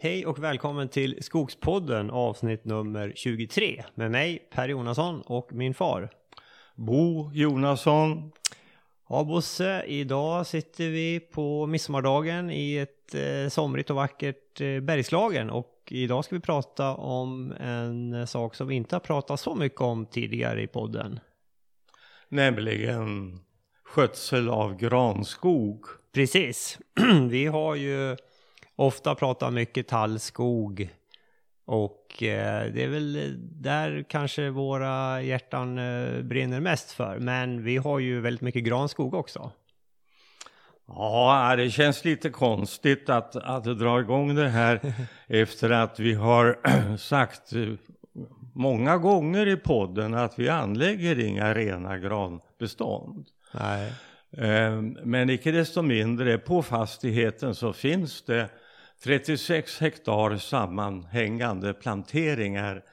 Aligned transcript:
Hej 0.00 0.26
och 0.26 0.38
välkommen 0.38 0.88
till 0.88 1.22
Skogspodden 1.22 2.10
avsnitt 2.10 2.64
nummer 2.64 3.12
23 3.16 3.84
med 3.94 4.10
mig 4.10 4.48
Per 4.50 4.68
Jonasson 4.68 5.20
och 5.20 5.52
min 5.52 5.74
far. 5.74 6.10
Bo 6.74 7.30
Jonasson. 7.32 8.32
Ja 9.08 9.24
Bosse, 9.24 9.84
idag 9.86 10.46
sitter 10.46 10.88
vi 10.88 11.20
på 11.20 11.66
midsommardagen 11.66 12.50
i 12.50 12.76
ett 12.76 13.14
eh, 13.14 13.48
somrigt 13.48 13.90
och 13.90 13.96
vackert 13.96 14.60
eh, 14.60 14.80
Bergslagen 14.80 15.50
och 15.50 15.74
idag 15.90 16.24
ska 16.24 16.34
vi 16.34 16.40
prata 16.40 16.94
om 16.94 17.52
en 17.60 18.26
sak 18.26 18.54
som 18.54 18.68
vi 18.68 18.74
inte 18.74 18.94
har 18.94 19.00
pratat 19.00 19.40
så 19.40 19.54
mycket 19.54 19.80
om 19.80 20.06
tidigare 20.06 20.62
i 20.62 20.66
podden. 20.66 21.20
Nämligen 22.28 23.40
skötsel 23.84 24.48
av 24.48 24.76
granskog. 24.76 25.86
Precis. 26.12 26.78
vi 27.28 27.46
har 27.46 27.74
ju 27.74 28.16
ofta 28.78 29.14
pratat 29.14 29.52
mycket 29.52 29.88
tallskog 29.88 30.88
och 31.64 32.22
eh, 32.22 32.72
det 32.72 32.84
är 32.84 32.88
väl 32.88 33.34
där 33.38 34.04
kanske 34.08 34.50
våra 34.50 35.22
hjärtan 35.22 35.78
eh, 35.78 36.22
brinner 36.22 36.60
mest 36.60 36.92
för. 36.92 37.18
Men 37.18 37.64
vi 37.64 37.76
har 37.76 37.98
ju 37.98 38.20
väldigt 38.20 38.40
mycket 38.40 38.64
granskog 38.64 39.14
också. 39.14 39.50
Ja, 40.86 41.54
det 41.56 41.70
känns 41.70 42.04
lite 42.04 42.30
konstigt 42.30 43.08
att, 43.08 43.36
att 43.36 43.64
dra 43.64 44.00
igång 44.00 44.34
det 44.34 44.48
här 44.48 44.80
efter 45.26 45.70
att 45.70 46.00
vi 46.00 46.14
har 46.14 46.58
sagt 46.96 47.52
många 48.54 48.96
gånger 48.96 49.46
i 49.46 49.56
podden 49.56 50.14
att 50.14 50.38
vi 50.38 50.48
anlägger 50.48 51.18
inga 51.18 51.54
rena 51.54 51.98
granbestånd. 51.98 53.26
Nej. 53.52 53.92
Men 55.02 55.30
icke 55.30 55.50
desto 55.50 55.82
mindre, 55.82 56.38
på 56.38 56.62
fastigheten 56.62 57.54
så 57.54 57.72
finns 57.72 58.22
det 58.22 58.48
36 59.02 59.80
hektar 59.80 60.36
sammanhängande 60.36 61.74
planteringar. 61.74 62.84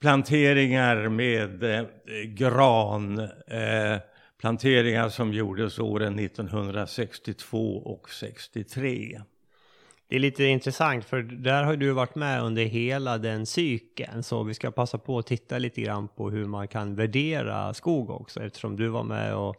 Planteringar 0.00 1.08
med 1.08 1.62
eh, 1.62 1.86
gran, 2.24 3.18
eh, 3.18 3.98
planteringar 4.40 5.08
som 5.08 5.32
gjordes 5.32 5.78
åren 5.78 6.18
1962 6.18 7.76
och 7.76 8.10
63. 8.10 9.20
Det 10.08 10.16
är 10.16 10.20
lite 10.20 10.44
intressant 10.44 11.04
för 11.04 11.22
där 11.22 11.62
har 11.62 11.76
du 11.76 11.90
varit 11.90 12.14
med 12.14 12.42
under 12.42 12.64
hela 12.64 13.18
den 13.18 13.46
cykeln 13.46 14.22
så 14.22 14.42
vi 14.42 14.54
ska 14.54 14.70
passa 14.70 14.98
på 14.98 15.18
att 15.18 15.26
titta 15.26 15.58
lite 15.58 15.80
grann 15.80 16.08
på 16.08 16.30
hur 16.30 16.44
man 16.44 16.68
kan 16.68 16.94
värdera 16.94 17.74
skog 17.74 18.10
också 18.10 18.42
eftersom 18.42 18.76
du 18.76 18.88
var 18.88 19.04
med 19.04 19.34
och 19.34 19.56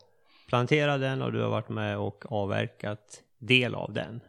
planterade 0.47 1.05
den 1.05 1.21
och 1.21 1.31
du 1.31 1.41
har 1.41 1.49
varit 1.49 1.69
med 1.69 1.97
och 1.97 2.31
avverkat 2.31 3.23
del 3.39 3.75
av 3.75 3.93
den. 3.93 4.21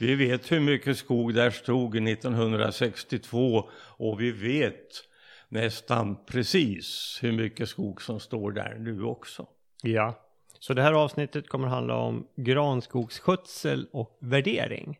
Vi 0.00 0.14
vet 0.14 0.52
hur 0.52 0.60
mycket 0.60 0.98
skog 0.98 1.34
där 1.34 1.50
stod 1.50 2.08
1962 2.08 3.70
och 3.96 4.20
vi 4.20 4.30
vet 4.30 5.04
nästan 5.48 6.24
precis 6.26 7.18
hur 7.22 7.32
mycket 7.32 7.68
skog 7.68 8.02
som 8.02 8.20
står 8.20 8.52
där 8.52 8.76
nu 8.78 9.02
också. 9.02 9.46
Ja, 9.82 10.14
så 10.58 10.74
det 10.74 10.82
här 10.82 10.92
avsnittet 10.92 11.48
kommer 11.48 11.68
handla 11.68 11.96
om 11.96 12.26
granskogsskötsel 12.36 13.86
och 13.92 14.18
värdering. 14.20 14.98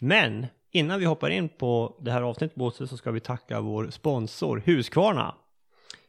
Men 0.00 0.46
innan 0.70 1.00
vi 1.00 1.04
hoppar 1.04 1.30
in 1.30 1.48
på 1.48 1.98
det 2.00 2.10
här 2.10 2.22
avsnittet 2.22 2.56
Bosse 2.56 2.86
så 2.86 2.96
ska 2.96 3.10
vi 3.10 3.20
tacka 3.20 3.60
vår 3.60 3.90
sponsor 3.90 4.62
Husqvarna. 4.66 5.34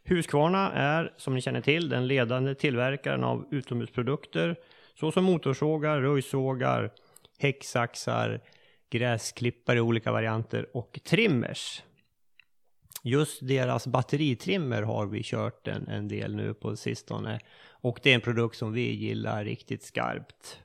Husqvarna 0.04 0.72
är 0.72 1.14
som 1.18 1.36
ni 1.36 1.42
känner 1.42 1.62
till 1.62 1.90
den 1.90 2.08
ledande 2.08 2.56
tillverkaren 2.56 3.24
av 3.24 3.46
utomhusprodukter 3.52 4.56
såsom 5.00 5.24
motorsågar, 5.24 6.02
röjsågar, 6.02 6.92
häcksaxar, 7.42 8.42
gräsklippare 8.90 9.78
i 9.78 9.82
olika 9.82 10.12
varianter 10.12 10.78
och 10.78 11.00
trimmers. 11.04 11.84
Just 13.04 13.48
deras 13.48 13.88
batteritrimmer 13.88 14.82
har 14.82 15.06
vi 15.08 15.24
kört 15.24 15.68
en, 15.68 15.88
en 15.88 16.08
del 16.08 16.36
nu 16.36 16.54
på 16.54 16.76
sistone 16.76 17.40
och 17.70 18.00
det 18.04 18.12
är 18.12 18.16
en 18.16 18.22
produkt 18.22 18.58
som 18.58 18.74
vi 18.74 18.92
gillar 18.92 19.46
riktigt 19.46 19.84
skarpt. 19.84 20.62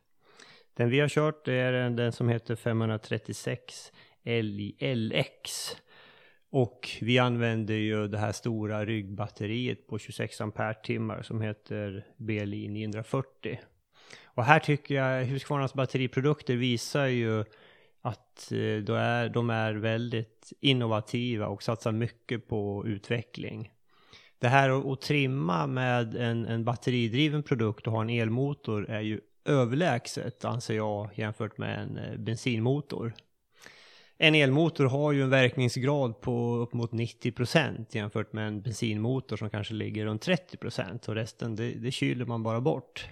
Den 0.74 0.90
vi 0.90 1.00
har 1.00 1.08
kört 1.08 1.48
är 1.48 1.90
den 1.90 2.12
som 2.12 2.28
heter 2.28 2.56
536 2.56 3.92
LX 4.80 5.76
och 6.50 6.88
vi 7.00 7.18
använder 7.18 7.74
ju 7.74 8.08
det 8.08 8.18
här 8.18 8.32
stora 8.32 8.84
ryggbatteriet 8.84 9.86
på 9.86 9.98
26 9.98 10.40
ampere 10.40 11.22
som 11.22 11.40
heter 11.40 12.06
BLI 12.16 12.68
940. 12.68 13.58
Och 14.36 14.44
här 14.44 14.58
tycker 14.58 14.94
jag 14.94 15.24
Husqvarnas 15.24 15.74
batteriprodukter 15.74 16.56
visar 16.56 17.06
ju 17.06 17.44
att 18.02 18.52
eh, 18.52 18.84
de 18.84 18.92
är, 18.92 19.28
de 19.28 19.50
är 19.50 19.74
väldigt 19.74 20.52
innovativa 20.60 21.46
och 21.46 21.62
satsar 21.62 21.92
mycket 21.92 22.48
på 22.48 22.86
utveckling. 22.86 23.70
Det 24.38 24.48
här 24.48 24.92
att 24.92 25.00
trimma 25.00 25.66
med 25.66 26.16
en, 26.16 26.46
en 26.46 26.64
batteridriven 26.64 27.42
produkt 27.42 27.86
och 27.86 27.92
ha 27.92 28.00
en 28.00 28.10
elmotor 28.10 28.90
är 28.90 29.00
ju 29.00 29.20
överlägset 29.44 30.44
anser 30.44 30.76
jag 30.76 31.10
jämfört 31.14 31.58
med 31.58 31.78
en 31.80 31.98
eh, 31.98 32.18
bensinmotor. 32.18 33.14
En 34.18 34.34
elmotor 34.34 34.84
har 34.84 35.12
ju 35.12 35.22
en 35.22 35.30
verkningsgrad 35.30 36.20
på 36.20 36.56
upp 36.56 36.72
mot 36.72 36.92
90 36.92 37.32
procent 37.32 37.94
jämfört 37.94 38.32
med 38.32 38.48
en 38.48 38.62
bensinmotor 38.62 39.36
som 39.36 39.50
kanske 39.50 39.74
ligger 39.74 40.04
runt 40.04 40.22
30 40.22 40.56
procent 40.56 41.08
och 41.08 41.14
resten 41.14 41.56
det, 41.56 41.70
det 41.70 41.90
kyler 41.90 42.24
man 42.24 42.42
bara 42.42 42.60
bort. 42.60 43.08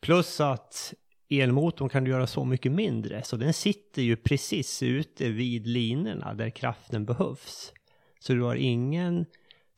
Plus 0.00 0.40
att 0.40 0.94
elmotorn 1.30 1.88
kan 1.88 2.04
du 2.04 2.10
göra 2.10 2.26
så 2.26 2.44
mycket 2.44 2.72
mindre, 2.72 3.22
så 3.22 3.36
den 3.36 3.52
sitter 3.52 4.02
ju 4.02 4.16
precis 4.16 4.82
ute 4.82 5.28
vid 5.28 5.66
linorna 5.66 6.34
där 6.34 6.50
kraften 6.50 7.04
behövs. 7.04 7.72
Så 8.20 8.32
du 8.32 8.42
har 8.42 8.56
ingen 8.56 9.26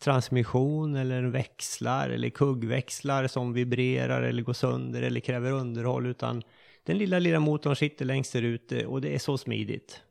transmission 0.02 0.94
eller 0.96 1.22
växlar 1.22 2.10
eller 2.10 2.30
kuggväxlar 2.30 3.26
som 3.26 3.52
vibrerar 3.52 4.22
eller 4.22 4.42
går 4.42 4.52
sönder 4.52 5.02
eller 5.02 5.20
kräver 5.20 5.52
underhåll, 5.52 6.06
utan 6.06 6.42
den 6.84 6.98
lilla, 6.98 7.18
lilla 7.18 7.40
motorn 7.40 7.76
sitter 7.76 8.04
längst 8.04 8.32
där 8.32 8.42
ute 8.42 8.86
och 8.86 9.00
det 9.00 9.14
är 9.14 9.18
så 9.18 9.38
smidigt. 9.38 10.02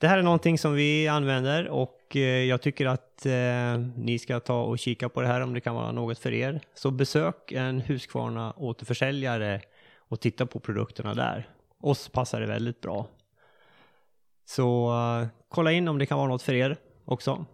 Det 0.00 0.08
här 0.08 0.18
är 0.18 0.22
någonting 0.22 0.58
som 0.58 0.74
vi 0.74 1.08
använder 1.08 1.68
och 1.68 2.16
eh, 2.16 2.20
jag 2.20 2.62
tycker 2.62 2.86
att 2.86 3.26
eh, 3.26 3.78
ni 3.96 4.18
ska 4.18 4.40
ta 4.40 4.62
och 4.62 4.78
kika 4.78 5.08
på 5.08 5.20
det 5.20 5.26
här 5.26 5.40
om 5.40 5.54
det 5.54 5.60
kan 5.60 5.74
vara 5.74 5.92
något 5.92 6.18
för 6.18 6.32
er. 6.32 6.60
Så 6.74 6.90
besök 6.90 7.52
en 7.52 7.80
Husqvarna 7.80 8.52
återförsäljare 8.56 9.60
och 9.98 10.20
titta 10.20 10.46
på 10.46 10.60
produkterna 10.60 11.14
där. 11.14 11.48
Oss 11.80 12.08
passar 12.08 12.40
det 12.40 12.46
väldigt 12.46 12.80
bra. 12.80 13.06
Så 14.44 14.92
uh, 14.92 15.26
kolla 15.48 15.72
in 15.72 15.88
om 15.88 15.98
det 15.98 16.06
kan 16.06 16.18
vara 16.18 16.28
något 16.28 16.42
för 16.42 16.54
er 16.54 16.76
också. 17.04 17.44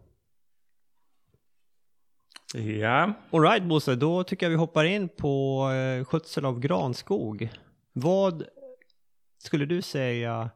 Ja. 2.55 3.12
Alright 3.31 3.62
Bosse, 3.62 3.94
då 3.94 4.25
tycker 4.25 4.47
jag 4.47 4.50
vi 4.50 4.56
hoppar 4.56 4.84
in 4.84 5.09
på 5.09 5.69
skötsel 6.06 6.44
av 6.44 6.61
granskog. 6.61 7.49
Vad 7.93 8.44
skulle 9.38 9.66
du 9.66 9.82
säga 9.82 10.50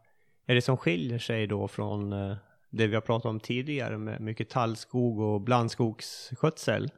är 0.49 0.55
det 0.55 0.63
som 0.63 0.77
skiljer 0.77 1.19
sig 1.19 1.47
då 1.47 1.69
från 1.69 2.13
uh, 2.13 2.37
det 2.71 2.87
vi 2.87 2.95
har 2.95 3.01
pratat 3.01 3.27
om 3.27 3.41
tidigare 3.41 3.99
med 3.99 4.21
mycket 4.21 4.51
tallskog 4.51 5.21
och 5.21 5.41
blandskogsskötsel? 5.41 6.91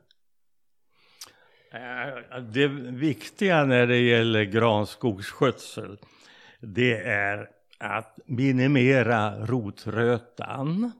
Eh, 1.72 2.41
det 2.41 2.66
viktiga 2.69 3.65
när 3.65 3.87
det 3.87 3.99
gäller 3.99 4.44
granskogsskötsel 4.44 5.99
det 6.60 6.97
är 7.03 7.49
att 7.78 8.19
minimera 8.27 9.47
rotrötan 9.47 10.92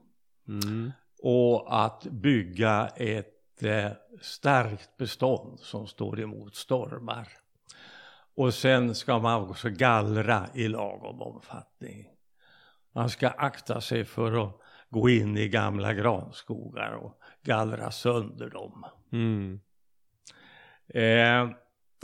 mm. 0.47 0.91
och 1.23 1.83
att 1.83 2.03
bygga 2.03 2.87
ett 2.95 3.63
eh, 3.63 3.91
starkt 4.21 4.97
bestånd 4.97 5.59
som 5.59 5.87
står 5.87 6.19
emot 6.19 6.55
stormar. 6.55 7.27
Och 8.35 8.53
sen 8.53 8.95
ska 8.95 9.19
man 9.19 9.49
också 9.49 9.69
gallra 9.69 10.47
i 10.53 10.67
lagom 10.67 11.21
omfattning. 11.21 12.10
Man 12.93 13.09
ska 13.09 13.27
akta 13.27 13.81
sig 13.81 14.05
för 14.05 14.43
att 14.43 14.61
gå 14.89 15.09
in 15.09 15.37
i 15.37 15.47
gamla 15.47 15.93
granskogar 15.93 16.91
och 16.91 17.19
gallra 17.43 17.91
sönder 17.91 18.49
dem. 18.49 18.85
Mm. 19.11 19.59
Eh, 20.87 21.55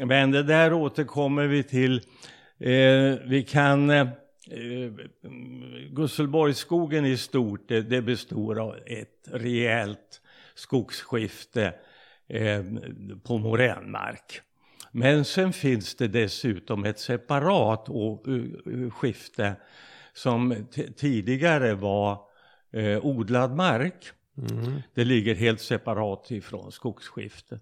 men 0.07 0.31
det 0.31 0.43
där 0.43 0.73
återkommer 0.73 1.47
vi 1.47 1.63
till. 1.63 2.01
Eh, 2.59 3.15
vi 3.25 3.45
kan... 3.49 3.89
Eh, 3.89 4.07
Gusselborgsskogen 5.91 7.05
i 7.05 7.17
stort, 7.17 7.67
det, 7.67 7.81
det, 7.81 8.01
består 8.01 8.59
av 8.59 8.75
ett 8.85 9.27
rejält 9.31 10.21
skogsskifte 10.55 11.73
eh, 12.27 12.63
på 13.23 13.37
moränmark. 13.37 14.41
Men 14.91 15.25
sen 15.25 15.53
finns 15.53 15.95
det 15.95 16.07
dessutom 16.07 16.85
ett 16.85 16.99
separat 16.99 17.87
skifte 18.91 19.55
som 20.17 20.67
tidigare 20.97 21.73
var 21.73 22.19
eh, 22.71 23.05
odlad 23.05 23.55
mark. 23.55 24.11
Mm. 24.37 24.81
Det 24.93 25.03
ligger 25.03 25.35
helt 25.35 25.61
separat 25.61 26.31
ifrån 26.31 26.71
skogsskiftet. 26.71 27.61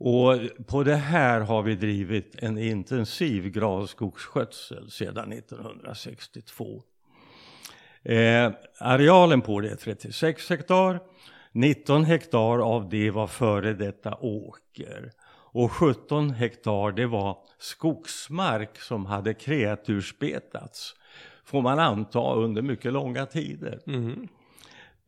Och 0.00 0.38
på 0.66 0.82
det 0.82 0.96
här 0.96 1.40
har 1.40 1.62
vi 1.62 1.74
drivit 1.74 2.34
en 2.38 2.58
intensiv 2.58 3.48
granskogsskötsel 3.48 4.90
sedan 4.90 5.32
1962. 5.32 6.82
Eh, 8.02 8.52
arealen 8.78 9.40
på 9.40 9.60
det 9.60 9.70
är 9.70 9.76
36 9.76 10.50
hektar. 10.50 11.00
19 11.52 12.04
hektar 12.04 12.58
av 12.58 12.88
det 12.88 13.10
var 13.10 13.26
före 13.26 13.74
detta 13.74 14.14
åker. 14.20 15.10
Och 15.52 15.72
17 15.72 16.30
hektar 16.30 16.92
det 16.92 17.06
var 17.06 17.38
skogsmark 17.58 18.80
som 18.80 19.06
hade 19.06 19.34
kreatursbetats. 19.34 20.94
Får 21.48 21.62
man 21.62 21.78
anta 21.78 22.34
under 22.34 22.62
mycket 22.62 22.92
långa 22.92 23.26
tider. 23.26 23.80
Mm. 23.86 24.28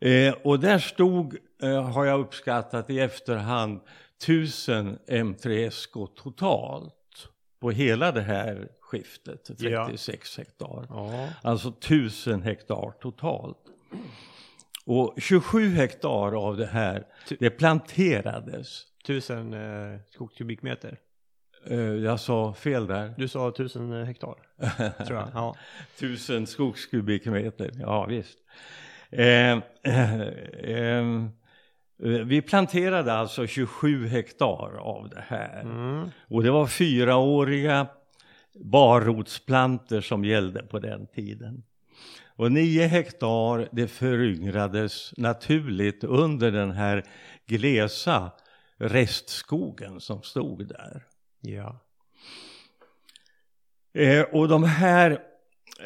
Eh, 0.01 0.35
och 0.45 0.61
där 0.61 0.79
stod, 0.79 1.37
eh, 1.63 1.91
har 1.91 2.05
jag 2.05 2.21
uppskattat 2.21 2.91
i 2.91 3.01
efterhand, 3.01 3.81
1000 4.23 4.99
M3SK 5.07 6.07
totalt 6.17 7.29
på 7.61 7.71
hela 7.71 8.13
det 8.13 8.21
här 8.21 8.69
skiftet, 8.81 9.45
36 9.45 10.39
ja. 10.39 10.43
hektar. 10.43 10.87
Ja. 10.89 11.29
Alltså 11.43 11.69
1000 11.69 12.43
hektar 12.43 12.93
totalt. 13.01 13.65
Och 14.87 15.15
27 15.17 15.69
hektar 15.69 16.47
av 16.47 16.57
det 16.57 16.67
här, 16.67 17.07
det 17.39 17.51
planterades. 17.51 18.87
1000 19.05 19.55
eh, 19.55 19.99
skogskubikmeter? 20.11 20.99
Eh, 21.65 21.79
jag 21.79 22.21
sa 22.21 22.55
fel 22.55 22.87
där. 22.87 23.15
Du 23.17 23.29
sa 23.29 23.49
1000 23.49 24.05
hektar, 24.05 24.35
tror 25.07 25.19
jag. 25.19 25.29
Ja. 25.35 25.57
1000 25.97 26.47
skogskubikmeter, 26.47 27.71
ja 27.79 28.07
visst. 28.07 28.39
Eh, 29.11 29.59
eh, 29.83 30.21
eh, 30.63 31.05
vi 32.25 32.43
planterade 32.43 33.13
alltså 33.13 33.47
27 33.47 34.07
hektar 34.07 34.77
av 34.79 35.09
det 35.09 35.25
här. 35.27 35.61
Mm. 35.61 36.11
Och 36.29 36.43
det 36.43 36.51
var 36.51 36.67
fyraåriga 36.67 37.87
barrotsplanter 38.55 40.01
som 40.01 40.25
gällde 40.25 40.63
på 40.63 40.79
den 40.79 41.07
tiden. 41.07 41.63
Och 42.37 42.53
9 42.53 42.87
hektar 42.87 43.69
det 43.73 43.89
föryngrades 43.89 45.15
naturligt 45.17 46.05
under 46.05 46.51
den 46.51 46.71
här 46.71 47.05
glesa 47.47 48.31
restskogen 48.79 50.01
som 50.01 50.23
stod 50.23 50.69
där. 50.69 51.03
Ja. 51.41 51.81
Eh, 53.93 54.23
och 54.23 54.49
de 54.49 54.65
här 54.65 55.11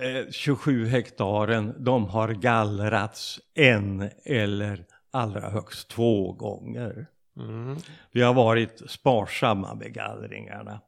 eh, 0.02 0.30
27 0.30 0.86
hektaren, 0.86 1.74
de 1.78 2.06
har 2.06 2.28
gallrats 2.28 3.40
en 3.54 4.10
eller 4.24 4.84
allra 5.10 5.50
högst 5.50 5.88
två 5.88 6.32
gånger. 6.32 7.06
Mm. 7.36 7.76
Vi 8.12 8.22
har 8.22 8.34
varit 8.34 8.90
sparsamma 8.90 9.74
med 9.74 9.92
gallringarna. 9.92 10.80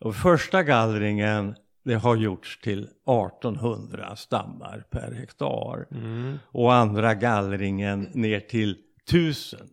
Och 0.00 0.16
första 0.16 0.62
gallringen 0.62 1.56
det 1.84 1.94
har 1.94 2.16
gjorts 2.16 2.60
till 2.60 2.82
1800 2.82 4.16
stammar 4.16 4.84
per 4.90 5.12
hektar. 5.12 5.86
Mm. 5.90 6.38
Och 6.44 6.74
andra 6.74 7.14
gallringen 7.14 8.10
ner 8.14 8.40
till 8.40 8.78
1000 9.08 9.68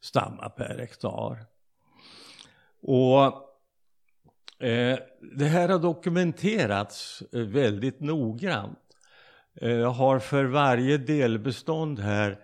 stammar 0.00 0.48
per 0.48 0.78
hektar. 0.78 1.38
Och 2.86 3.26
eh, 4.66 4.98
det 5.36 5.44
här 5.44 5.68
har 5.68 5.78
dokumenterats 5.78 7.22
eh, 7.32 7.40
väldigt 7.40 8.00
noggrant. 8.00 8.78
Eh, 9.60 9.70
jag 9.70 9.90
har 9.90 10.18
för 10.18 10.44
varje 10.44 10.98
delbestånd 10.98 11.98
här 11.98 12.38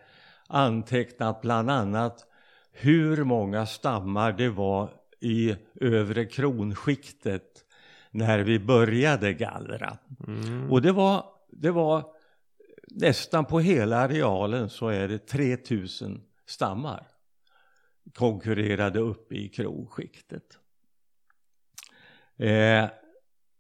antecknat 0.48 1.40
bland 1.40 1.70
annat 1.70 2.26
hur 2.72 3.25
många 3.25 3.66
stammar 3.66 4.32
det 4.32 4.48
var 4.48 4.90
i 5.20 5.56
övre 5.81 6.25
kronskiktet 6.25 7.64
när 8.10 8.38
vi 8.38 8.58
började 8.58 9.32
gallra. 9.32 9.98
Mm. 10.26 10.70
Och 10.70 10.82
det 10.82 10.92
var, 10.92 11.25
det 11.52 11.70
var 11.70 12.04
nästan 12.90 13.44
på 13.44 13.60
hela 13.60 13.96
arealen 13.96 14.70
så 14.70 14.88
är 14.88 15.08
det 15.08 15.19
3000 15.19 16.20
stammar 16.46 17.10
konkurrerade 18.15 18.99
upp 18.99 19.33
i 19.33 19.49
kronskiktet. 19.49 20.45
Eh, 22.39 22.89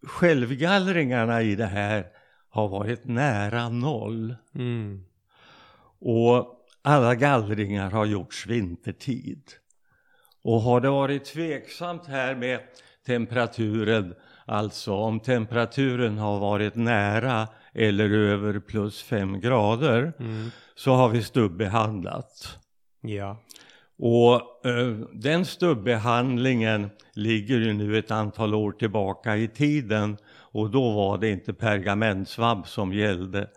självgallringarna 0.06 1.42
i 1.42 1.54
det 1.54 1.66
här 1.66 2.06
har 2.48 2.68
varit 2.68 3.04
nära 3.04 3.68
noll. 3.68 4.36
Mm. 4.54 5.04
Och 6.00 6.66
alla 6.82 7.14
gallringar 7.14 7.90
har 7.90 8.06
gjorts 8.06 8.46
vintertid. 8.46 9.42
Och 10.42 10.60
har 10.60 10.80
det 10.80 10.90
varit 10.90 11.24
tveksamt 11.24 12.06
här 12.06 12.34
med 12.34 12.60
temperaturen, 13.06 14.14
alltså 14.46 14.94
om 14.94 15.20
temperaturen 15.20 16.18
har 16.18 16.38
varit 16.40 16.74
nära 16.74 17.48
eller 17.74 18.10
över 18.10 18.60
plus 18.60 19.02
fem 19.02 19.40
grader, 19.40 20.12
Mm. 20.18 20.50
så 20.74 20.92
har 20.94 21.08
vi 21.08 21.22
stubbehandlat. 21.22 22.58
Ja. 23.00 23.36
Och 24.02 24.66
eh, 24.66 24.96
den 25.12 25.44
stubbehandlingen 25.44 26.90
ligger 27.12 27.58
ju 27.58 27.72
nu 27.72 27.98
ett 27.98 28.10
antal 28.10 28.54
år 28.54 28.72
tillbaka 28.72 29.36
i 29.36 29.48
tiden 29.48 30.16
och 30.26 30.70
då 30.70 30.92
var 30.92 31.18
det 31.18 31.30
inte 31.30 31.52
pergamentsvabb 31.52 32.66
som 32.66 32.92
gällde 32.92 33.50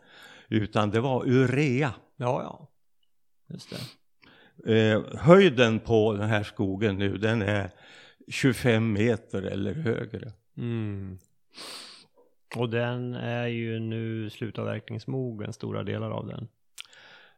utan 0.50 0.92
det 0.92 1.00
var 1.00 1.28
urea. 1.28 1.94
Ja, 2.16 2.42
ja. 2.44 2.70
Just 3.50 3.70
det. 3.70 4.92
Eh, 4.92 5.04
höjden 5.20 5.80
på 5.80 6.14
den 6.14 6.30
här 6.30 6.44
skogen 6.44 6.98
nu 6.98 7.18
den 7.18 7.42
är 7.42 7.72
25 8.28 8.94
meter 8.94 9.42
eller 9.42 9.74
högre. 9.74 10.32
Mm. 10.58 11.18
Och 12.56 12.70
den 12.70 13.14
är 13.14 13.48
ju 13.48 13.80
nu 13.80 14.30
slutavverkningsmogen, 14.30 15.54
stora 15.54 15.84
delar 15.84 16.12
av 16.12 16.28
den. 16.28 16.48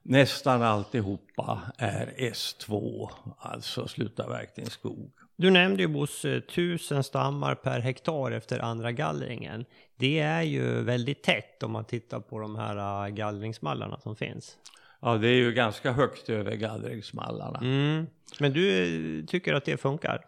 Nästan 0.08 0.62
alltihopa 0.62 1.60
är 1.78 2.14
S2, 2.18 3.10
alltså 3.38 3.88
slutavverkningsskog. 3.88 5.12
Du 5.36 5.50
nämnde 5.50 5.82
ju 5.84 5.88
Bosse, 5.88 6.36
1000 6.36 7.04
stammar 7.04 7.56
per 7.56 7.80
hektar 7.80 8.32
efter 8.32 8.60
andra 8.60 8.92
gallringen. 8.92 9.66
Det 9.96 10.20
är 10.20 10.42
ju 10.42 10.82
väldigt 10.82 11.24
tätt 11.24 11.64
om 11.64 11.72
man 11.72 11.86
tittar 11.86 12.20
på 12.20 12.40
de 12.40 12.56
här 12.56 13.06
äh, 13.08 13.14
gallringsmallarna 13.14 14.00
som 14.00 14.16
finns. 14.16 14.58
Ja, 15.02 15.18
det 15.18 15.28
är 15.28 15.36
ju 15.36 15.52
ganska 15.54 15.92
högt 15.92 16.30
över 16.30 16.56
gallringsmallarna. 16.56 17.60
Mm. 17.60 18.08
Men 18.40 18.54
du 18.54 18.70
eh, 19.20 19.26
tycker 19.26 19.54
att 19.54 19.66
det 19.66 19.78
funkar? 19.78 20.22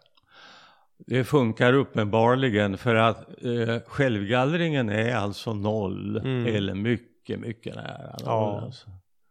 Det 1.06 1.24
funkar 1.24 1.72
uppenbarligen 1.72 2.78
för 2.78 2.94
att 2.94 3.44
eh, 3.44 3.78
självgallringen 3.86 4.88
är 4.88 5.14
alltså 5.16 5.54
noll 5.54 6.16
Mm. 6.16 6.54
eller 6.56 6.74
mycket, 6.74 7.40
mycket 7.40 7.74
nära 7.76 8.10
noll. 8.10 8.22
Ja. 8.24 8.60
Alltså. 8.64 8.90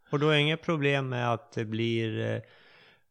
Och 0.10 0.20
då 0.20 0.30
är 0.30 0.34
det 0.34 0.40
inget 0.42 0.62
problem 0.62 1.10
med 1.10 1.34
att 1.34 1.52
det 1.52 1.66
blir 1.66 2.32
eh, 2.36 2.42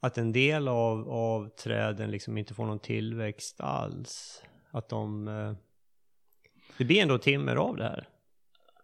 att 0.01 0.19
en 0.19 0.33
del 0.33 0.69
av, 0.69 1.09
av 1.11 1.49
träden 1.49 2.11
liksom 2.11 2.39
inte 2.39 2.55
får 2.55 2.67
någon 2.67 2.79
tillväxt 2.79 3.61
alls. 3.61 4.43
Att 4.71 4.89
de... 4.89 5.29
eh, 5.29 5.53
Det 6.79 6.85
blir 6.85 7.03
ändå 7.03 7.19
timmer 7.19 7.57
av 7.57 7.77
det 7.77 7.85
här. 7.85 8.09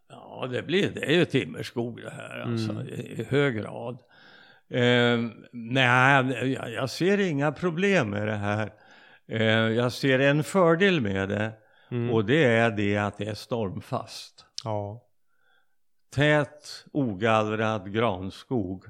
Ja, 0.08 0.48
det, 0.52 0.62
blir, 0.62 0.90
det 0.90 1.04
är 1.04 1.12
ju 1.14 1.24
timmerskog 1.24 2.00
det 2.02 2.10
här 2.10 2.38
alltså, 2.40 2.70
Mm. 2.72 2.86
i, 2.88 2.92
i 2.92 3.24
hög 3.24 3.54
grad. 3.56 3.98
Eh, 4.70 5.20
nej, 5.52 6.52
jag, 6.52 6.72
jag 6.72 6.90
ser 6.90 7.18
inga 7.20 7.52
problem 7.52 8.10
med 8.10 8.26
det 8.28 8.36
här. 8.36 8.72
Eh, 9.28 9.42
jag 9.52 9.92
ser 9.92 10.18
en 10.18 10.44
fördel 10.44 11.00
med 11.00 11.28
det 11.28 11.52
Mm. 11.90 12.10
och 12.14 12.24
det 12.24 12.44
är 12.44 12.70
det 12.70 12.96
att 12.98 13.18
det 13.18 13.24
är 13.28 13.34
stormfast. 13.34 14.46
Ja. 14.64 15.02
Tät, 16.14 16.84
ogallrad 16.92 17.92
granskog, 17.92 18.84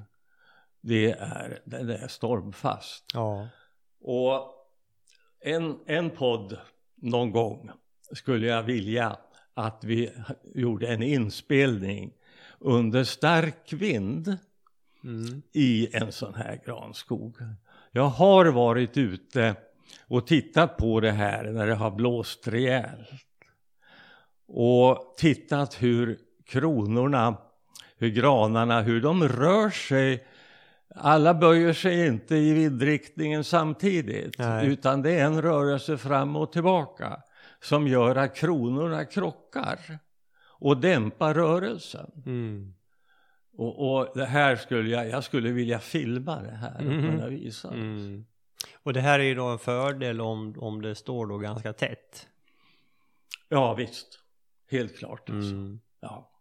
det 0.81 1.11
är, 1.11 1.59
den 1.65 1.89
är 1.89 2.07
stormfast. 2.07 3.05
Ja. 3.13 3.47
Och 4.01 4.53
en, 5.39 5.79
en 5.85 6.09
podd 6.09 6.57
någon 6.95 7.31
gång 7.31 7.71
skulle 8.11 8.47
jag 8.47 8.63
vilja 8.63 9.17
att 9.53 9.83
vi 9.83 10.11
gjorde 10.55 10.87
en 10.87 11.03
inspelning 11.03 12.13
under 12.59 13.03
stark 13.03 13.73
vind 13.73 14.37
Mm. 15.03 15.41
i 15.51 15.95
en 15.95 16.11
sån 16.11 16.35
här 16.35 16.59
granskog. 16.65 17.37
Jag 17.91 18.07
har 18.07 18.45
varit 18.45 18.97
ute 18.97 19.55
och 20.07 20.27
tittat 20.27 20.77
på 20.77 20.99
det 20.99 21.11
här 21.11 21.43
när 21.43 21.67
det 21.67 21.75
har 21.75 21.91
blåst 21.91 22.47
rejält. 22.47 23.09
Och 24.47 25.13
tittat 25.17 25.81
hur 25.81 26.19
kronorna, 26.45 27.37
hur 27.97 28.09
granarna, 28.09 28.81
hur 28.81 29.01
de 29.01 29.27
rör 29.27 29.69
sig. 29.69 30.27
Alla 30.95 31.33
böjer 31.33 31.73
sig 31.73 32.07
inte 32.07 32.35
i 32.35 32.53
vindriktningen 32.53 33.43
samtidigt. 33.43 34.37
Nej. 34.37 34.67
Utan 34.67 35.01
det 35.01 35.11
är 35.11 35.25
en 35.25 35.41
rörelse 35.41 35.97
fram 35.97 36.35
och 36.35 36.51
tillbaka. 36.51 37.21
Som 37.61 37.87
gör 37.87 38.15
att 38.15 38.35
kronorna 38.35 39.05
krockar. 39.05 39.79
Och 40.59 40.77
dämpar 40.77 41.33
rörelsen. 41.33 42.11
Mm. 42.25 42.73
Och, 43.57 43.95
och 43.95 44.11
det 44.15 44.25
här 44.25 44.55
skulle 44.55 44.89
jag, 44.89 45.09
jag 45.09 45.23
skulle 45.23 45.51
vilja 45.51 45.79
filma 45.79 46.41
det 46.41 46.51
här 46.55 46.77
och 46.77 46.83
Mhm. 46.93 47.11
kunna 47.11 47.27
visa. 47.27 47.73
Mm. 47.73 48.25
Och 48.83 48.93
det 48.93 49.01
här 49.01 49.19
är 49.19 49.23
ju 49.23 49.35
då 49.35 49.45
en 49.45 49.59
fördel 49.59 50.21
om, 50.21 50.55
om 50.59 50.81
det 50.81 50.95
står 50.95 51.25
då 51.27 51.37
ganska 51.37 51.73
tätt. 51.73 52.27
Ja 53.49 53.73
visst, 53.73 54.19
helt 54.71 54.97
klart. 54.97 55.29
Alltså. 55.29 55.51
Mm. 55.51 55.79
Ja, 55.99 56.31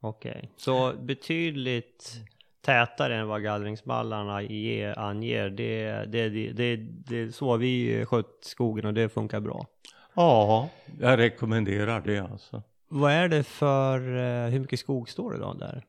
Okej, 0.00 0.50
så 0.56 0.92
betydligt 0.92 2.20
tätare 2.60 3.16
än 3.16 3.28
vad 3.28 3.42
gallringsballarna 3.42 4.42
ge, 4.42 4.94
anger. 4.96 5.50
Det, 5.50 6.04
det, 6.06 6.28
det, 6.28 6.52
det, 6.52 6.76
det 6.76 7.32
så 7.32 7.56
vi 7.56 8.04
skött 8.06 8.38
skogen 8.40 8.86
och 8.86 8.94
det 8.94 9.08
funkar 9.08 9.40
bra. 9.40 9.66
Ja, 10.14 10.68
jag 11.00 11.18
rekommenderar 11.18 12.00
det 12.00 12.18
alltså. 12.18 12.62
Vad 12.88 13.12
är 13.12 13.28
det 13.28 13.42
för, 13.42 13.98
eh, 14.16 14.50
hur 14.50 14.60
mycket 14.60 14.80
skog 14.80 15.08
står 15.08 15.32
det 15.32 15.38
då 15.38 15.52
där? 15.52 15.86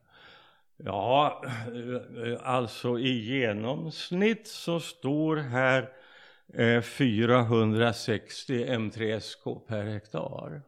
Ja, 0.77 1.43
eh, 1.45 2.37
alltså 2.43 2.99
i 2.99 3.09
genomsnitt 3.09 4.47
så 4.47 4.79
står 4.79 5.35
här 5.35 5.89
eh, 6.53 6.81
460 6.81 8.65
M3SK 8.65 9.59
per 9.67 9.83
hektar. 9.83 10.61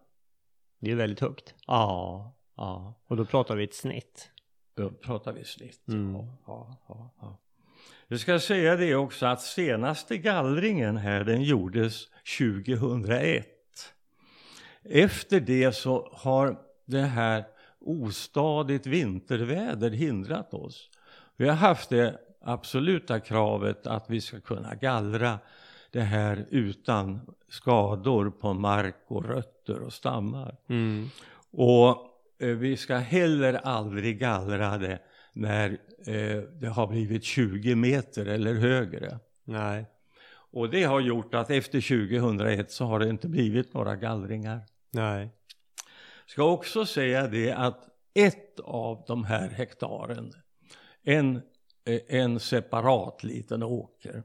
Det 0.80 0.92
är 0.92 0.96
väldigt 0.96 1.20
högt. 1.20 1.54
Ja, 1.68 2.33
ja. 2.56 2.94
Och 3.08 3.18
då 3.18 3.26
pratar 3.26 3.56
vi 3.56 3.64
ett 3.64 3.74
snitt. 3.74 4.30
Då 4.76 4.90
pratar 4.90 5.34
vi 5.34 5.46
snitt. 5.46 5.88
Mm. 5.88 6.16
Ja, 6.16 6.38
ja, 6.48 6.78
ja, 6.88 7.10
ja. 7.22 7.38
Jag 8.08 8.20
ska 8.20 8.40
säga 8.40 8.76
det 8.76 8.96
också 8.96 9.26
att 9.26 9.42
senaste 9.42 10.18
gallringen 10.18 10.98
här 10.98 11.24
den 11.24 11.44
gjordes 11.44 12.08
2001. 12.38 13.48
Efter 14.84 15.40
det 15.40 15.72
så 15.72 16.10
har 16.14 16.60
det 16.86 17.02
här 17.02 17.46
ostadigt 17.80 18.86
vinterväder 18.86 19.90
hindrat 19.90 20.54
oss. 20.54 20.90
Vi 21.36 21.48
har 21.48 21.56
haft 21.56 21.90
det 21.90 22.20
absoluta 22.42 23.20
kravet 23.20 23.88
att 23.88 24.10
vi 24.10 24.22
ska 24.22 24.40
kunna 24.40 24.76
gallra 24.76 25.40
det 25.92 26.02
här 26.02 26.46
utan 26.50 27.20
skador 27.50 28.30
på 28.30 28.54
mark 28.54 28.96
och 29.08 29.26
rötter 29.26 29.80
och 29.80 29.94
stammar. 29.94 30.58
Mm. 30.68 31.10
Och 31.52 32.13
vi 32.48 32.78
ska 32.78 32.98
heller 32.98 33.54
aldrig 33.54 34.20
gallra 34.20 34.78
det 34.78 35.00
när 35.34 35.70
eh, 36.08 36.42
det 36.42 36.68
har 36.68 36.88
blivit 36.88 37.24
20 37.24 37.76
meter 37.76 38.26
eller 38.26 38.54
högre. 38.54 39.20
Nej. 39.44 39.86
Och 40.52 40.70
det 40.70 40.84
har 40.84 41.00
gjort 41.00 41.34
att 41.34 41.50
efter 41.50 41.82
2001 41.82 42.72
så 42.72 42.86
har 42.86 43.00
det 43.00 43.10
inte 43.10 43.28
blivit 43.28 43.74
några 43.74 43.96
gallringar. 43.96 44.62
Nej. 44.92 45.30
Ska 46.26 46.44
också 46.44 46.86
säga 46.86 47.28
det 47.28 47.52
att 47.52 47.88
ett 48.14 48.60
av 48.60 49.04
de 49.08 49.24
här 49.24 49.50
hektaren, 49.50 50.34
en, 51.04 51.36
eh, 51.86 52.00
en 52.08 52.40
separat 52.40 53.24
liten 53.24 53.64
åker, 53.64 54.24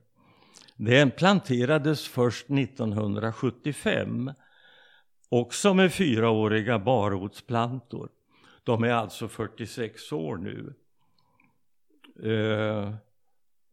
den 0.77 1.11
planterades 1.11 2.09
först 2.09 2.51
1975 2.51 4.31
också 5.28 5.75
med 5.75 5.92
fyraåriga 5.92 6.78
barrotsplantor. 6.78 8.08
De 8.64 8.85
är 8.85 8.92
alltså 8.92 9.28
46 9.28 10.12
år 10.12 10.37
nu. 10.37 10.75
Uh, 12.25 12.94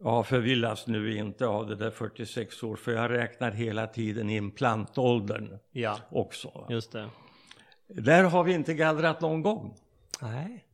ja, 0.04 0.24
förvillas 0.24 0.88
nu 0.88 1.18
inte 1.18 1.48
av 1.48 1.68
det 1.68 1.76
där 1.76 1.92
46 1.92 2.64
år, 2.64 2.76
för 2.76 2.92
jag 2.92 3.12
räknar 3.12 3.52
hela 3.52 3.88
tiden 3.88 4.30
in 4.30 4.52
plantåldern 4.52 5.58
Ja, 5.72 5.98
också. 6.10 6.68
just 6.70 6.92
det. 6.92 7.10
Där 7.88 8.24
har 8.24 8.44
vi 8.44 8.54
inte 8.54 8.74
gallrat 8.74 9.22
någon 9.22 9.42
gång. 9.42 9.76
Nej. 10.22 10.66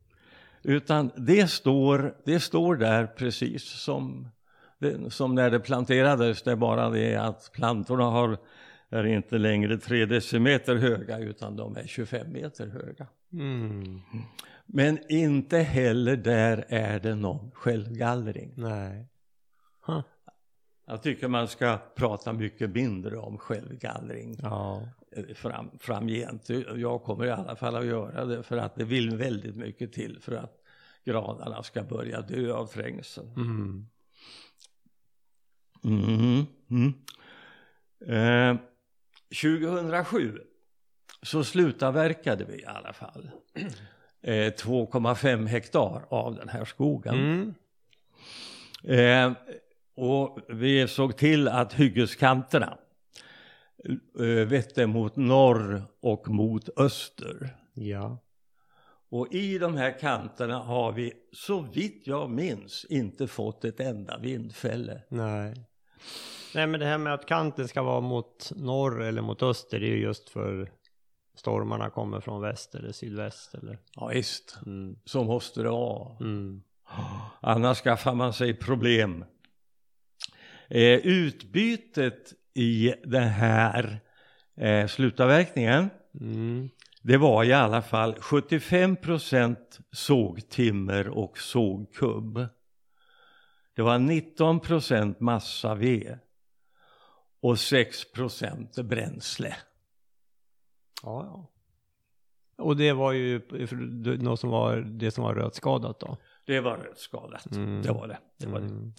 Utan 0.62 1.10
det 1.16 1.50
står, 1.50 2.14
det 2.24 2.40
står 2.40 2.76
där 2.76 3.06
precis 3.06 3.64
som, 3.64 4.28
som 5.10 5.34
när 5.34 5.50
det 5.50 5.60
planterades. 5.60 6.42
Det 6.42 6.50
är 6.52 6.56
bara 6.56 6.90
det 6.90 7.16
att 7.16 7.50
plantorna 7.52 8.04
har, 8.04 8.38
är 8.92 9.06
inte 9.06 9.38
längre 9.38 9.78
3 9.78 10.06
decimeter 10.06 10.76
höga 10.76 11.18
utan 11.18 11.56
de 11.56 11.76
är 11.76 11.86
25 11.86 12.32
meter 12.32 12.66
höga. 12.66 13.06
Mm. 13.32 14.00
Men 14.66 14.98
inte 15.08 15.58
heller 15.58 16.16
där 16.16 16.64
är 16.68 17.00
det 17.00 17.14
någon 17.14 17.50
självgallring. 17.50 18.52
Nej. 18.56 19.08
Huh. 19.86 20.00
Jag 20.86 21.02
tycker 21.02 21.28
man 21.28 21.48
ska 21.48 21.78
prata 21.96 22.32
mycket 22.32 22.70
mindre 22.70 23.16
om 23.18 23.38
självgallring 23.38 24.36
Ja. 24.42 24.88
eh, 25.16 25.34
fram, 25.34 25.70
framgent. 25.78 26.48
Jag 26.76 27.02
kommer 27.02 27.26
i 27.26 27.30
alla 27.30 27.56
fall 27.56 27.76
att 27.76 27.86
göra 27.86 28.24
det 28.24 28.42
för 28.42 28.56
att 28.56 28.74
det 28.74 28.84
vill 28.84 29.16
väldigt 29.16 29.56
mycket 29.56 29.92
till 29.92 30.18
för 30.20 30.32
att 30.32 30.54
granarna 31.04 31.62
ska 31.62 31.82
börja 31.82 32.20
dö 32.20 32.52
av 32.52 32.66
trängsel. 32.66 33.26
Mm. 33.36 33.86
Mm. 35.84 36.46
Mm. 36.70 36.94
Eh, 38.06 38.60
2007 39.40 40.38
så 41.22 41.44
slutavverkade 41.44 42.44
vi 42.44 42.60
i 42.60 42.64
alla 42.64 42.92
fall 42.92 43.30
eh, 44.22 44.32
2,5 44.32 45.46
hektar 45.46 46.06
av 46.08 46.34
den 46.34 46.48
här 46.48 46.64
skogen. 46.64 47.14
Mm. 47.14 47.54
Eh, 48.84 49.32
och 49.96 50.38
vi 50.48 50.88
såg 50.88 51.16
till 51.16 51.48
att 51.48 51.72
hyggeskanterna 51.72 52.78
eh, 54.18 54.24
vette 54.26 54.86
mot 54.86 55.16
norr 55.16 55.82
och 56.00 56.28
mot 56.28 56.78
öster. 56.78 57.56
Ja. 57.74 58.18
Och 59.10 59.34
i 59.34 59.58
de 59.58 59.76
här 59.76 59.98
kanterna 59.98 60.58
har 60.58 60.92
vi, 60.92 61.12
så 61.32 61.60
vitt 61.60 62.02
jag 62.06 62.30
minns, 62.30 62.86
inte 62.88 63.26
fått 63.26 63.64
ett 63.64 63.80
enda 63.80 64.18
vindfälle. 64.18 65.02
Nej. 65.08 65.54
Nej 66.54 66.66
men 66.66 66.80
det 66.80 66.86
här 66.86 66.98
med 66.98 67.14
att 67.14 67.26
kanten 67.26 67.68
ska 67.68 67.82
vara 67.82 68.00
mot 68.00 68.52
norr 68.56 69.02
eller 69.02 69.22
mot 69.22 69.42
öster 69.42 69.80
det 69.80 69.86
är 69.86 69.90
ju 69.96 70.02
just 70.02 70.28
för 70.28 70.70
stormarna 71.34 71.90
kommer 71.90 72.20
från 72.20 72.40
väst 72.42 72.74
eller 72.74 72.92
sydväst 72.92 73.54
eller. 73.54 73.78
Ja, 73.96 74.06
visst, 74.14 74.58
Mm. 74.66 74.96
så 75.04 75.24
måste 75.24 75.62
det 75.62 75.70
vara. 75.70 76.16
Mm. 76.20 76.62
Annars 77.40 77.78
skaffar 77.82 78.14
man 78.14 78.32
sig 78.32 78.54
problem. 78.54 79.24
Eh, 80.68 80.98
utbytet 81.06 82.32
i 82.54 82.94
den 83.04 83.28
här 83.28 84.00
eh, 84.56 84.86
slutavverkningen 84.86 85.90
Mm. 86.20 86.70
det 87.02 87.16
var 87.16 87.44
i 87.44 87.52
alla 87.52 87.82
fall 87.82 88.14
75% 88.14 89.56
sågtimmer 89.92 91.08
och 91.08 91.38
sågkubb. 91.38 92.46
Det 93.76 93.82
var 93.82 93.98
19% 93.98 95.20
massaved 95.20 96.18
och 97.42 97.54
6% 97.54 98.82
bränsle. 98.82 99.56
Ja, 101.02 101.24
ja. 101.26 101.48
Och 102.64 102.76
det 102.76 102.92
var 102.92 103.12
ju 103.12 103.40
något 104.20 104.40
som 104.40 104.50
var 104.50 104.76
det 104.76 105.10
som 105.10 105.24
var 105.24 105.34
rötskadat 105.34 106.00
då. 106.00 106.16
Det 106.46 106.60
var 106.60 106.76
rötskadat, 106.76 107.46
Mm. 107.56 107.82
det 107.82 107.92
var 107.92 108.08
det. 108.08 108.18
det, 108.38 108.46
var 108.46 108.60
det. 108.60 108.66
Mm. 108.66 108.92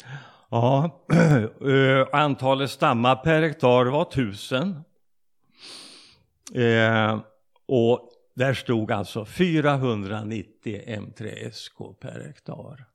Ja, 0.50 1.06
eh, 1.68 2.08
antalet 2.22 2.72
stammar 2.72 3.16
per 3.16 3.42
hektar 3.42 3.86
var 3.86 4.06
tusen. 4.06 4.84
Eh, 6.54 7.20
och 7.66 8.10
där 8.36 8.54
stod 8.54 8.92
alltså 8.92 9.26
490 9.26 10.82
M3SK 10.88 11.94
per 11.94 12.24
hektar. 12.28 12.86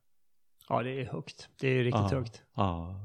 Ja 0.69 0.83
det 0.83 1.01
är 1.01 1.05
högt. 1.05 1.49
Det 1.59 1.67
är 1.67 1.83
riktigt 1.83 2.01
Ja. 2.11 2.17
högt. 2.17 2.41
Ja. 2.55 2.95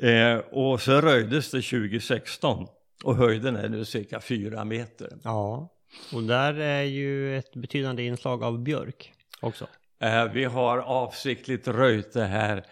Eh, 0.00 0.38
och 0.38 0.80
så 0.80 1.00
röjdes 1.00 1.50
det 1.50 1.62
2016. 1.62 2.66
Och 3.04 3.16
höjden 3.16 3.56
är 3.56 3.68
nu 3.68 3.84
cirka 3.84 4.20
fyra 4.20 4.64
meter. 4.64 5.12
Ja, 5.22 5.68
och 6.14 6.22
där 6.22 6.54
är 6.54 6.82
ju 6.82 7.38
ett 7.38 7.54
betydande 7.54 8.02
inslag 8.02 8.42
av 8.42 8.58
björk 8.58 9.12
också. 9.40 9.66
Eh, 10.00 10.24
vi 10.24 10.44
har 10.44 10.78
avsiktligt 10.78 11.68
röjt 11.68 12.12
det 12.12 12.24
här 12.24 12.64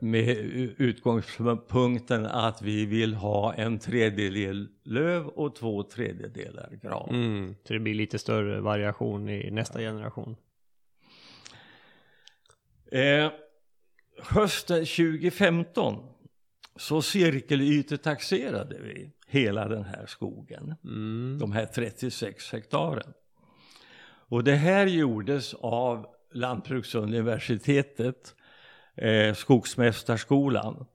med 0.00 0.28
u- 0.38 0.74
utgångspunkten 0.78 2.26
att 2.26 2.62
vi 2.62 2.86
vill 2.86 3.14
ha 3.14 3.54
en 3.54 3.78
tredjedel 3.78 4.68
löv 4.84 5.26
och 5.26 5.54
två 5.54 5.82
tredjedelar 5.82 6.78
gran. 6.82 7.08
Mm. 7.10 7.54
Så 7.64 7.72
det 7.72 7.78
blir 7.78 7.94
lite 7.94 8.18
större 8.18 8.60
variation 8.60 9.28
i 9.28 9.50
nästa 9.50 9.78
generation. 9.78 10.36
Eh, 12.92 13.30
hösten 14.18 14.86
2015 14.86 16.08
så 16.76 17.02
cirkelytetaxerade 17.02 18.78
vi 18.80 19.10
hela 19.26 19.68
den 19.68 19.84
här 19.84 20.06
skogen. 20.06 20.74
Mm. 20.84 21.38
De 21.40 21.52
här 21.52 21.66
36 21.66 22.52
hektaren. 22.52 23.12
Och 24.28 24.44
det 24.44 24.54
här 24.54 24.86
gjordes 24.86 25.54
av 25.54 26.06
Lantbruksuniversitetet, 26.32 28.34
eh, 28.96 29.34
Skogsmästarskolan, 29.34 30.86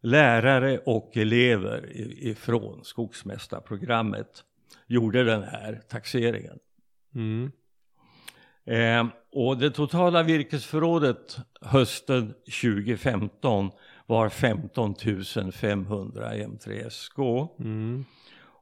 lärare 0.00 0.78
och 0.78 1.16
elever 1.16 1.90
ifrån 2.24 2.84
Skogsmästarprogrammet 2.84 4.44
gjorde 4.86 5.24
den 5.24 5.42
här 5.42 5.82
taxeringen. 5.88 6.58
Mm. 7.14 7.52
Eh, 8.64 9.06
och 9.32 9.58
det 9.58 9.70
totala 9.70 10.22
virkesförrådet 10.22 11.38
hösten 11.60 12.34
2015 12.62 13.70
var 14.06 14.28
15 14.28 14.94
500 15.52 16.32
M3SK. 16.32 17.48
Mm. 17.58 18.04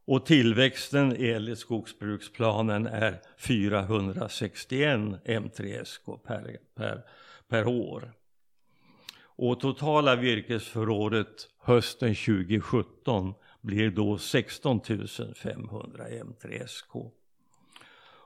Och 0.07 0.27
tillväxten 0.27 1.17
enligt 1.19 1.59
skogsbruksplanen 1.59 2.87
är 2.87 3.21
461 3.39 5.01
M3SK 5.25 6.19
per, 6.27 6.57
per, 6.77 7.03
per 7.49 7.67
år. 7.67 8.13
Och 9.39 9.61
totala 9.61 10.17
virkesförrådet 10.17 11.49
hösten 11.61 12.15
2017 12.15 13.35
blir 13.61 13.91
då 13.91 14.19
16 14.19 14.81
500 15.35 16.05
M3SK. 16.09 17.11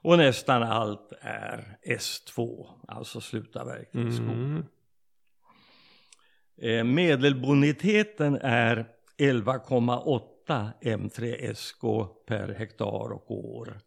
Och 0.02 0.19
nästan 0.19 0.62
allt 0.62 1.12
är 1.21 1.78
S2, 1.87 2.66
alltså 2.88 3.21
slutavverkningsskog. 3.21 4.28
Mm. 4.28 4.64
Eh, 6.57 6.85
medelboniteten 6.85 8.38
är 8.42 8.87
11,8 9.18 10.70
M3SK 10.83 12.09
per 12.27 12.48
hektar 12.48 13.12
och 13.12 13.31
år. 13.31 13.81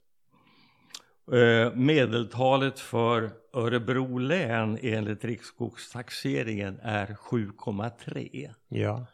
Eh, 1.32 1.74
medeltalet 1.76 2.80
för 2.80 3.32
Örebro 3.54 4.18
län 4.18 4.78
enligt 4.82 5.26
riksskogstaxeringen 5.26 6.80
är 6.84 7.08
7,3. 7.08 8.54
Ja. 8.68 9.06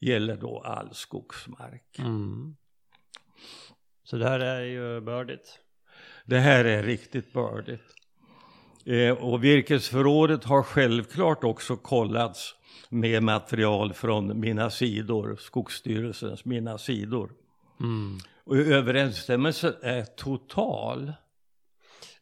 Gäller 0.00 0.36
då 0.36 0.60
all 0.60 0.94
skogsmark. 0.94 1.98
Mm. 1.98 2.56
Så 4.04 4.16
det 4.16 4.28
här 4.28 4.40
är 4.40 4.60
ju 4.60 5.00
bördigt. 5.00 5.58
Det 6.24 6.38
här 6.38 6.64
är 6.64 6.82
riktigt 6.82 7.32
bördigt. 7.32 7.94
Eh, 8.84 9.10
och 9.10 9.44
virkesförrådet 9.44 10.44
har 10.44 10.62
självklart 10.62 11.44
också 11.44 11.76
kollats 11.76 12.54
med 12.88 13.22
material 13.22 13.92
från 13.92 14.40
mina 14.40 14.70
sidor, 14.70 15.36
Skogsstyrelsens 15.40 16.44
mina 16.44 16.78
sidor. 16.78 17.32
Mm. 17.80 18.18
Och 18.44 18.56
överensstämmelsen 18.56 19.74
är 19.82 20.04
total. 20.04 21.12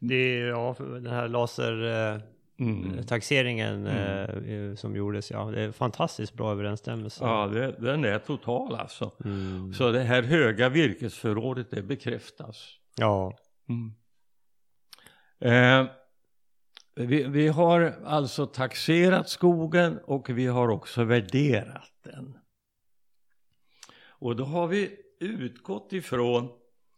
Det 0.03 0.15
är, 0.15 0.45
ja, 0.45 0.75
den 0.79 1.07
här 1.07 1.27
lasertaxeringen 1.27 3.87
Mm. 3.87 4.69
eh, 4.69 4.75
som 4.75 4.95
gjordes, 4.95 5.31
ja, 5.31 5.45
det 5.45 5.61
är 5.61 5.71
fantastiskt 5.71 6.33
bra 6.33 6.51
överensstämmelse. 6.51 7.23
Ja, 7.23 7.47
det, 7.47 7.71
den 7.71 8.05
är 8.05 8.19
total 8.19 8.75
alltså. 8.75 9.11
Mm. 9.25 9.73
Så 9.73 9.91
det 9.91 10.03
här 10.03 10.23
höga 10.23 10.69
virkesförrådet 10.69 11.71
det 11.71 11.81
bekräftas. 11.81 12.77
Ja. 12.97 13.37
Mm. 13.69 13.93
Eh, 15.39 15.85
vi, 16.95 17.23
vi 17.23 17.47
har 17.47 17.95
alltså 18.05 18.45
taxerat 18.45 19.29
skogen 19.29 19.99
och 20.03 20.29
vi 20.29 20.47
har 20.47 20.69
också 20.69 21.03
värderat 21.03 21.91
den. 22.03 22.37
Och 24.07 24.35
då 24.35 24.43
har 24.43 24.67
vi 24.67 24.95
utgått 25.19 25.93
ifrån 25.93 26.49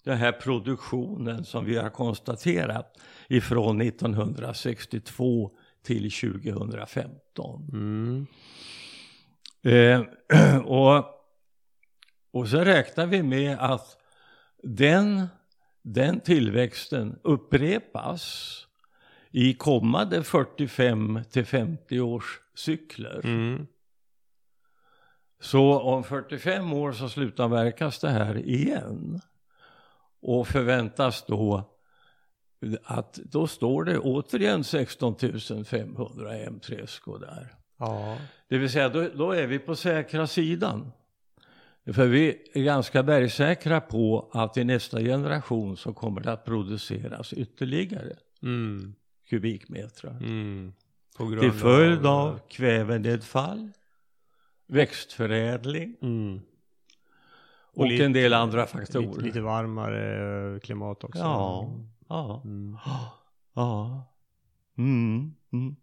den 0.04 0.18
här 0.18 0.32
produktionen 0.32 1.46
som 1.46 1.66
vi 1.66 1.78
har 1.78 1.89
konstaterat 1.89 2.98
ifrån 3.28 3.82
1962 3.82 5.52
till 5.84 6.12
2015. 6.12 7.70
Mm. 7.74 8.28
Eh, 9.63 10.02
och, 10.66 11.06
och 12.32 12.48
så 12.48 12.58
räknar 12.58 13.06
vi 13.06 13.24
med 13.24 13.58
att 13.60 13.98
den, 14.63 15.28
den 15.82 16.20
tillväxten 16.20 17.20
upprepas 17.24 18.54
i 19.32 19.54
kommande 19.54 20.24
45 20.24 21.20
till 21.32 21.46
50 21.46 22.00
års 22.00 22.39
cykler. 22.56 23.22
Mm. 23.24 23.68
Så 25.39 25.80
om 25.80 26.04
45 26.04 26.74
år 26.74 26.92
så 26.92 27.10
slutavverkas 27.10 28.00
det 28.00 28.10
här 28.10 28.38
igen. 28.38 29.22
Och 30.25 30.47
förväntas 30.47 31.23
då 31.27 31.69
att 32.83 33.13
då 33.13 33.47
står 33.47 33.83
det 33.83 33.99
återigen 33.99 34.63
16 34.63 35.15
500 35.65 36.33
M3SK 36.33 37.19
där. 37.19 37.55
Ja. 37.79 38.17
Det 38.49 38.57
vill 38.57 38.69
säga, 38.69 38.89
då, 38.89 39.09
då 39.15 39.31
är 39.31 39.47
vi 39.47 39.59
på 39.59 39.75
säkra 39.75 40.27
sidan. 40.27 40.91
För 41.93 42.07
vi 42.07 42.41
är 42.53 42.63
ganska 42.63 43.03
bergsäkra 43.03 43.81
på 43.81 44.29
att 44.33 44.57
i 44.57 44.63
nästa 44.63 44.99
generation 44.99 45.77
så 45.77 45.93
kommer 45.93 46.21
det 46.21 46.31
att 46.31 46.45
produceras 46.45 47.33
ytterligare 47.33 48.15
Mm. 48.43 48.95
kubikmetrar. 49.29 50.12
Mm. 50.12 50.73
Till 51.39 51.51
följd 51.51 52.05
av 52.05 52.39
kvävenedfall, 52.49 53.71
växtförädling 54.67 55.95
Mm. 56.01 56.41
Och, 57.75 57.88
lite- 57.88 58.05
en 58.05 58.13
del 58.13 58.33
andra 58.33 58.65
faktorer. 58.65 59.07
Lite, 59.07 59.21
lite 59.21 59.41
varmare 59.41 60.53
eh, 60.53 60.59
klimat 60.59 61.03
också. 61.03 61.19
Ja, 61.19 61.69
ja, 62.09 62.41
Mm. 62.45 62.77
ja. 63.53 64.07
Mm, 64.77 65.33
mm. 65.53 65.75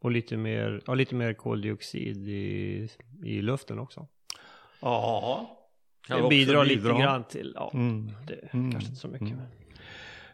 Och 0.00 0.10
lite 0.10 0.36
mer, 0.36 0.82
ja, 0.86 0.94
lite 0.94 1.14
mer 1.14 1.32
koldioxid 1.32 2.28
i, 2.28 2.88
i 3.24 3.42
luften 3.42 3.78
också. 3.78 4.06
Ja. 4.82 5.54
Kan 6.06 6.22
Det 6.22 6.28
bidrar 6.28 6.64
lite 6.64 6.82
bidra. 6.82 6.98
grann 7.00 7.24
till, 7.24 7.52
ja, 7.56 7.70
Mm. 7.74 8.12
det 8.26 8.48
Mm. 8.52 8.72
kanske 8.72 8.88
inte 8.88 9.00
så 9.00 9.08
mycket. 9.08 9.28
Mm. 9.28 9.38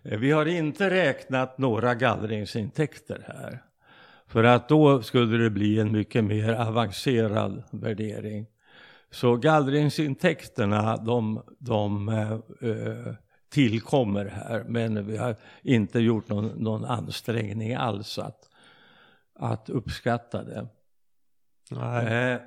Men. 0.03 0.13
Eh, 0.13 0.19
Vi 0.19 0.31
har 0.31 0.47
inte 0.47 0.91
räknat 0.91 1.59
några 1.59 1.95
gallringsintäkter 1.95 3.25
här. 3.27 3.63
För 4.27 4.45
att 4.45 4.69
då 4.69 5.03
skulle 5.03 5.37
det 5.43 5.51
bli 5.51 5.79
en 5.81 5.93
mycket 5.93 6.25
mer 6.25 6.53
avancerad 6.53 7.63
värdering. 7.73 8.47
Så 9.15 9.37
gallringsintäkterna 9.37 10.97
de, 10.97 11.43
de 11.59 12.09
eh, 12.09 12.33
eh, 12.71 13.15
tillkommer 13.49 14.25
här. 14.25 14.65
Men 14.69 15.07
vi 15.07 15.17
har 15.17 15.37
inte 15.63 15.99
gjort 16.01 16.29
någon, 16.29 16.47
någon 16.47 16.85
ansträngning 16.85 17.75
alls 17.75 18.19
att, 18.19 18.49
att 19.35 19.71
uppskatta 19.71 20.45
det. 20.45 20.67
Nej. 21.71 22.33
Eh, 22.33 22.41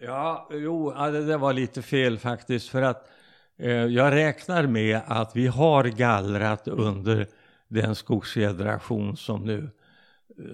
ja, 0.00 0.48
jo, 0.52 0.90
det 0.90 1.26
där 1.26 1.38
var 1.38 1.52
lite 1.52 1.82
fel 1.82 2.18
faktiskt. 2.18 2.68
För 2.68 2.82
att 2.82 3.10
eh, 3.58 3.70
jag 3.70 4.12
räknar 4.12 4.66
med 4.66 5.00
att 5.06 5.36
vi 5.36 5.46
har 5.46 5.84
gallrat 5.84 6.68
under 6.68 7.28
den 7.68 7.94
skogsgeneration 7.94 9.16
som 9.16 9.44
nu 9.44 9.70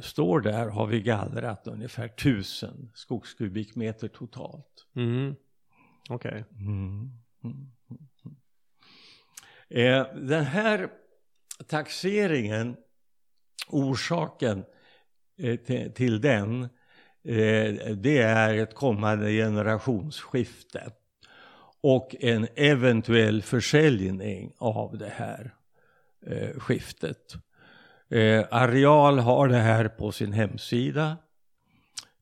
står 0.00 0.40
där. 0.40 0.68
Har 0.68 0.86
vi 0.86 1.00
gallrat 1.00 1.66
ungefär 1.66 2.08
tusen 2.08 2.90
skogskubikmeter 2.94 4.08
totalt. 4.08 4.86
Mm. 4.96 5.34
Okej. 6.08 6.44
Mm. 6.58 7.10
Mm. 7.44 7.70
Eh, 9.68 10.06
den 10.14 10.44
här 10.44 10.88
taxeringen, 11.66 12.76
orsaken 13.68 14.64
eh, 15.38 15.90
till, 15.92 16.20
den, 16.20 16.62
eh, 17.24 17.74
det 17.96 18.18
är 18.18 18.54
ett 18.54 18.74
kommande 18.74 19.30
generationsskifte 19.30 20.92
och 21.80 22.16
en 22.20 22.48
eventuell 22.56 23.42
försäljning 23.42 24.52
av 24.58 24.98
det 24.98 25.12
här 25.16 25.54
skiftet. 26.58 27.34
Eh, 28.08 28.44
Areal 28.50 29.18
har 29.18 29.48
det 29.48 29.56
här 29.58 29.88
på 29.88 30.12
sin 30.12 30.32
hemsida. 30.32 31.16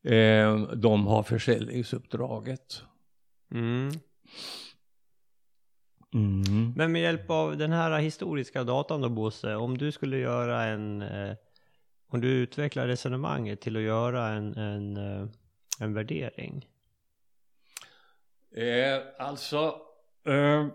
Eh, 0.03 0.63
de 0.63 1.07
har 1.07 1.23
försäljningsuppdraget. 1.23 2.83
Mm. 3.51 3.91
Mm. 6.15 6.73
Men 6.77 6.93
med 6.93 7.03
hjälp 7.03 7.31
av 7.31 7.57
den 7.57 7.73
här 7.73 7.99
historiska 7.99 8.65
datan 8.65 9.01
då 9.01 9.09
Bosse, 9.09 9.55
om 9.55 9.79
du 9.79 9.93
skulle 9.93 10.19
göra 10.19 10.65
en, 10.65 11.03
eh, 11.03 11.37
om 12.09 12.21
du 12.21 12.29
utvecklar 12.29 12.87
resonemanget 12.87 13.61
till 13.61 13.77
att 13.77 13.83
göra 13.83 14.29
en, 14.29 14.55
en, 14.57 14.97
eh, 14.97 15.29
en 15.81 15.95
värdering. 15.95 16.67
Eh, 18.55 19.03
alltså, 19.19 19.77
eh, 20.27 20.67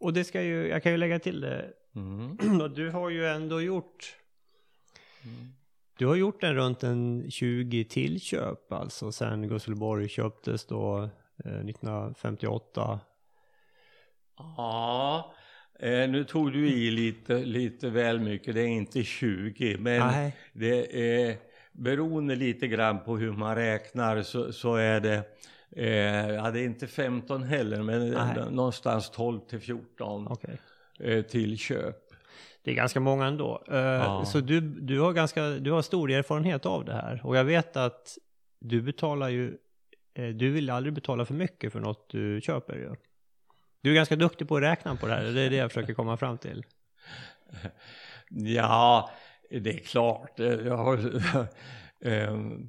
Och 0.00 0.12
det 0.12 0.24
ska 0.24 0.42
ju, 0.42 0.68
jag 0.68 0.82
kan 0.82 0.92
ju 0.92 0.98
lägga 0.98 1.18
till 1.18 1.40
det, 1.40 1.72
mm. 1.94 2.36
du 2.74 2.90
har 2.90 3.10
ju 3.10 3.26
ändå 3.26 3.60
gjort, 3.60 4.16
Mm. 5.28 5.52
du 5.98 6.06
har 6.06 6.14
gjort 6.16 6.42
en 6.42 6.54
runt 6.54 6.82
en 6.82 7.30
20 7.30 7.84
tillköp 7.84 8.72
alltså 8.72 9.12
sen 9.12 9.48
Gusselborg 9.48 10.08
köptes 10.08 10.66
då 10.66 11.02
eh, 11.44 11.52
1958. 11.60 13.00
Ja, 14.56 15.34
eh, 15.80 16.08
nu 16.10 16.24
tog 16.24 16.52
du 16.52 16.68
i 16.68 16.90
lite, 16.90 17.34
lite 17.38 17.90
väl 17.90 18.20
mycket. 18.20 18.54
Det 18.54 18.60
är 18.60 18.66
inte 18.66 19.02
20, 19.02 19.76
men 19.78 20.06
Nej. 20.06 20.36
det 20.52 21.00
är 21.28 21.36
beroende 21.72 22.36
lite 22.36 22.68
grann 22.68 23.04
på 23.04 23.16
hur 23.16 23.32
man 23.32 23.54
räknar 23.54 24.22
så, 24.22 24.52
så 24.52 24.74
är 24.74 25.00
det 25.00 25.22
eh, 25.76 26.34
ja, 26.34 26.50
det 26.50 26.60
är 26.60 26.64
inte 26.64 26.86
15 26.86 27.42
heller, 27.42 27.82
men 27.82 28.10
Nej. 28.10 28.50
någonstans 28.50 29.10
12 29.10 29.40
till 29.40 29.60
14 29.60 30.28
Okej. 30.28 30.60
eh, 31.00 31.22
till 31.22 31.58
köp. 31.58 32.07
Det 32.68 32.72
är 32.72 32.76
ganska 32.76 33.00
många 33.00 33.26
ändå. 33.26 33.62
Eh, 33.70 34.24
Så 34.24 34.40
du, 34.40 34.60
du, 34.60 35.00
har 35.00 35.12
ganska, 35.12 35.48
du 35.48 35.70
har 35.70 35.82
stor 35.82 36.10
erfarenhet 36.10 36.66
av 36.66 36.84
det 36.84 36.92
här. 36.92 37.20
Och 37.24 37.36
jag 37.36 37.44
vet 37.44 37.76
att 37.76 38.18
du 38.60 38.82
betalar 38.82 39.28
ju, 39.28 39.56
eh, 40.14 40.28
du 40.28 40.50
vill 40.50 40.70
aldrig 40.70 40.94
betala 40.94 41.24
för 41.24 41.34
mycket 41.34 41.72
för 41.72 41.80
något 41.80 42.08
du 42.10 42.40
köper 42.40 42.74
ju. 42.74 42.94
Du 43.80 43.90
är 43.90 43.94
ganska 43.94 44.16
duktig 44.16 44.48
på 44.48 44.56
att 44.56 44.62
räkna 44.62 44.96
på 44.96 45.06
det 45.06 45.14
här, 45.14 45.24
det 45.24 45.40
är 45.40 45.50
det 45.50 45.56
jag 45.56 45.72
försöker 45.72 45.94
komma 45.94 46.16
fram 46.16 46.38
till. 46.38 46.64
Ja, 48.30 49.10
det 49.50 49.70
är 49.70 49.78
klart. 49.78 50.38
Jag 50.38 50.76
har, 50.76 50.98
ehm, 52.04 52.68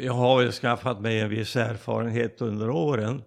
jag 0.00 0.12
har 0.12 0.38
väl 0.42 0.52
skaffat 0.52 1.00
mig 1.00 1.20
en 1.20 1.28
viss 1.28 1.56
erfarenhet 1.56 2.42
under 2.42 2.70
åren. 2.70 3.22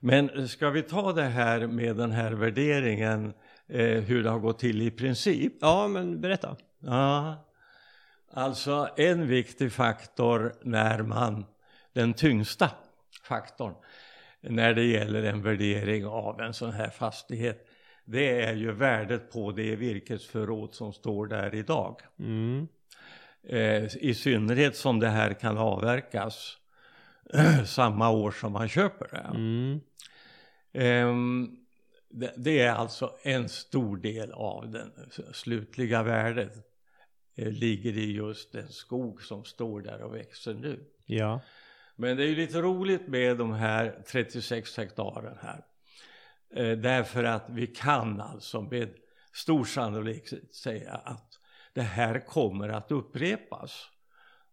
Men 0.00 0.48
ska 0.48 0.70
vi 0.70 0.82
ta 0.82 1.12
det 1.12 1.22
här 1.22 1.66
med 1.66 1.96
den 1.96 2.12
här 2.12 2.32
värderingen, 2.32 3.32
eh, 3.68 4.00
hur 4.00 4.22
det 4.22 4.30
har 4.30 4.38
gått 4.38 4.58
till 4.58 4.82
i 4.82 4.90
princip? 4.90 5.52
Ja, 5.60 5.88
men 5.88 6.20
berätta. 6.20 6.56
Ja, 6.78 7.44
alltså 8.32 8.88
en 8.96 9.28
viktig 9.28 9.72
faktor 9.72 10.54
när 10.62 11.02
man, 11.02 11.44
den 11.92 12.14
tyngsta 12.14 12.70
faktorn 13.22 13.74
när 14.40 14.74
det 14.74 14.84
gäller 14.84 15.22
en 15.22 15.42
värdering 15.42 16.06
av 16.06 16.40
en 16.40 16.54
sån 16.54 16.72
här 16.72 16.90
fastighet, 16.90 17.66
det 18.04 18.40
är 18.40 18.54
ju 18.54 18.72
värdet 18.72 19.32
på 19.32 19.52
det 19.52 19.76
virkesförråd 19.76 20.74
som 20.74 20.92
står 20.92 21.26
där 21.26 21.54
idag. 21.54 22.00
Mm. 22.18 22.68
Eh, 23.48 23.96
I 23.96 24.14
synnerhet 24.14 24.76
som 24.76 25.00
det 25.00 25.08
här 25.08 25.32
kan 25.32 25.58
avverkas 25.58 26.56
samma 27.66 28.10
år 28.10 28.30
som 28.30 28.52
man 28.52 28.68
köper 28.68 29.08
det. 29.12 29.36
Mm. 29.36 29.80
Ehm, 30.72 31.56
det, 32.36 32.60
är 32.60 32.72
alltså 32.72 33.16
en 33.22 33.48
stor 33.48 33.96
del 33.96 34.32
av 34.32 34.70
det 34.70 34.86
slutliga 35.32 36.02
värdet 36.02 36.52
eh, 37.34 37.52
ligger 37.52 37.98
i 37.98 38.12
just 38.12 38.52
den 38.52 38.68
skog 38.68 39.22
som 39.22 39.44
står 39.44 39.80
där 39.80 40.02
och 40.02 40.14
växer 40.14 40.54
nu. 40.54 40.84
Ja. 41.06 41.40
Men 41.96 42.16
det 42.16 42.24
är 42.24 42.26
ju 42.26 42.36
lite 42.36 42.60
roligt 42.60 43.08
med 43.08 43.36
de 43.36 43.52
här 43.52 44.02
36 44.06 44.76
hektaren 44.76 45.38
här. 45.40 45.64
Eh, 46.54 46.78
därför 46.78 47.24
att 47.24 47.44
vi 47.48 47.66
kan 47.66 48.20
alltså 48.20 48.60
med 48.60 48.88
stor 49.32 49.64
sannolikhet 49.64 50.54
säga 50.54 50.92
att 50.92 51.38
det 51.72 51.82
här 51.82 52.26
kommer 52.26 52.68
att 52.68 52.92
upprepas. 52.92 53.88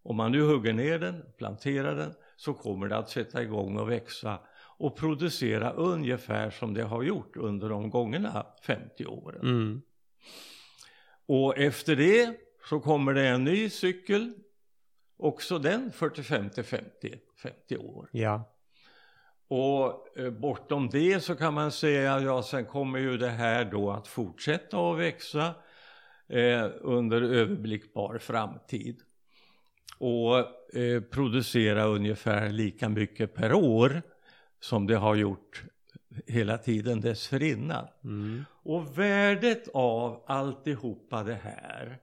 Om 0.02 0.16
man 0.16 0.32
nu 0.32 0.42
hugger 0.42 0.72
ner 0.72 0.98
den, 0.98 1.24
planterar 1.38 1.96
den, 1.96 2.14
så 2.36 2.54
kommer 2.54 2.88
det 2.88 2.96
att 2.96 3.10
sätta 3.10 3.42
igång 3.42 3.78
och 3.78 3.90
växa 3.90 4.38
och 4.82 4.96
producera 4.96 5.70
ungefär 5.72 6.50
som 6.50 6.74
det 6.74 6.82
har 6.82 7.02
gjort 7.02 7.36
under 7.36 7.68
de 7.68 7.90
gångna 7.90 8.46
50 8.62 9.06
åren. 9.06 9.40
Mm. 9.40 9.82
Och 11.26 11.58
efter 11.58 11.96
det 11.96 12.36
så 12.68 12.80
kommer 12.80 13.14
det 13.14 13.28
en 13.28 13.44
ny 13.44 13.70
cykel, 13.70 14.32
också 15.16 15.58
den 15.58 15.92
45 15.92 16.50
till 16.50 16.64
50, 16.64 17.18
50 17.42 17.76
år. 17.76 18.08
Ja. 18.12 18.54
Och 19.48 20.18
eh, 20.18 20.30
bortom 20.30 20.88
det 20.88 21.20
så 21.20 21.34
kan 21.34 21.54
man 21.54 21.72
säga, 21.72 22.20
ja 22.20 22.42
sen 22.42 22.64
kommer 22.64 22.98
ju 22.98 23.16
det 23.16 23.30
här 23.30 23.64
då 23.64 23.90
att 23.90 24.08
fortsätta 24.08 24.78
att 24.78 24.98
växa 24.98 25.54
eh, 26.28 26.70
under 26.80 27.22
överblickbar 27.22 28.18
framtid. 28.18 29.00
Och 29.98 30.38
eh, 30.76 31.00
producera 31.10 31.84
ungefär 31.84 32.48
lika 32.48 32.88
mycket 32.88 33.34
per 33.34 33.52
år 33.52 34.02
som 34.62 34.86
det 34.86 34.96
har 34.96 35.14
gjort 35.14 35.64
hela 36.26 36.58
tiden 36.58 37.00
dessförinnan. 37.00 37.86
Mm. 38.04 38.44
Och 38.62 38.98
värdet 38.98 39.68
av 39.74 40.24
alltihopa 40.26 41.22
det 41.22 41.38
här, 41.42 41.98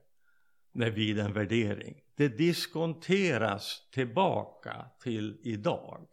när 0.71 0.89
vid 0.89 1.19
en 1.19 1.33
värdering, 1.33 1.95
det 2.15 2.27
diskonteras 2.27 3.81
tillbaka 3.91 4.85
till 5.03 5.37
idag. 5.43 6.07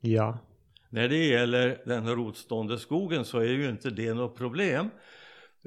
Ja. 0.00 0.38
När 0.88 1.08
det 1.08 1.26
gäller 1.26 1.82
den 1.84 2.08
rotstående 2.08 2.78
skogen 2.78 3.24
så 3.24 3.38
är 3.38 3.48
ju 3.48 3.68
inte 3.68 3.90
det 3.90 4.14
något 4.14 4.36
problem. 4.36 4.90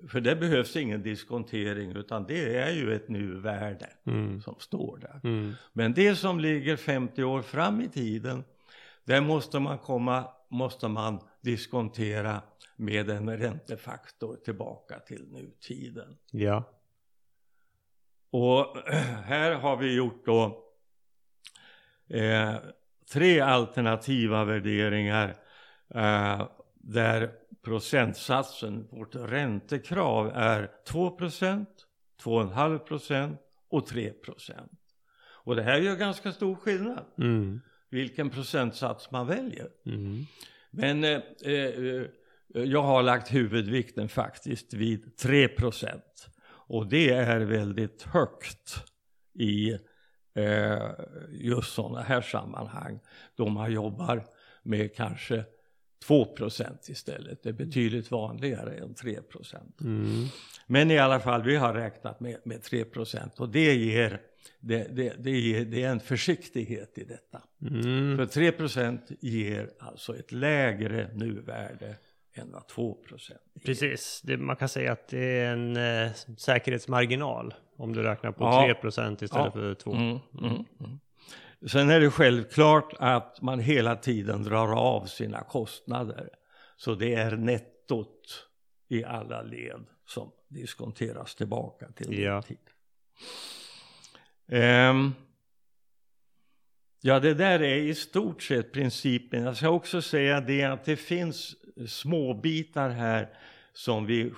För 0.09 0.21
det 0.21 0.35
behövs 0.35 0.75
ingen 0.75 1.01
diskontering 1.03 1.91
utan 1.91 2.23
det 2.27 2.57
är 2.57 2.71
ju 2.71 2.95
ett 2.95 3.09
nuvärde 3.09 3.89
Mm. 4.05 4.41
som 4.41 4.55
står 4.59 4.97
där. 4.97 5.19
Mm. 5.23 5.53
Men 5.73 5.93
det 5.93 6.15
som 6.15 6.39
ligger 6.39 6.75
50 6.75 7.23
år 7.23 7.41
fram 7.41 7.81
i 7.81 7.89
tiden, 7.89 8.43
där 9.05 9.21
måste 9.21 9.59
man, 9.59 9.77
komma, 9.77 10.27
måste 10.49 10.87
man 10.87 11.19
diskontera 11.41 12.41
med 12.75 13.09
en 13.09 13.37
räntefaktor 13.37 14.35
tillbaka 14.35 14.99
till 14.99 15.27
nutiden. 15.31 16.17
Ja. 16.31 16.63
Och 18.31 18.77
här 19.25 19.51
har 19.51 19.77
vi 19.77 19.95
gjort 19.95 20.25
då 20.25 20.63
eh, 22.09 22.55
tre 23.13 23.39
alternativa 23.39 24.45
värderingar 24.45 25.35
eh, 25.95 26.47
där 26.75 27.31
procentsatsen, 27.61 28.87
vårt 28.91 29.15
räntekrav 29.15 30.31
är 30.35 30.71
2% 30.87 31.65
2,5 32.23 33.37
och 33.69 33.87
3% 33.87 34.69
Och 35.25 35.55
det 35.55 35.63
här 35.63 35.77
gör 35.77 35.95
ganska 35.95 36.31
stor 36.31 36.55
skillnad 36.55 37.05
Mm. 37.17 37.61
Vilken 37.93 38.29
procentsats 38.29 39.11
man 39.11 39.27
väljer. 39.27 39.67
Mm. 39.85 40.25
Men 40.71 41.03
eh, 41.03 41.21
eh, 41.41 42.05
jag 42.53 42.81
har 42.81 43.03
lagt 43.03 43.33
huvudvikten 43.33 44.09
faktiskt 44.09 44.73
vid 44.73 45.15
3% 45.21 46.01
och 46.45 46.87
det 46.87 47.09
är 47.09 47.39
väldigt 47.39 48.01
högt 48.01 48.83
i 49.33 49.71
eh, 50.35 50.91
just 51.31 51.73
sådana 51.73 52.01
här 52.01 52.21
sammanhang 52.21 52.99
då 53.35 53.49
man 53.49 53.71
jobbar 53.71 54.25
med 54.63 54.95
kanske 54.95 55.45
2% 56.07 56.91
istället. 56.91 57.43
Det 57.43 57.49
är 57.49 57.53
betydligt 57.53 58.11
vanligare 58.11 58.77
än 58.77 58.93
3 58.93 59.19
Mm. 59.81 60.25
Men 60.67 60.91
i 60.91 60.97
alla 60.97 61.19
fall, 61.19 61.43
vi 61.43 61.55
har 61.55 61.73
räknat 61.73 62.19
med, 62.19 62.37
med 62.43 62.61
3% 62.61 63.39
och 63.39 63.49
det 63.49 63.75
ger, 63.75 64.21
det, 64.59 64.95
det, 64.95 65.13
det, 65.19 65.31
ger, 65.31 65.65
det 65.65 65.83
är 65.83 65.89
en 65.89 65.99
försiktighet 65.99 66.97
i 66.97 67.03
detta. 67.03 67.41
Mm. 67.61 68.17
För 68.17 68.25
3% 68.25 68.99
ger 69.19 69.69
alltså 69.79 70.17
ett 70.17 70.31
lägre 70.31 71.09
nuvärde 71.13 71.95
än 72.33 72.51
vad 72.51 72.67
2 72.67 72.97
ger. 73.29 73.37
Precis, 73.65 74.21
det, 74.23 74.37
man 74.37 74.55
kan 74.55 74.69
säga 74.69 74.91
att 74.91 75.07
det 75.07 75.39
är 75.39 75.53
en 75.53 75.77
eh, 75.77 76.11
säkerhetsmarginal 76.37 77.53
om 77.77 77.93
du 77.93 78.03
räknar 78.03 78.31
på 78.31 78.43
Ja. 78.43 78.75
3% 78.81 79.23
istället 79.23 79.29
Ja. 79.45 79.51
för 79.51 79.73
2. 79.73 79.93
Mm, 79.93 80.19
mm, 80.41 80.65
mm. 80.79 80.99
Sen 81.67 81.89
är 81.89 81.99
det 81.99 82.11
självklart 82.11 82.93
att 82.99 83.41
man 83.41 83.59
hela 83.59 83.95
tiden 83.95 84.43
drar 84.43 84.75
av 84.79 85.05
sina 85.05 85.43
kostnader. 85.43 86.29
Så 86.77 86.95
det 86.95 87.13
är 87.15 87.31
nettot 87.37 88.47
i 88.89 89.03
alla 89.03 89.41
led 89.41 89.85
som 90.05 90.31
diskonteras 90.47 91.35
tillbaka 91.35 91.91
till 91.91 92.19
Ja. 92.19 92.41
tid. 92.41 92.57
Um, 94.53 95.15
ja, 97.01 97.19
det 97.19 97.33
där 97.33 97.61
är 97.61 97.75
i 97.75 97.95
stort 97.95 98.43
sett 98.43 98.71
principen. 98.71 99.43
Jag 99.43 99.57
ska 99.57 99.69
också 99.69 100.01
säga 100.01 100.41
det 100.41 100.63
att 100.63 100.85
det 100.85 100.95
finns 100.95 101.55
småbitar 101.87 102.89
här 102.89 103.29
som 103.73 104.05
vi 104.05 104.31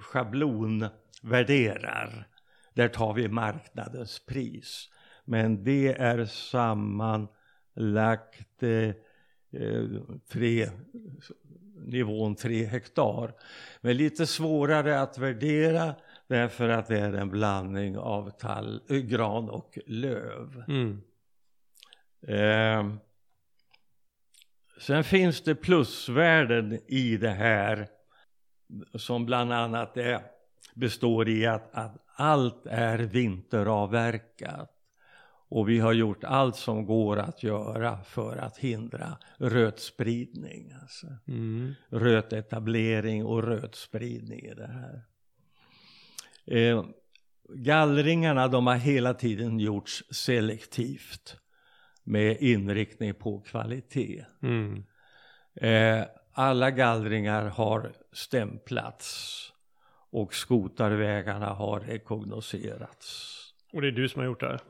schablonvärderar. 0.00 2.28
Där 2.74 2.88
tar 2.88 3.14
vi 3.14 3.28
marknadens 3.28 4.26
pris. 4.26 4.88
Men 5.24 5.64
det 5.64 5.88
är 5.88 6.26
sammanlagt 6.26 8.62
eh, 8.62 8.88
eh, 9.62 9.84
tre, 10.28 10.68
nivån 11.86 12.36
3 12.36 12.64
hektar. 12.64 13.32
Men 13.80 13.96
lite 13.96 14.26
svårare 14.26 15.00
att 15.00 15.18
värdera 15.18 15.94
därför 16.34 16.68
att 16.68 16.86
det 16.86 16.98
är 16.98 17.12
en 17.12 17.30
blandning 17.30 17.98
av 17.98 18.30
tall, 18.30 18.82
eh, 18.88 18.96
gran 18.96 19.50
och 19.50 19.78
löv. 19.86 20.64
Mm. 20.68 21.02
Eh, 22.26 22.94
sen 24.80 25.04
finns 25.04 25.42
det 25.42 25.54
plusvärden 25.54 26.80
i 26.86 27.16
det 27.16 27.30
här 27.30 27.88
som 28.94 29.26
bland 29.26 29.52
annat 29.52 29.96
är, 29.96 30.20
består 30.74 31.28
i 31.28 31.46
att, 31.46 31.74
att 31.74 31.96
allt 32.16 32.66
är 32.66 32.98
vinteravverkat. 32.98 34.70
Och 35.48 35.68
vi 35.68 35.78
har 35.78 35.92
gjort 35.92 36.24
allt 36.24 36.56
som 36.56 36.86
går 36.86 37.16
att 37.16 37.42
göra 37.42 38.02
för 38.02 38.36
att 38.36 38.58
hindra 38.58 39.18
rötspridning. 39.36 40.72
Alltså 40.82 41.06
Mm. 41.26 41.74
rötetablering 41.88 43.24
och 43.24 43.42
rötspridning 43.42 44.40
i 44.40 44.54
det 44.54 44.66
här. 44.66 45.02
Eh, 46.46 46.84
gallringarna 47.48 48.48
de 48.48 48.66
har 48.66 48.74
hela 48.74 49.14
tiden 49.14 49.60
gjorts 49.60 50.04
selektivt 50.10 51.36
med 52.02 52.36
inriktning 52.40 53.14
på 53.14 53.40
kvalitet. 53.40 54.24
Mm. 54.42 54.84
Eh, 55.54 56.06
alla 56.32 56.70
gallringar 56.70 57.46
har 57.46 57.92
stämplats 58.12 59.40
och 60.10 60.34
skotarvägarna 60.34 61.46
har 61.46 61.80
rekognoserats. 61.80 63.40
Och 63.72 63.82
det 63.82 63.88
är 63.88 63.92
du 63.92 64.08
som 64.08 64.20
har 64.20 64.26
gjort 64.26 64.40
det 64.40 64.48
här? 64.48 64.60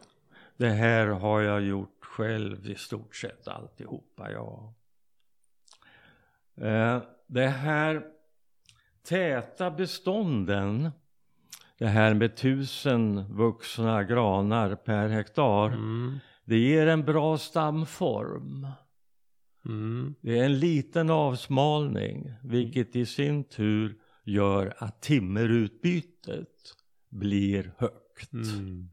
Det 0.56 0.70
här 0.70 1.06
har 1.06 1.40
jag 1.40 1.62
gjort 1.62 2.04
själv 2.04 2.70
i 2.70 2.74
stort 2.74 3.16
sett 3.16 3.48
alltihopa, 3.48 4.30
ja. 4.32 4.74
Eh, 6.56 7.02
det 7.26 7.48
här 7.48 8.02
täta 9.02 9.70
bestånden, 9.70 10.90
det 11.78 11.87
här 11.87 12.14
med 12.14 12.37
tusen 12.37 13.34
vuxna 13.37 14.04
granar 14.04 14.74
per 14.76 15.08
hektar, 15.08 15.66
Mm. 15.66 16.18
det 16.44 16.58
ger 16.58 16.87
en 16.87 17.04
bra 17.04 17.38
stamform. 17.38 18.66
Mm. 19.66 20.14
Det 20.20 20.38
är 20.38 20.44
en 20.44 20.58
liten 20.58 21.10
avsmalning, 21.10 22.32
vilket 22.42 22.96
i 22.96 23.06
sin 23.06 23.44
tur 23.44 23.96
gör 24.24 24.74
att 24.78 25.02
timmerutbytet 25.02 26.74
blir 27.10 27.72
högt. 27.78 28.32
Mm. 28.32 28.88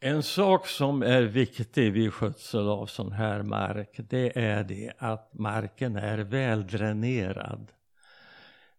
En 0.00 0.22
sak 0.22 0.66
som 0.66 1.02
är 1.02 1.22
viktig 1.22 1.92
vid 1.92 2.12
skötsel 2.12 2.68
av 2.68 2.86
sån 2.86 3.12
här 3.12 3.42
mark, 3.42 4.00
det 4.08 4.38
är 4.38 4.64
det 4.64 4.92
att 4.98 5.34
marken 5.34 5.96
är 5.96 6.18
väldränerad. 6.18 7.72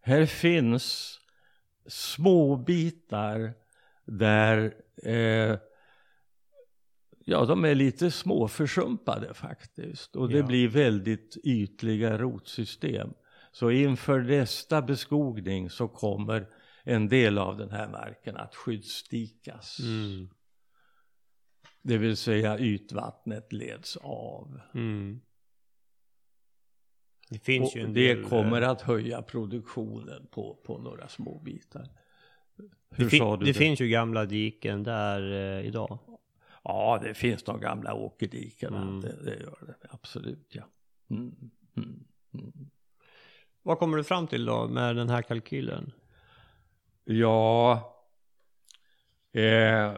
Här 0.00 0.26
finns 0.26 1.18
små 1.86 2.56
bitar 2.56 3.54
där 4.04 4.74
eh, 5.04 5.58
ja, 7.24 7.44
de 7.44 7.64
är 7.64 7.74
lite 7.74 8.10
småförsumpade 8.10 9.34
faktiskt. 9.34 10.16
Och 10.16 10.28
det 10.28 10.38
Ja. 10.38 10.46
blir 10.46 10.68
väldigt 10.68 11.36
ytliga 11.44 12.18
rotsystem. 12.18 13.12
Så 13.52 13.70
inför 13.70 14.20
nästa 14.20 14.82
beskogning 14.82 15.70
så 15.70 15.88
kommer 15.88 16.46
en 16.84 17.08
del 17.08 17.38
av 17.38 17.56
den 17.56 17.70
här 17.70 17.88
marken 17.88 18.36
att 18.36 18.54
skyddsdikas. 18.54 19.78
Mm. 19.80 20.28
Det 21.82 21.98
vill 21.98 22.16
säga 22.16 22.58
ytvattnet 22.58 23.52
leds 23.52 23.96
av. 23.96 24.60
Mm. 24.74 25.20
Det 27.30 27.38
finns 27.38 27.76
ju 27.76 27.80
Och 27.80 27.86
en 27.88 27.94
det 27.94 28.14
del, 28.14 28.24
kommer 28.24 28.62
eh, 28.62 28.70
att 28.70 28.80
höja 28.82 29.22
produktionen 29.22 30.26
på, 30.30 30.54
på 30.64 30.78
några 30.78 31.08
små 31.08 31.38
bitar. 31.38 31.88
det, 32.56 33.02
Hur 33.02 33.08
fin- 33.08 33.18
sa 33.18 33.36
du 33.36 33.46
det 33.46 33.54
finns 33.54 33.80
ju 33.80 33.88
gamla 33.88 34.24
diken 34.24 34.82
där 34.82 35.32
eh, 35.58 35.66
idag. 35.66 35.98
Ja, 36.64 37.00
det 37.04 37.14
finns 37.14 37.42
de 37.42 37.60
gamla 37.60 37.94
åkerdikena. 37.94 38.82
Mm. 38.82 39.00
Det, 39.00 39.24
det 39.24 39.34
gör 39.42 39.58
det 39.66 39.88
absolut, 39.90 40.46
ja. 40.54 40.62
Mm, 41.10 41.34
mm, 41.76 42.04
mm. 42.34 42.52
Vad 43.62 43.78
kommer 43.78 43.96
du 43.96 44.04
fram 44.04 44.26
till 44.26 44.44
då 44.44 44.68
med 44.68 44.96
den 44.96 45.08
här 45.08 45.22
kalkylen? 45.22 45.92
Ja, 47.04 47.72
eh, 49.32 49.92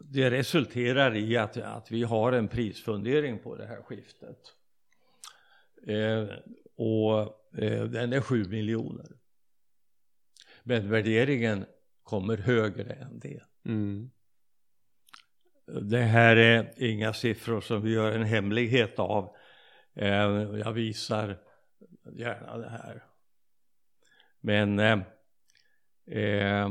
det 0.00 0.30
resulterar 0.30 1.16
i 1.16 1.36
att, 1.36 1.56
att 1.56 1.90
vi 1.90 2.02
har 2.02 2.32
en 2.32 2.48
prisfundering 2.48 3.38
på 3.38 3.56
det 3.56 3.66
här 3.66 3.82
skiftet. 3.82 4.38
Eh, 5.86 6.28
och 6.76 7.20
eh, 7.58 7.84
den 7.84 8.12
är 8.12 8.20
7 8.20 8.44
miljoner. 8.44 9.06
Men 10.62 10.90
värderingen 10.90 11.64
kommer 12.02 12.36
högre 12.36 12.92
än 12.92 13.18
det. 13.18 13.42
Mm. 13.64 14.10
Det 15.66 16.02
här 16.02 16.36
är 16.36 16.72
inga 16.76 17.12
siffror 17.12 17.60
som 17.60 17.82
vi 17.82 17.92
gör 17.92 18.12
en 18.12 18.24
hemlighet 18.24 18.98
av. 18.98 19.36
Eh, 19.94 20.08
jag 20.64 20.72
visar 20.72 21.38
gärna 22.12 22.58
det 22.58 22.68
här. 22.68 23.04
Men 24.40 24.78
eh, 24.78 24.98
eh, 26.06 26.70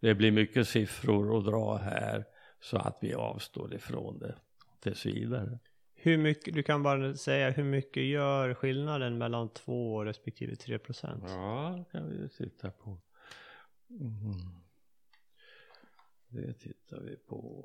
det 0.00 0.14
blir 0.14 0.30
mycket 0.30 0.68
siffror 0.68 1.38
att 1.38 1.44
dra 1.44 1.76
här 1.76 2.24
så 2.60 2.76
att 2.76 2.98
vi 3.00 3.14
avstår 3.14 3.74
ifrån 3.74 4.18
det 4.18 4.34
tills 4.80 5.06
vidare. 5.06 5.58
Hur 6.02 6.18
mycket, 6.18 6.54
du 6.54 6.62
kan 6.62 6.82
bara 6.82 7.14
säga 7.14 7.50
hur 7.50 7.64
mycket 7.64 8.02
gör 8.02 8.54
skillnaden 8.54 9.18
mellan 9.18 9.48
2 9.48 10.04
respektive 10.04 10.56
3 10.56 10.78
procent? 10.78 11.24
Ja, 11.26 11.74
det 11.78 11.98
kan 11.98 12.10
vi 12.10 12.28
titta 12.28 12.70
på. 12.70 12.98
Mm. 13.90 14.34
Det 16.28 16.52
tittar 16.52 17.00
vi 17.00 17.16
på. 17.16 17.64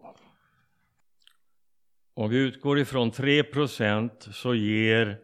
Om 2.13 2.29
vi 2.29 2.37
utgår 2.37 2.79
ifrån 2.79 3.11
3% 3.11 4.31
så 4.31 4.55
ger 4.55 5.19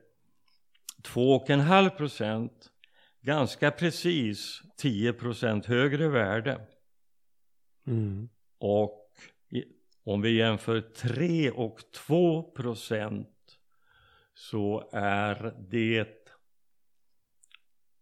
2,5 1.04 1.90
procent 1.90 2.72
ganska 3.22 3.72
precis 3.72 4.62
10% 4.84 5.68
högre 5.68 6.08
värde. 6.08 6.68
Mm. 7.88 8.30
Och 8.58 8.98
om 10.04 10.22
vi 10.22 10.32
jämför 10.38 10.82
3 10.82 11.52
och 11.52 11.80
2 11.94 12.44
procent 12.52 13.58
så 14.34 14.90
är 14.94 15.54
det 15.70 16.08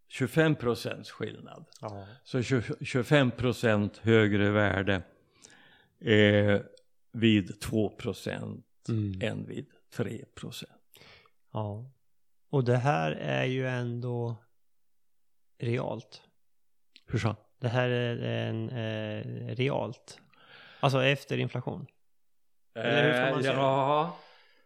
25 0.07 0.55
procents 0.55 1.11
skillnad. 1.11 1.65
Ja. 1.81 2.07
Så 2.23 2.41
20, 2.43 2.61
25 2.85 3.31
procent 3.31 3.97
högre 3.97 4.49
värde 4.49 5.01
eh, 5.99 6.61
vid 7.11 7.61
2 7.61 7.89
procent 7.89 8.65
Mm. 8.89 9.21
än 9.21 9.45
vid 9.45 9.65
3 9.93 10.25
procent. 10.35 10.71
ja. 11.53 11.91
Och 12.49 12.63
det 12.63 12.77
här 12.77 13.11
är 13.11 13.43
ju 13.45 13.67
ändå 13.67 14.35
realt. 15.57 16.21
Hur 17.05 17.19
så? 17.19 17.35
Det 17.59 17.67
här 17.67 17.89
är 17.89 18.17
en 18.47 18.69
eh, 18.69 19.55
realt. 19.55 20.19
Alltså 20.79 21.03
efter 21.03 21.37
inflation. 21.37 21.85
Eller 22.75 23.03
hur 23.03 23.13
ska 23.13 23.31
man 23.33 23.43
säga? 23.43 23.53
Ja, 23.53 24.17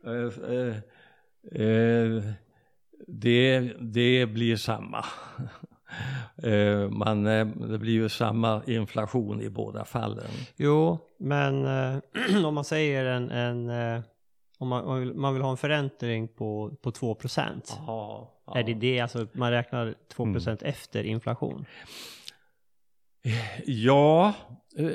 eh, 0.05 0.55
eh, 0.55 0.77
eh, 1.61 2.23
det, 3.07 3.59
det 3.79 4.25
blir 4.25 4.55
samma. 4.55 5.05
Eh, 6.43 6.89
man, 6.89 7.27
eh, 7.27 7.45
det 7.45 7.77
blir 7.77 7.93
ju 7.93 8.09
samma 8.09 8.61
inflation 8.67 9.41
i 9.41 9.49
båda 9.49 9.85
fallen. 9.85 10.29
Jo, 10.55 10.97
men 11.17 11.65
eh, 11.65 11.99
om 12.45 12.53
man 12.53 12.63
säger 12.63 13.05
en, 13.05 13.31
en 13.31 13.69
eh, 13.69 14.01
om 14.59 14.67
man, 14.67 14.85
man, 14.85 14.99
vill, 14.99 15.13
man 15.13 15.33
vill 15.33 15.43
ha 15.43 15.51
en 15.51 15.57
förräntning 15.57 16.27
på, 16.27 16.75
på 16.81 16.91
2 16.91 17.15
procent. 17.15 17.77
Är 18.55 18.63
det 18.63 18.73
det, 18.73 18.99
alltså 18.99 19.27
man 19.31 19.51
räknar 19.51 19.93
2 20.13 20.23
Mm. 20.23 20.33
procent 20.33 20.61
efter 20.63 21.03
inflation? 21.03 21.65
Ja, 23.65 24.27
eh, 24.27 24.33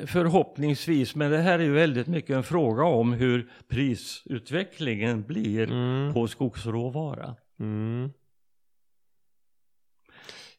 förhoppningsvis. 0.05 1.15
Men 1.15 1.31
det 1.31 1.37
här 1.37 1.59
är 1.59 1.63
ju 1.63 1.71
väldigt 1.71 2.07
mycket 2.07 2.35
en 2.35 2.43
fråga 2.43 2.83
om 2.83 3.13
hur 3.13 3.49
prisutvecklingen 3.67 5.23
blir 5.23 5.71
Mm. 5.71 6.13
på 6.13 6.27
skogsråvara. 6.27 7.35
Mm. 7.59 8.09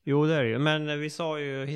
Jo, 0.05 0.27
det 0.27 0.35
är 0.35 0.43
det 0.43 0.49
ju. 0.49 0.59
Men 0.59 1.01
vi 1.01 1.11
sa 1.11 1.39
ju, 1.41 1.67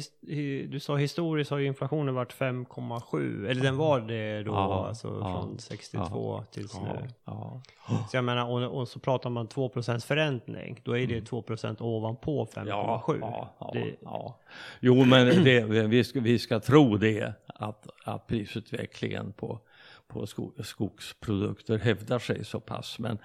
du 0.71 0.81
sa 0.81 0.97
historiskt 0.97 1.51
har 1.51 1.59
ju 1.59 1.67
inflationen 1.67 2.15
varit 2.15 2.35
5,7. 2.35 3.49
Eller 3.49 3.63
den 3.63 3.77
var 3.77 4.01
det 4.01 4.43
då, 4.43 4.53
Ja, 4.53 4.87
alltså 4.89 5.09
ja, 5.09 5.33
från 5.33 5.59
62 5.59 6.45
tills 6.51 6.75
nu. 6.81 7.09
ja. 7.25 7.63
Så 8.11 8.17
jag 8.17 8.25
menar, 8.25 8.51
och, 8.51 8.81
och 8.81 8.89
så 8.89 8.99
pratar 8.99 9.31
man 9.31 9.49
2% 9.49 10.07
förräntning. 10.07 10.81
Då 10.85 10.99
är 10.99 11.07
det 11.07 11.31
2% 11.31 11.83
ovanpå 11.83 12.45
5,7. 12.55 12.69
Ja, 12.69 13.05
ja, 13.21 13.55
ja, 13.59 13.71
Det- 13.75 13.97
ja. 14.03 14.39
Jo, 14.81 15.05
men 15.05 15.27
det, 15.45 15.65
vi, 15.87 16.05
ska, 16.05 16.21
vi 16.21 16.39
ska 16.39 16.61
tro 16.61 16.97
det, 16.97 17.33
att, 17.47 17.87
att 18.05 18.27
prisutvecklingen 18.27 19.33
på, 19.33 19.61
på 20.09 20.27
sko, 20.27 20.53
skogsprodukter 20.63 21.79
hävdar 21.79 22.19
sig 22.19 22.45
så 22.45 22.61
pass. 22.61 22.99
Men, 22.99 23.19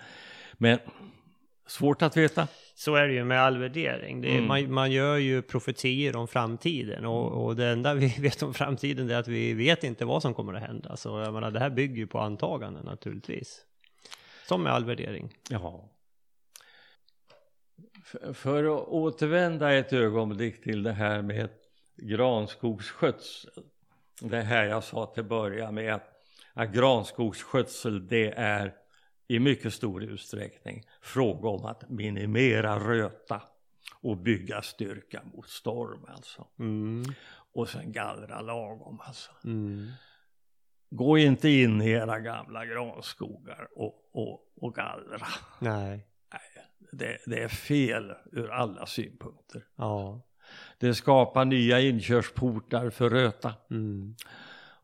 men 0.54 0.80
svårt 1.70 2.02
att 2.02 2.18
veta. 2.18 2.48
Så 2.76 2.96
är 2.96 3.08
det 3.08 3.14
ju 3.14 3.24
med 3.24 3.42
all 3.42 3.58
värdering. 3.58 4.22
Det 4.22 4.28
är, 4.28 4.36
Mm. 4.36 4.48
man, 4.48 4.74
man 4.74 4.92
gör 4.92 5.18
ju 5.18 5.42
profetier 5.42 6.16
om 6.16 6.28
framtiden 6.28 7.06
och, 7.06 7.46
och 7.46 7.56
det 7.56 7.68
enda 7.68 7.94
vi 7.94 8.16
vet 8.20 8.44
om 8.44 8.54
framtiden 8.54 9.10
är 9.10 9.16
att 9.16 9.28
vi 9.28 9.54
vet 9.54 9.84
inte 9.84 10.06
vad 10.06 10.22
som 10.22 10.34
kommer 10.34 10.54
att 10.54 10.62
hända. 10.62 10.98
Så 10.98 11.20
jag 11.20 11.34
menar, 11.34 11.52
det 11.52 11.60
här 11.60 11.70
bygger 11.70 11.96
ju 11.96 12.08
på 12.08 12.20
antaganden 12.20 12.86
naturligtvis. 12.86 13.62
Som 14.48 14.64
med 14.64 14.74
all 14.74 14.86
värdering. 14.86 15.34
Ja. 15.50 15.90
För, 18.04 18.34
för 18.34 18.64
att 18.64 18.88
återvända 18.88 19.74
ett 19.74 19.94
ögonblick 19.94 20.64
till 20.64 20.84
det 20.84 20.92
här 20.92 21.22
med 21.22 21.50
granskogsskötsel. 21.98 23.52
Det 24.22 24.42
här 24.42 24.66
jag 24.66 24.84
sa 24.84 25.06
till 25.06 25.24
början 25.24 25.74
med 25.76 25.94
att, 25.94 26.10
att 26.54 26.70
granskogsskötsel 26.72 28.08
det 28.08 28.32
är 28.32 28.74
i 29.30 29.40
mycket 29.40 29.74
stor 29.74 30.04
utsträckning 30.04 30.84
fråga 31.02 31.50
om 31.50 31.66
att 31.66 31.90
minimera 31.90 32.80
röta 32.80 33.42
och 34.02 34.18
bygga 34.18 34.62
styrka 34.62 35.22
mot 35.34 35.50
storm 35.50 36.06
alltså. 36.08 36.48
Mm. 36.60 37.04
Och 37.54 37.70
sen 37.70 37.92
gallra 37.92 38.42
lagom 38.42 39.00
alltså. 39.02 39.32
Mm. 39.44 39.92
Gå 40.90 41.18
inte 41.18 41.50
in 41.50 41.82
i 41.82 41.90
era 41.90 42.20
gamla 42.20 42.66
granskogar 42.66 43.68
och, 43.76 44.10
och, 44.12 44.54
och 44.56 44.76
gallra. 44.76 45.28
Nej. 45.60 46.06
Det, 46.92 47.18
det 47.26 47.44
är 47.44 47.48
fel 47.48 48.14
ur 48.32 48.52
alla 48.52 48.86
synpunkter. 48.86 49.66
Ja. 49.76 50.22
Det 50.78 50.96
skapar 50.96 51.46
nya 51.46 51.80
inkörsportar 51.80 52.90
för 52.90 53.10
röta. 53.10 53.54
Mm. 53.70 54.16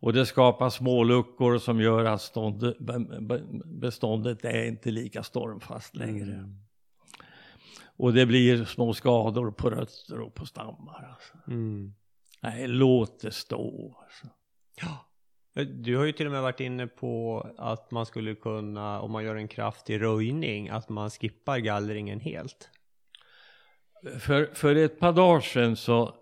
Och 0.06 0.14
det 0.14 0.26
skapar 0.26 0.70
små 0.70 1.04
luckor 1.04 1.58
som 1.58 1.82
gör 1.82 2.06
att 2.06 2.22
stånd, 2.22 2.76
be- 2.80 3.20
be- 3.22 3.44
beståndet 3.66 4.46
är 4.46 4.66
inte 4.66 4.92
lika 4.92 5.24
stormfast 5.24 5.96
längre. 5.96 6.34
Mm. 6.34 6.60
Och 7.98 8.14
det 8.14 8.26
blir 8.26 8.66
små 8.66 8.94
skador 8.94 9.52
på 9.52 9.70
rötter 9.70 10.20
och 10.20 10.34
på 10.34 10.46
stammar. 10.46 11.10
Alltså. 11.14 11.52
Mm. 11.52 11.94
Nej, 12.42 12.68
låt 12.68 13.20
det 13.20 13.32
stå. 13.32 13.98
Alltså. 14.04 14.28
Du 15.66 15.98
har 15.98 16.06
ju 16.06 16.12
till 16.12 16.26
och 16.26 16.32
med 16.32 16.42
varit 16.42 16.60
inne 16.60 16.88
på 16.88 17.42
att 17.58 17.92
man 17.92 18.06
skulle 18.06 18.36
kunna, 18.36 19.02
om 19.02 19.12
man 19.12 19.24
gör 19.24 19.36
en 19.36 19.48
kraftig 19.48 20.02
röjning, 20.02 20.70
att 20.70 20.90
man 20.90 21.10
skippar 21.10 21.58
gallringen 21.58 22.20
helt. 22.20 22.70
För, 24.20 24.46
för 24.54 24.76
ett 24.76 25.00
par 25.00 25.14
dagar 25.14 25.42
sedan 25.42 25.76
så 25.76 26.16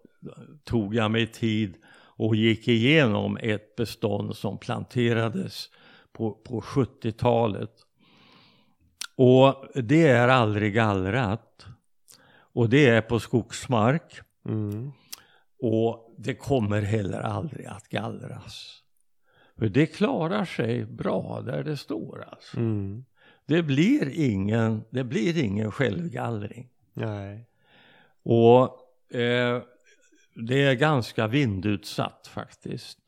tog 0.64 0.96
jag 0.96 1.12
mig 1.12 1.28
tid 1.28 1.78
och 2.16 2.36
gick 2.36 2.68
igenom 2.68 3.38
ett 3.42 3.76
bestånd 3.76 4.36
som 4.36 4.58
planterades 4.58 5.70
på, 6.12 6.32
på 6.32 6.62
70-talet. 6.62 7.72
Och 9.16 9.66
det 9.76 10.08
är 10.08 10.28
aldrig 10.28 10.74
gallrat. 10.74 11.66
Och 12.36 12.70
det 12.70 12.86
är 12.86 13.02
på 13.02 13.20
skogsmark. 13.20 14.20
Mm. 14.46 14.92
Och 15.60 16.16
det 16.18 16.36
kommer 16.36 16.82
heller 16.82 17.22
aldrig 17.22 17.66
att 17.66 17.90
gallras. 17.90 18.84
För 19.58 19.70
det 19.70 19.86
klarar 19.86 20.46
sig 20.46 20.86
bra 20.86 21.42
där 21.46 21.64
det 21.64 21.78
står 21.78 22.26
alltså. 22.32 22.58
Mm. 22.58 23.06
Det 23.46 23.64
blir 23.64 24.20
ingen, 24.20 24.84
det 24.90 25.04
blir 25.04 25.44
ingen 25.44 25.72
självgallring. 25.72 26.70
Nej. 26.94 27.48
Och 28.24 28.64
eh, 29.16 29.62
det 30.36 30.64
är 30.64 30.74
ganska 30.74 31.28
vindutsatt 31.28 32.28
faktiskt. 32.28 33.00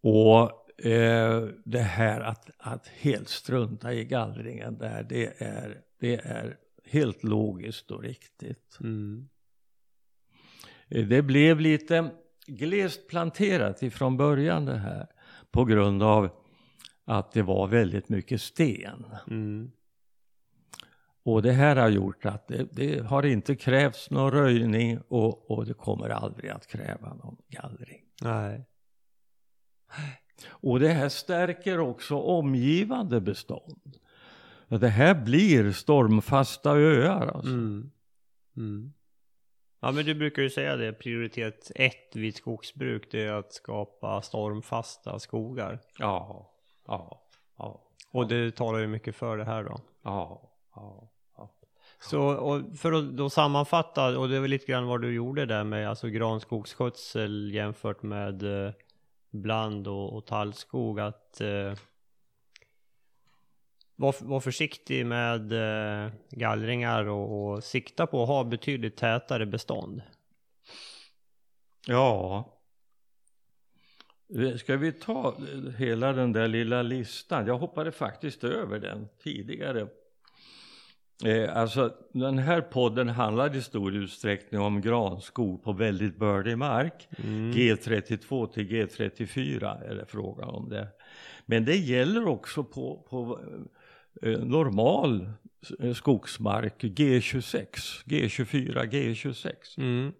Och 0.00 0.66
eh, 0.86 1.48
det 1.64 1.78
här 1.78 2.20
att, 2.20 2.50
att 2.58 2.86
helt 2.86 3.28
strunta 3.28 3.92
i 3.92 4.04
gallringen 4.04 4.78
där, 4.78 5.02
det 5.02 5.42
är, 5.42 5.80
det 6.00 6.14
är 6.14 6.56
helt 6.84 7.24
logiskt 7.24 7.90
och 7.90 8.02
riktigt. 8.02 8.78
Mm. 8.80 9.28
Eh, 10.88 11.06
Det 11.06 11.22
blev 11.22 11.60
lite 11.60 12.10
glest 12.46 13.08
planterat 13.08 13.82
ifrån 13.82 14.16
början 14.16 14.64
det 14.64 14.78
här 14.78 15.06
på 15.50 15.64
grund 15.64 16.02
av 16.02 16.30
att 17.04 17.32
det 17.32 17.42
var 17.42 17.66
väldigt 17.66 18.08
mycket 18.08 18.40
sten. 18.40 19.04
Mm. 19.30 19.70
Och 21.26 21.42
det 21.42 21.52
här 21.52 21.76
har 21.76 21.88
gjort 21.88 22.26
att 22.26 22.48
det, 22.48 22.68
det 22.72 23.06
har 23.06 23.26
inte 23.26 23.56
krävts 23.56 24.10
någon 24.10 24.30
röjning 24.30 24.98
och, 25.08 25.50
och 25.50 25.66
det 25.66 25.74
kommer 25.74 26.08
aldrig 26.08 26.50
att 26.50 26.66
kräva 26.66 27.14
någon 27.14 27.36
gallring. 27.48 28.04
Nej. 28.22 28.66
Och 30.48 30.80
det 30.80 30.88
här 30.88 31.08
stärker 31.08 31.80
också 31.80 32.16
omgivande 32.16 33.20
bestånd. 33.20 33.96
Det 34.68 34.88
här 34.88 35.14
blir 35.14 35.72
stormfasta 35.72 36.70
öar 36.70 37.26
alltså. 37.26 37.52
Mm. 37.52 37.90
Mm. 38.56 38.92
Ja 39.80 39.92
men 39.92 40.04
du 40.04 40.14
brukar 40.14 40.42
ju 40.42 40.50
säga 40.50 40.76
det, 40.76 40.92
prioritet 40.92 41.70
ett 41.74 42.16
vid 42.16 42.36
skogsbruk 42.36 43.08
det 43.10 43.22
är 43.22 43.32
att 43.32 43.52
skapa 43.52 44.22
stormfasta 44.22 45.18
skogar. 45.18 45.80
Ja, 45.98 46.52
ja, 46.86 47.22
ja, 47.58 47.90
Och 48.10 48.28
det 48.28 48.56
talar 48.56 48.78
ju 48.78 48.86
mycket 48.86 49.16
för 49.16 49.36
det 49.36 49.44
här 49.44 49.64
då. 49.64 49.80
ja, 50.02 50.52
ja, 50.74 50.74
ja. 50.74 51.12
Så 52.00 52.20
och 52.20 52.76
för 52.78 52.92
att 52.92 53.16
då 53.16 53.30
sammanfatta, 53.30 54.18
och 54.18 54.28
det 54.28 54.36
är 54.36 54.40
väl 54.40 54.50
lite 54.50 54.66
grann 54.66 54.86
vad 54.86 55.02
du 55.02 55.14
gjorde 55.14 55.46
där 55.46 55.64
med 55.64 55.88
alltså 55.88 56.08
granskogsskötsel 56.08 57.54
jämfört 57.54 58.02
med 58.02 58.66
eh, 58.66 58.72
bland 59.30 59.88
och, 59.88 60.16
och 60.16 60.26
tallskog 60.26 61.00
att 61.00 61.40
eh, 61.40 61.74
var, 63.96 64.14
var 64.20 64.40
försiktig 64.40 65.06
med 65.06 65.52
eh, 65.52 66.12
gallringar 66.30 67.04
och, 67.04 67.52
och 67.52 67.64
sikta 67.64 68.06
på 68.06 68.22
att 68.22 68.28
ha 68.28 68.44
betydligt 68.44 68.96
tätare 68.96 69.46
bestånd. 69.46 70.02
Ja. 71.86 72.52
Eh, 74.38 74.56
ska 74.56 74.76
vi 74.76 74.92
ta 74.92 75.28
eh, 75.28 75.72
hela 75.78 76.12
den 76.12 76.32
där 76.32 76.48
lilla 76.48 76.82
listan? 76.82 77.46
Jag 77.46 77.58
hoppade 77.58 77.92
faktiskt 77.92 78.44
över 78.44 78.78
den 78.78 79.08
tidigare. 79.22 79.88
Eh, 81.24 81.56
alltså 81.56 81.94
den 82.12 82.38
här 82.38 82.60
podden 82.60 83.08
handlar 83.08 83.56
i 83.56 83.62
stor 83.62 83.94
utsträckning 83.94 84.60
om 84.60 84.80
granskog 84.80 85.64
på 85.64 85.72
väldigt 85.72 86.16
bördig 86.16 86.58
mark. 86.58 87.08
Mm. 87.24 87.52
G32 87.52 88.52
till 88.52 88.68
G34 88.68 89.90
är 89.90 89.94
det 89.94 90.06
frågan 90.06 90.48
om 90.48 90.68
det. 90.68 90.88
Men 91.46 91.64
det 91.64 91.76
gäller 91.76 92.26
också 92.26 92.64
på, 92.64 93.06
på 93.10 93.40
eh, 94.22 94.38
normal 94.38 95.30
eh, 95.78 95.92
skogsmark 95.92 96.82
G26, 96.82 97.66
G24, 98.04 98.90
G26. 98.90 99.52
Mm. 99.78 100.12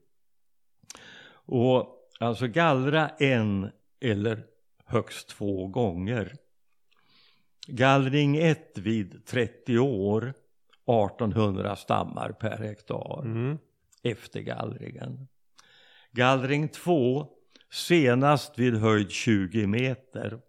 Och 1.49 2.09
alltså 2.21 2.47
gallra 2.47 3.09
en 3.09 3.71
eller 4.01 4.43
högst 4.85 5.29
två 5.29 5.67
gånger. 5.67 6.33
Gallring 7.67 8.37
1 8.37 8.79
vid 8.79 9.27
30 9.27 9.79
år, 9.79 10.35
1800 10.87 11.77
stammar 11.77 12.33
per 12.33 12.59
hektar 12.59 13.23
Mm. 13.25 13.59
efter 14.03 14.41
gallringen. 14.41 15.29
Gallring 16.13 16.69
2 16.69 17.27
senast 17.71 18.59
vid 18.59 18.75
höjd 18.77 19.11
20 19.11 19.67
meter 19.67 20.41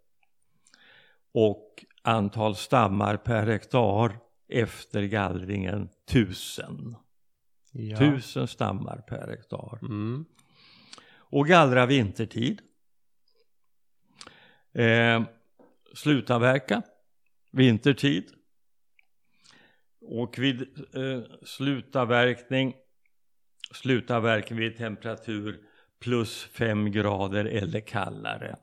och 1.33 1.85
antal 2.01 2.55
stammar 2.55 3.17
per 3.17 3.45
hektar 3.47 4.19
efter 4.49 5.03
gallringen 5.03 5.89
1000. 6.11 6.95
Ja. 7.71 7.97
1000 7.97 8.47
stammar 8.47 8.97
per 9.07 9.27
hektar. 9.27 9.79
Mm. 9.81 10.25
Och 11.29 11.47
gallra 11.47 11.85
vintertid. 11.85 12.61
Eh, 14.73 15.23
slutavverka 15.95 16.81
vintertid. 17.51 18.31
Och 20.09 20.39
vid 20.39 20.61
eh, 20.93 21.21
slutavverkning, 21.43 22.75
slutavverkning 23.71 24.59
vid 24.59 24.77
temperatur 24.77 25.59
plus 25.99 26.43
5 26.43 26.91
grader 26.91 27.45
eller 27.45 27.79
kallare. 27.79 28.55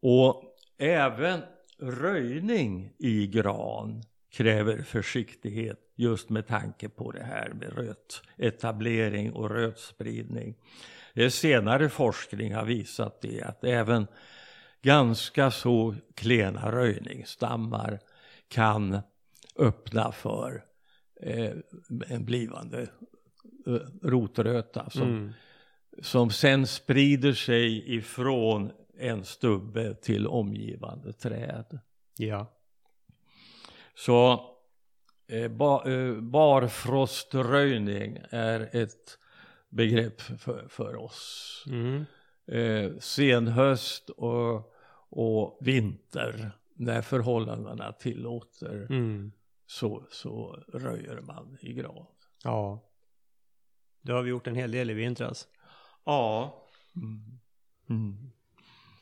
Och 0.00 0.42
även 0.78 1.40
röjning 1.78 2.92
i 2.98 3.26
gran 3.26 4.02
kräver 4.30 4.82
försiktighet 4.82 5.78
just 5.96 6.30
med 6.30 6.46
tanke 6.46 6.88
på 6.88 7.12
det 7.12 7.24
här 7.24 7.48
med 7.48 7.72
rötetablering 7.72 9.32
och 9.32 9.50
rötspridning. 9.50 10.54
Senare 11.30 11.88
forskning 11.88 12.54
har 12.54 12.64
visat 12.64 13.20
det 13.20 13.42
att 13.42 13.64
även 13.64 14.06
ganska 14.82 15.50
så 15.50 15.94
klena 16.14 16.72
röjningsstammar 16.72 18.00
kan 18.48 19.00
öppna 19.58 20.12
för 20.12 20.64
eh, 21.22 21.52
en 22.08 22.24
blivande 22.24 22.82
eh, 23.66 23.72
rotröta 24.02 24.90
som, 24.90 25.02
mm. 25.02 25.32
som 26.02 26.30
sen 26.30 26.66
sprider 26.66 27.32
sig 27.32 27.94
ifrån 27.96 28.72
en 28.98 29.24
stubbe 29.24 29.94
till 29.94 30.26
omgivande 30.26 31.12
träd. 31.12 31.78
Ja. 32.16 32.52
Så 33.94 34.44
eh, 35.28 35.48
ba, 35.48 35.88
eh, 35.88 36.14
barfroströjning 36.14 38.18
är 38.30 38.68
ett 38.72 39.18
begrepp 39.68 40.20
för, 40.20 40.68
för 40.68 40.96
oss. 40.96 41.64
Mm. 41.66 42.04
Eh, 42.46 42.98
senhöst 42.98 44.10
och, 44.10 44.72
och 45.08 45.58
vinter 45.60 46.50
när 46.74 47.02
förhållandena 47.02 47.92
tillåter 47.92 48.86
mm. 48.90 49.32
Så, 49.66 50.06
så 50.10 50.64
röjer 50.72 51.20
man 51.20 51.58
i 51.60 51.72
gran. 51.72 52.06
Ja. 52.44 52.82
Det 54.02 54.12
har 54.12 54.22
vi 54.22 54.30
gjort 54.30 54.46
en 54.46 54.54
hel 54.54 54.70
del 54.70 54.90
i 54.90 54.94
vintras. 54.94 55.48
Ja. 56.04 56.54
Mm. 56.96 57.40
Mm. 57.88 58.32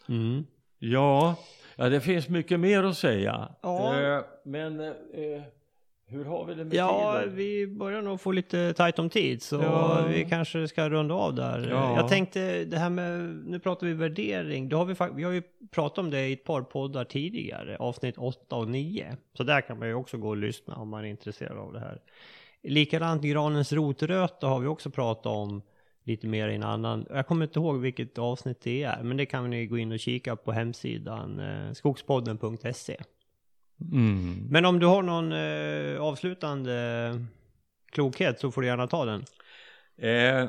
mm. 0.09 0.47
Ja, 0.79 1.37
ja, 1.77 1.89
det 1.89 2.01
finns 2.01 2.29
mycket 2.29 2.61
mer 2.61 2.85
att 2.85 2.97
säga. 2.97 3.55
Ja. 3.63 4.01
Eh, 4.01 4.25
men 4.45 4.81
eh, 4.81 5.43
hur 6.07 6.25
har 6.25 6.45
vi 6.45 6.55
det 6.55 6.65
med 6.65 6.75
ja, 6.75 7.19
tiden? 7.21 7.37
vi 7.37 7.67
börjar 7.67 8.03
nog 8.03 8.21
få 8.21 8.33
lite 8.33 8.73
tajt 8.73 8.99
om 8.99 9.11
tid 9.11 9.43
så 9.43 9.57
ja. 9.57 10.05
vi 10.09 10.25
kanske 10.25 10.69
ska 10.69 10.89
runda 10.89 11.15
av 11.15 11.35
där. 11.35 11.69
Ja. 11.71 11.97
Jag 11.97 12.09
tänkte 12.09 12.65
det 12.65 12.79
här 12.79 12.91
med, 12.91 13.21
nu 13.47 13.59
pratar 13.59 13.87
vi 13.87 13.93
värdering, 13.93 14.69
då 14.69 14.77
har 14.77 14.85
vi, 14.85 14.95
vi 15.15 15.23
har 15.23 15.33
ju 15.33 15.43
pratat 15.71 15.99
om 15.99 16.11
det 16.11 16.29
i 16.29 16.33
ett 16.33 16.45
par 16.45 16.63
poddar 16.63 17.05
tidigare, 17.05 17.77
avsnitt 17.77 18.19
8 18.19 18.57
och 18.57 18.69
9. 18.69 19.17
Så 19.37 19.43
där 19.43 19.61
kan 19.61 19.79
man 19.79 19.89
ju 19.89 19.95
också 19.95 20.19
gå 20.19 20.29
och 20.29 20.37
lyssna 20.37 20.75
om 20.75 20.89
man 20.89 21.05
är 21.05 21.09
intresserad 21.09 21.59
av 21.59 21.73
det 21.73 21.81
här. 21.81 22.01
Likadant 22.63 23.23
granens 23.23 23.73
rotröta 23.73 24.47
har 24.47 24.61
vi 24.61 24.67
också 24.67 24.91
pratat 24.91 25.27
om 25.27 25.63
lite 26.05 26.27
mer 26.27 26.49
i 26.49 26.55
en 26.55 26.63
annan, 26.63 27.07
jag 27.11 27.27
kommer 27.27 27.45
inte 27.45 27.59
ihåg 27.59 27.81
vilket 27.81 28.19
avsnitt 28.19 28.61
det 28.61 28.83
är, 28.83 29.03
men 29.03 29.17
det 29.17 29.27
kan 29.27 29.51
ni 29.51 29.67
gå 29.67 29.79
in 29.79 29.93
och 29.93 29.99
kika 29.99 30.37
på 30.37 30.53
hemsidan 30.53 31.41
eh, 31.41 31.73
skogspodden.se. 31.73 32.97
Mm. 33.81 34.47
Men 34.51 34.65
om 34.65 34.79
du 34.79 34.87
har 34.87 35.03
någon 35.03 35.33
eh, 35.33 36.03
avslutande 36.03 37.27
klokhet 37.93 38.41
så 38.41 38.51
får 38.51 38.61
du 38.61 38.67
gärna 38.67 38.87
ta 38.87 39.05
den. 39.05 39.25
Eh, 39.97 40.49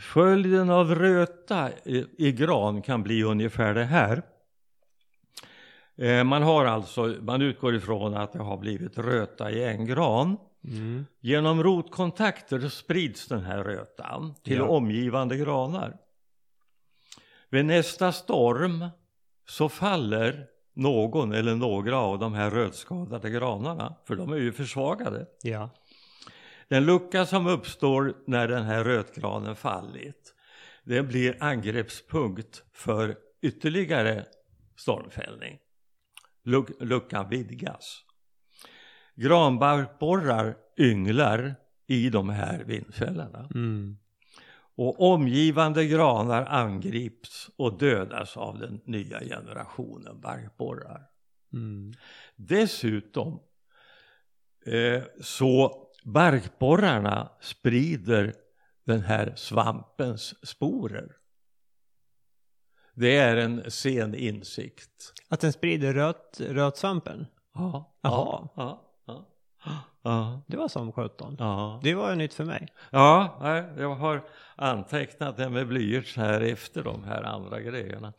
följden 0.00 0.70
av 0.70 0.94
röta 0.94 1.70
i, 1.84 2.06
i, 2.18 2.32
gran 2.32 2.82
kan 2.82 3.02
bli 3.02 3.22
ungefär 3.22 3.74
det 3.74 3.84
här. 3.84 4.22
Eh, 5.96 6.24
man 6.24 6.42
har 6.42 6.64
alltså, 6.64 7.16
man 7.20 7.42
utgår 7.42 7.74
ifrån 7.74 8.14
att 8.14 8.32
det 8.32 8.38
har 8.38 8.56
blivit 8.56 8.98
röta 8.98 9.50
i 9.50 9.64
en 9.64 9.86
gran. 9.86 10.36
Mm. 10.64 11.06
Genom 11.20 11.62
rotkontakter 11.62 12.68
sprids 12.68 13.28
den 13.28 13.42
här 13.42 13.64
rötan 13.64 14.34
till 14.42 14.56
ja. 14.56 14.64
omgivande 14.64 15.36
granar. 15.36 15.96
Vid 17.50 17.64
nästa 17.64 18.12
storm 18.12 18.88
så 19.48 19.68
faller 19.68 20.46
någon 20.80 21.32
eller 21.32 21.54
några 21.54 21.98
av 21.98 22.18
de 22.18 22.34
här 22.34 22.50
rötskadade 22.50 23.30
granarna, 23.30 23.96
för 24.04 24.16
de 24.16 24.32
är 24.32 24.36
ju 24.36 24.52
försvagade. 24.52 25.26
Ja. 25.42 25.70
Den 26.68 26.84
lucka 26.84 27.26
som 27.26 27.46
uppstår 27.46 28.14
när 28.26 28.48
den 28.48 28.62
här 28.62 28.84
rötgranen 28.84 29.56
fallit, 29.56 30.34
den 30.84 31.08
blir 31.08 31.36
angreppspunkt 31.40 32.62
för 32.72 33.16
ytterligare 33.42 34.24
stormfällning. 34.76 35.58
Luc 36.44 36.66
luckan 36.80 37.28
vidgas. 37.28 38.02
Granbarkborrar 39.14 40.56
ynglar 40.78 41.54
i 41.86 42.10
de 42.10 42.28
här 42.28 42.64
vindfällorna. 42.64 43.48
Mm. 43.54 43.96
Och 44.80 45.12
omgivande 45.12 45.86
granar 45.86 46.44
angrips 46.44 47.50
och 47.56 47.78
dödas 47.78 48.36
av 48.36 48.58
den 48.58 48.80
nya 48.84 49.20
generationen 49.20 50.20
barkborrar. 50.20 51.06
Mm. 51.52 51.92
Dessutom 52.36 53.40
eh, 54.66 55.02
så 55.20 55.86
barkborrarna 56.04 57.30
sprider 57.40 58.34
den 58.86 59.00
här 59.00 59.32
svampens 59.36 60.46
sporer. 60.48 61.16
Det 62.94 63.16
är 63.16 63.36
en 63.36 63.70
sen 63.70 64.14
insikt. 64.14 65.12
Att 65.28 65.40
den 65.40 65.52
sprider 65.52 65.94
röt, 65.94 66.40
rötsvampen? 66.40 67.26
Ja. 67.54 67.96
Jaha. 68.02 68.48
Ja, 68.56 68.94
ja, 69.06 69.28
ja. 69.64 69.84
Det 70.46 70.56
var 70.56 70.68
som 70.68 70.92
sjutton. 70.92 71.36
Ja. 71.38 71.80
Det 71.82 71.94
var 71.94 72.14
nytt 72.14 72.34
för 72.34 72.44
mig. 72.44 72.68
Ja, 72.90 73.38
jag 73.76 73.94
har 73.94 74.22
antecknat 74.56 75.36
det 75.36 75.50
med 75.50 75.68
blyerts 75.68 76.16
här 76.16 76.40
efter 76.40 76.84
de 76.84 77.04
här 77.04 77.22
andra 77.22 77.60
grejerna. 77.60 78.12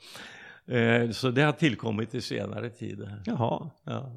Eh, 0.66 1.10
så 1.10 1.32
det 1.32 1.42
har 1.42 1.52
tillkommit 1.52 2.16
i 2.16 2.22
senare 2.22 2.70
tid. 2.70 3.10
Jaha. 3.26 3.70
Ja. 3.84 4.12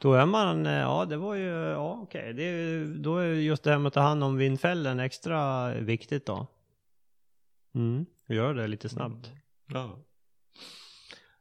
Då 0.00 0.14
är 0.14 0.26
man, 0.26 0.66
eh, 0.66 0.72
ja 0.72 1.04
det 1.04 1.16
var 1.16 1.34
ju, 1.34 1.50
ja 1.50 1.98
okej, 2.02 2.32
okay. 2.32 2.84
då 2.84 3.18
är 3.18 3.26
just 3.26 3.62
det 3.62 3.70
här 3.70 3.78
med 3.78 3.86
att 3.86 3.94
ta 3.94 4.00
hand 4.00 4.24
om 4.24 4.36
vindfällen 4.36 5.00
extra 5.00 5.70
viktigt 5.74 6.26
då. 6.26 6.46
Mm, 7.74 8.06
gör 8.28 8.54
det 8.54 8.66
lite 8.66 8.88
snabbt. 8.88 9.30
Ja. 9.66 9.98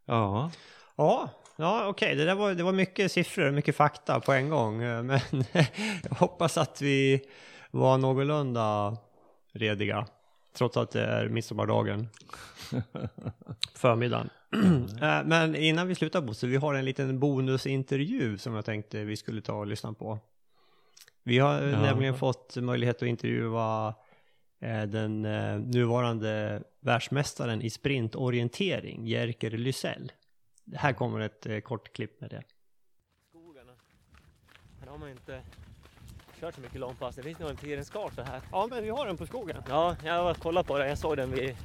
Ja. 0.05 0.51
Ja, 0.95 1.29
ja 1.55 1.87
okej, 1.87 2.07
okay. 2.07 2.15
det 2.15 2.25
där 2.25 2.35
var, 2.35 2.53
det 2.53 2.63
var 2.63 2.71
mycket 2.71 3.11
siffror, 3.11 3.51
mycket 3.51 3.75
fakta 3.75 4.19
på 4.19 4.33
en 4.33 4.49
gång. 4.49 4.77
Men 4.77 5.19
jag 6.03 6.15
hoppas 6.17 6.57
att 6.57 6.81
vi 6.81 7.21
var 7.71 7.97
någorlunda 7.97 8.97
rediga. 9.53 10.07
Trots 10.53 10.77
att 10.77 10.91
det 10.91 11.01
är 11.01 11.29
midsommardagen. 11.29 12.07
Förmiddagen. 13.75 14.29
Eh, 15.01 15.23
men 15.25 15.55
innan 15.55 15.87
vi 15.87 15.95
slutar 15.95 16.21
Bosse, 16.21 16.47
vi 16.47 16.55
har 16.55 16.73
en 16.73 16.85
liten 16.85 17.19
bonusintervju 17.19 18.37
som 18.37 18.55
jag 18.55 18.65
tänkte 18.65 19.03
vi 19.03 19.17
skulle 19.17 19.41
ta 19.41 19.53
och 19.53 19.67
lyssna 19.67 19.93
på. 19.93 20.19
Vi 21.23 21.39
har 21.39 21.61
ja. 21.61 21.81
nämligen 21.81 22.17
fått 22.17 22.55
möjlighet 22.55 22.95
att 22.95 23.07
intervjua 23.07 23.95
eh, 24.61 24.83
den 24.83 25.25
eh, 25.25 25.59
nuvarande 25.59 26.63
världsmästaren 26.79 27.61
i 27.61 27.69
sprintorientering, 27.69 29.07
Jerker 29.07 29.51
Lysell. 29.51 30.11
Här 30.73 30.93
kommer 30.93 31.19
ett 31.19 31.63
kort 31.63 31.93
klipp 31.93 32.21
med 32.21 32.29
det. 32.29 32.43
Skogarna. 33.29 33.71
Här 34.79 34.87
har 34.87 34.97
man 34.97 35.09
inte 35.09 35.41
kört 36.39 36.55
så 36.55 36.61
mycket 36.61 36.79
långpass. 36.79 37.15
Det 37.15 37.23
finns 37.23 37.39
nog 37.39 37.49
en 37.49 37.55
orienteringskarta 37.55 38.23
här. 38.23 38.41
Ja, 38.51 38.67
men 38.69 38.83
vi 38.83 38.89
har 38.89 39.05
den 39.05 39.17
på 39.17 39.25
skogen. 39.25 39.63
Ja, 39.69 39.95
jag 40.03 40.23
har 40.23 40.33
kollat 40.33 40.67
på 40.67 40.77
den. 40.77 40.89
Jag 40.89 40.97
såg 40.97 41.17
den 41.17 41.31
vid, 41.31 41.55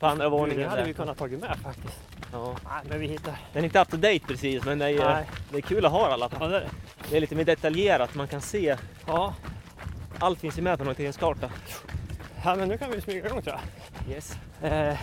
på 0.00 0.06
andra 0.06 0.28
våningen. 0.28 0.62
Det 0.62 0.68
hade 0.68 0.84
vi 0.84 0.94
kunnat 0.94 1.18
tagit 1.18 1.40
med 1.40 1.58
faktiskt. 1.62 2.00
Ja. 2.32 2.56
Nej, 2.64 2.82
men 2.88 3.00
vi 3.00 3.06
hittar. 3.06 3.38
Den 3.52 3.62
är 3.62 3.64
inte 3.64 3.80
up 3.80 3.88
to 3.88 3.96
date 3.96 4.20
precis, 4.26 4.64
men 4.64 4.78
det 4.78 4.84
är, 4.84 5.26
det 5.50 5.56
är 5.56 5.60
kul 5.60 5.86
att 5.86 5.92
ha 5.92 6.06
alla. 6.06 6.30
Ja, 6.40 6.48
det, 6.48 6.56
är. 6.56 6.68
det 7.10 7.16
är 7.16 7.20
lite 7.20 7.34
mer 7.34 7.44
detaljerat. 7.44 8.14
Man 8.14 8.28
kan 8.28 8.40
se. 8.40 8.76
Ja. 9.06 9.34
Allt 10.18 10.40
finns 10.40 10.58
ju 10.58 10.62
med 10.62 10.78
på 10.78 10.82
en 10.82 10.88
orienteringskarta. 10.88 11.50
Ja, 12.44 12.56
men 12.56 12.68
nu 12.68 12.78
kan 12.78 12.90
vi 12.90 13.00
smyga 13.00 13.26
igång 13.26 13.42
tror 13.42 13.56
jag. 13.56 14.14
Yes. 14.14 14.38
Eh. 14.62 14.98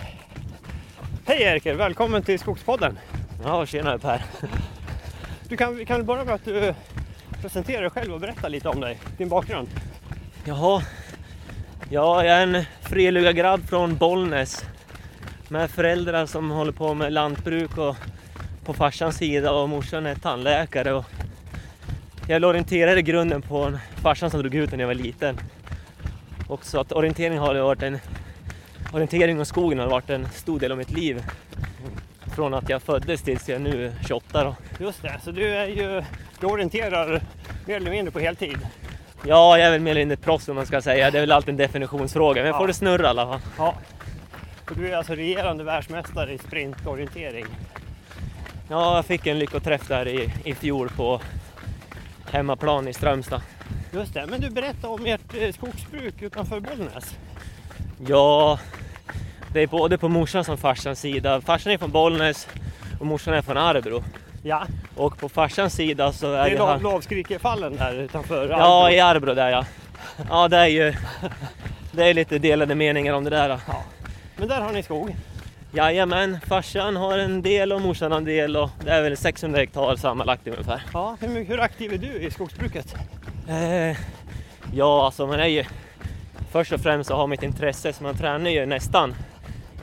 Hej 1.26 1.44
Erker, 1.44 1.76
välkommen 1.76 2.24
till 2.24 2.40
Skogspodden. 2.40 3.00
Ja, 3.44 3.66
tjena 3.66 3.98
Per. 3.98 4.22
Du 5.50 5.58
kan, 5.58 5.86
kan 5.86 6.06
börja 6.06 6.24
med 6.24 6.34
att 6.34 6.46
du 6.46 6.74
presentera 7.42 7.82
dig 7.82 7.90
själv 7.90 8.14
och 8.14 8.20
berätta 8.20 8.48
lite 8.48 8.70
om 8.70 8.82
dig, 8.82 9.00
din 9.18 9.30
bakgrund. 9.30 9.68
Jaha, 10.46 10.84
ja, 11.90 12.24
jag 12.24 12.34
är 12.34 12.44
en 12.48 12.64
Freluga-grabb 12.82 13.68
från 13.70 13.98
Bollnäs 13.98 14.66
med 15.48 15.72
föräldrar 15.72 16.26
som 16.26 16.50
håller 16.50 16.72
på 16.72 16.94
med 16.94 17.14
lantbruk 17.14 17.78
och 17.78 17.96
på 18.66 18.74
farsans 18.74 19.18
sida 19.18 19.52
och 19.52 19.70
morsan 19.70 20.06
är 20.06 20.16
tandläkare. 20.16 20.94
Och 20.94 21.06
jag 22.28 22.44
orienterade 22.44 23.02
grunden 23.02 23.42
på 23.42 23.64
en 23.64 23.80
farsan 23.96 24.32
som 24.32 24.40
drog 24.40 24.56
ut 24.56 24.72
när 24.72 24.80
jag 24.80 24.88
var 24.88 24.94
liten. 24.94 25.40
Och 26.48 26.66
så 26.66 26.80
att 26.80 26.92
orientering 26.92 27.38
har 27.38 27.56
varit 27.56 27.84
en 27.84 28.00
orientering 28.94 29.40
och 29.40 29.48
skogen 29.48 29.80
har 29.80 29.88
varit 29.88 30.10
en 30.10 30.30
stor 30.30 30.60
del 30.60 30.72
av 30.72 30.78
mitt 30.78 30.92
liv. 30.92 31.24
Från 32.38 32.54
att 32.54 32.70
jag 32.70 32.82
föddes 32.82 33.22
tills 33.22 33.50
jag 33.50 33.62
nu 33.62 33.86
är 33.86 33.94
28 34.08 34.44
då. 34.44 34.56
Just 34.86 35.02
det, 35.02 35.20
så 35.24 35.32
du 35.32 35.56
är 35.56 35.68
ju 35.68 36.04
du 36.40 36.48
orienterar 36.48 37.22
mer 37.66 37.76
eller 37.76 37.92
mindre 37.92 38.12
på 38.12 38.20
heltid? 38.20 38.58
Ja, 39.24 39.58
jag 39.58 39.68
är 39.68 39.72
väl 39.72 39.82
mer 39.82 39.92
eller 39.92 40.02
mindre 40.02 40.18
proffs 40.18 40.50
om 40.50 40.56
man 40.56 40.66
ska 40.66 40.82
säga. 40.82 41.12
Det 41.12 41.18
är 41.18 41.22
väl 41.22 41.32
alltid 41.32 41.50
en 41.50 41.58
definitionsfråga, 41.58 42.42
men 42.42 42.48
jag 42.48 42.58
får 42.58 42.68
det 42.68 42.74
snurra 42.74 43.04
i 43.04 43.08
alla 43.08 43.26
fall. 43.26 43.40
Ja. 43.58 43.76
Och 44.70 44.76
du 44.76 44.88
är 44.88 44.98
alltså 44.98 45.14
regerande 45.14 45.64
världsmästare 45.64 46.34
i 46.34 46.38
sprintorientering? 46.38 47.46
Ja, 48.70 48.96
jag 48.96 49.06
fick 49.06 49.28
en 49.28 49.40
lyckoträff 49.40 49.88
där 49.88 50.08
i, 50.08 50.34
i 50.44 50.56
fjol 50.56 50.90
på 50.90 51.22
hemmaplan 52.32 52.88
i 52.88 52.94
Strömstad. 52.94 53.42
Just 53.94 54.14
det, 54.14 54.26
men 54.28 54.42
du 54.42 54.50
berättade 54.50 54.88
om 54.88 55.06
ert 55.06 55.36
eh, 55.38 55.52
skogsbruk 55.52 56.22
utanför 56.22 56.60
Bollnäs. 56.60 57.18
Ja, 58.08 58.60
det 59.58 59.64
är 59.64 59.68
både 59.68 59.98
på 59.98 60.10
morsans 60.10 60.50
och 60.50 60.60
farsans 60.60 61.00
sida. 61.00 61.42
Farsan 61.42 61.72
är 61.74 61.78
från 61.78 61.92
Bollnäs 61.92 62.48
och 63.00 63.06
morsan 63.06 63.34
är 63.34 63.42
från 63.42 63.58
Arbrå. 63.58 64.04
Ja, 64.44 64.66
Och 64.96 65.18
på 65.18 65.30
farsans 65.30 65.74
sida 65.74 66.12
så 66.12 66.32
det 66.32 66.38
är 66.38 66.46
är 66.46 66.50
det... 66.50 66.58
Lov- 66.58 66.68
han- 66.70 66.82
Lovskrikefallen 66.82 67.76
där 67.78 67.94
utanför 67.94 68.50
Ja, 68.50 68.56
Arbrå. 68.86 68.96
i 68.96 69.00
Arbrå 69.00 69.34
där 69.34 69.50
ja. 69.50 69.66
Ja, 70.30 70.48
det 70.48 70.58
är 70.58 70.68
ju... 70.68 70.94
Det 71.92 72.04
är 72.10 72.14
lite 72.14 72.40
delade 72.40 72.76
meningar 72.76 73.14
om 73.14 73.24
det 73.24 73.30
där. 73.30 73.60
Men 74.38 74.48
där 74.48 74.62
har 74.62 74.72
ni 74.74 74.84
skog. 74.84 75.16
Jajamän, 75.72 76.38
farsan 76.48 76.96
har 76.96 77.18
en 77.18 77.42
del 77.42 77.74
och 77.74 77.82
morsan 77.82 78.12
har 78.12 78.18
en 78.18 78.26
del 78.26 78.58
och 78.58 78.70
det 78.86 78.92
är 78.92 79.02
väl 79.02 79.18
600 79.18 79.60
hektar 79.60 79.96
sammanlagt 79.96 80.48
ungefär. 80.48 80.82
Ja, 80.94 81.18
hur, 81.20 81.44
hur 81.46 81.60
aktiv 81.62 81.94
är 81.94 81.98
du 81.98 82.08
i 82.14 82.32
skogsbruket? 82.32 82.96
Eh, 83.50 83.98
ja, 84.74 85.06
alltså 85.06 85.28
man 85.28 85.40
är 85.40 85.46
ju... 85.48 85.64
Först 86.52 86.72
och 86.72 86.82
främst 86.82 87.08
så 87.08 87.16
har 87.16 87.28
man 87.28 87.38
ett 87.38 87.44
intresse 87.44 87.94
så 87.94 88.04
man 88.04 88.18
tränar 88.18 88.50
ju 88.50 88.66
nästan 88.66 89.16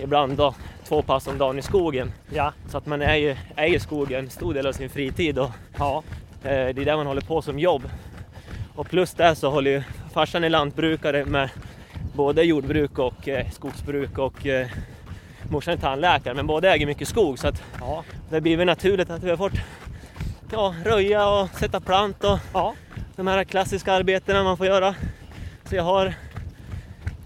ibland 0.00 0.36
då 0.36 0.54
två 0.84 1.02
pass 1.02 1.26
om 1.26 1.38
dagen 1.38 1.58
i 1.58 1.62
skogen. 1.62 2.12
Ja, 2.32 2.52
Så 2.68 2.78
att 2.78 2.86
man 2.86 3.02
är 3.02 3.14
ju, 3.14 3.36
är 3.56 3.66
ju 3.66 3.76
i 3.76 3.80
skogen 3.80 4.30
stor 4.30 4.54
del 4.54 4.66
av 4.66 4.72
sin 4.72 4.90
fritid 4.90 5.38
och 5.38 5.50
ja, 5.78 6.02
eh, 6.42 6.50
det 6.50 6.78
är 6.78 6.84
där 6.84 6.96
man 6.96 7.06
håller 7.06 7.20
på 7.20 7.42
som 7.42 7.58
jobb. 7.58 7.82
Och 8.74 8.88
plus 8.88 9.14
det 9.14 9.34
så 9.34 9.50
håller 9.50 9.70
ju 9.70 9.82
farsan 10.12 10.44
är 10.44 10.50
lantbrukare 10.50 11.24
med 11.24 11.50
både 12.14 12.42
jordbruk 12.42 12.98
och 12.98 13.28
eh, 13.28 13.50
skogsbruk 13.50 14.18
och 14.18 14.46
eh, 14.46 14.66
morsan 15.50 15.74
är 15.74 15.78
tandläkare 15.78 16.34
men 16.34 16.46
båda 16.46 16.74
äger 16.74 16.86
mycket 16.86 17.08
skog 17.08 17.38
så 17.38 17.48
att 17.48 17.62
ja, 17.80 18.04
det 18.30 18.40
blir 18.40 18.56
väl 18.56 18.66
naturligt 18.66 19.10
att 19.10 19.22
vi 19.22 19.30
har 19.30 19.36
fått 19.36 19.52
ja, 20.52 20.74
röja 20.84 21.28
och 21.28 21.48
sätta 21.48 21.80
plant 21.80 22.24
och 22.24 22.38
ja. 22.52 22.74
de 23.16 23.26
här 23.26 23.44
klassiska 23.44 23.92
arbetena 23.92 24.44
man 24.44 24.56
får 24.56 24.66
göra. 24.66 24.94
Så 25.64 25.76
jag 25.76 25.82
har 25.82 26.14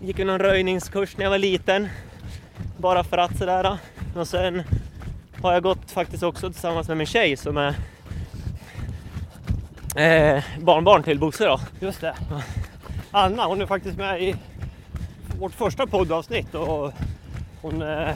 gick 0.01 0.19
ju 0.19 0.25
någon 0.25 0.39
röjningskurs 0.39 1.17
när 1.17 1.25
jag 1.25 1.31
var 1.31 1.39
liten. 1.39 1.89
Bara 2.79 3.05
för 3.05 3.19
att 3.19 3.39
sådär. 3.39 3.79
Och 4.17 4.29
sen 4.29 4.63
har 5.43 5.53
jag 5.53 5.63
gått 5.63 5.91
faktiskt 5.91 6.23
också 6.23 6.51
tillsammans 6.51 6.89
med 6.89 6.97
min 6.97 7.07
tjej 7.07 7.37
som 7.37 7.57
är 7.57 7.75
eh, 9.97 10.45
barnbarn 10.61 11.03
till 11.03 11.19
Bosse 11.19 11.45
då. 11.45 11.61
Just 11.81 12.01
det. 12.01 12.15
Anna, 13.11 13.45
hon 13.45 13.61
är 13.61 13.67
faktiskt 13.67 13.99
med 13.99 14.23
i 14.23 14.37
vårt 15.39 15.53
första 15.53 15.87
poddavsnitt 15.87 16.55
och 16.55 16.93
hon 17.63 17.83
eh, 17.83 18.11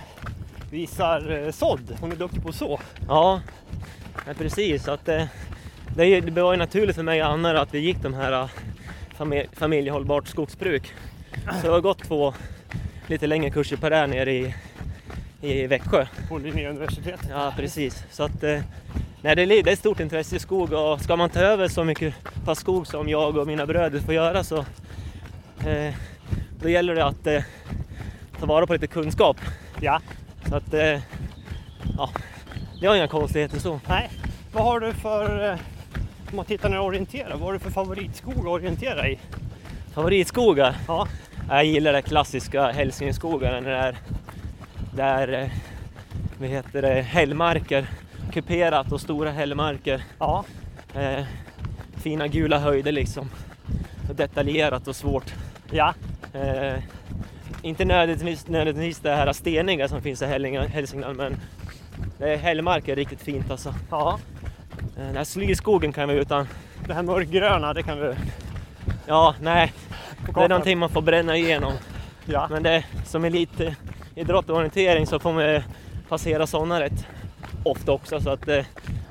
visar 0.70 1.30
eh, 1.30 1.50
sådd. 1.50 1.96
Hon 2.00 2.12
är 2.12 2.16
duktig 2.16 2.42
på 2.42 2.48
att 2.48 2.54
så. 2.54 2.80
Ja, 3.08 3.40
ja 4.26 4.32
precis. 4.38 4.88
Att, 4.88 5.08
eh, 5.08 5.24
det, 5.96 6.20
det 6.20 6.42
var 6.42 6.52
ju 6.52 6.58
naturligt 6.58 6.96
för 6.96 7.02
mig 7.02 7.22
och 7.22 7.28
Anna 7.28 7.60
att 7.60 7.74
vi 7.74 7.78
gick 7.78 7.98
de 8.02 8.14
här 8.14 8.32
eh, 8.32 8.48
familj, 9.16 9.48
familjehållbart 9.52 10.28
skogsbruk. 10.28 10.94
Så 11.60 11.66
jag 11.66 11.72
har 11.72 11.80
gått 11.80 12.04
två 12.04 12.34
lite 13.06 13.26
längre 13.26 13.50
kurser 13.50 13.76
på 13.76 13.88
det 13.88 13.96
här 13.96 14.06
nere 14.06 14.32
i, 14.32 14.54
i 15.40 15.66
Växjö. 15.66 16.06
På 16.28 16.38
Linnéuniversitetet. 16.38 17.26
Ja, 17.30 17.52
precis. 17.56 18.04
Så 18.10 18.22
att, 18.22 18.42
eh, 18.44 18.60
nej, 19.22 19.36
det, 19.36 19.42
är, 19.42 19.46
li- 19.46 19.62
det 19.62 19.70
är 19.70 19.72
ett 19.72 19.78
stort 19.78 20.00
intresse 20.00 20.36
i 20.36 20.38
skog 20.38 20.72
och 20.72 21.00
ska 21.00 21.16
man 21.16 21.30
ta 21.30 21.40
över 21.40 21.68
så 21.68 21.84
mycket 21.84 22.14
pass 22.44 22.58
skog 22.58 22.86
som 22.86 23.08
jag 23.08 23.36
och 23.36 23.46
mina 23.46 23.66
bröder 23.66 24.00
får 24.00 24.14
göra 24.14 24.44
så 24.44 24.58
eh, 25.66 25.94
då 26.62 26.68
gäller 26.68 26.94
det 26.94 27.04
att 27.04 27.26
eh, 27.26 27.42
ta 28.40 28.46
vara 28.46 28.66
på 28.66 28.72
lite 28.72 28.86
kunskap. 28.86 29.36
Ja. 29.80 30.00
Så 30.48 30.56
att, 30.56 30.74
eh, 30.74 31.00
ja, 31.96 32.10
det 32.80 32.86
har 32.86 32.96
inga 32.96 33.08
konstigheter 33.08 33.58
så. 33.58 33.80
Nej. 33.88 34.10
Vad 34.52 34.64
har 34.64 34.80
du 34.80 34.92
för, 34.92 35.50
eh, 35.52 35.58
om 36.30 36.36
man 36.36 36.44
tittar 36.44 36.68
när 36.68 36.76
du 36.76 36.82
orienterar, 36.82 37.30
vad 37.30 37.40
har 37.40 37.52
du 37.52 37.58
för 37.58 37.70
favoritskog 37.70 38.38
att 38.38 38.46
orientera 38.46 39.08
i? 39.08 39.18
Favoritskogar? 39.94 40.76
Ja, 40.88 41.08
Jag 41.52 41.64
gillar 41.64 41.92
det 41.92 42.02
klassiska 42.02 42.70
hälsingeskogarna 42.70 43.60
när 43.60 43.70
det 43.70 43.76
är, 43.76 43.96
det 44.94 45.02
är 45.02 45.42
eh, 45.42 45.50
vad 46.38 46.48
heter 46.48 46.82
det, 46.82 47.02
hällmarker, 47.02 47.86
kuperat 48.32 48.92
och 48.92 49.00
stora 49.00 49.30
hällmarker. 49.30 50.02
ja, 50.18 50.44
Eh, 50.94 51.24
fina 51.96 52.28
gula 52.28 52.58
höjder 52.58 52.92
liksom. 52.92 53.30
Detaljerat 54.14 54.88
och 54.88 54.96
svårt. 54.96 55.34
ja, 55.70 55.94
Eh, 56.32 56.82
inte 57.62 57.84
nödvändigtvis, 57.84 58.48
nödvändigtvis 58.48 58.98
det 58.98 59.14
här 59.14 59.32
steniga 59.32 59.88
som 59.88 60.02
finns 60.02 60.22
i 60.22 60.26
Hälsingland 60.72 61.16
men 61.16 61.36
det 62.18 62.32
är 62.32 62.36
hällmark 62.36 62.88
är 62.88 62.96
riktigt 62.96 63.22
fint 63.22 63.50
alltså. 63.50 63.74
ja. 63.90 64.18
Eh, 64.98 65.06
den 65.06 65.16
här 65.16 65.24
slyskogen 65.24 65.92
kan 65.92 66.08
vi 66.08 66.14
utan, 66.14 66.48
Det 66.86 66.94
här 66.94 67.02
mörkgröna, 67.02 67.74
det 67.74 67.82
kan 67.82 67.98
du... 67.98 68.14
ja 69.06 69.34
nej, 69.40 69.72
det 70.34 70.40
är 70.40 70.48
någonting 70.48 70.78
man 70.78 70.88
får 70.88 71.02
bränna 71.02 71.36
igenom. 71.36 71.72
Ja, 72.24 72.48
Men 72.50 72.62
det, 72.62 72.84
som 73.04 73.24
elitidrott 73.24 74.50
och 74.50 74.56
orientering 74.56 75.06
så 75.06 75.18
får 75.18 75.32
man 75.32 75.62
passera 76.08 76.46
sådana 76.46 76.80
rätt 76.80 77.06
ofta 77.62 77.92
också 77.92 78.20
så 78.20 78.30
att 78.30 78.48
eh, 78.48 78.64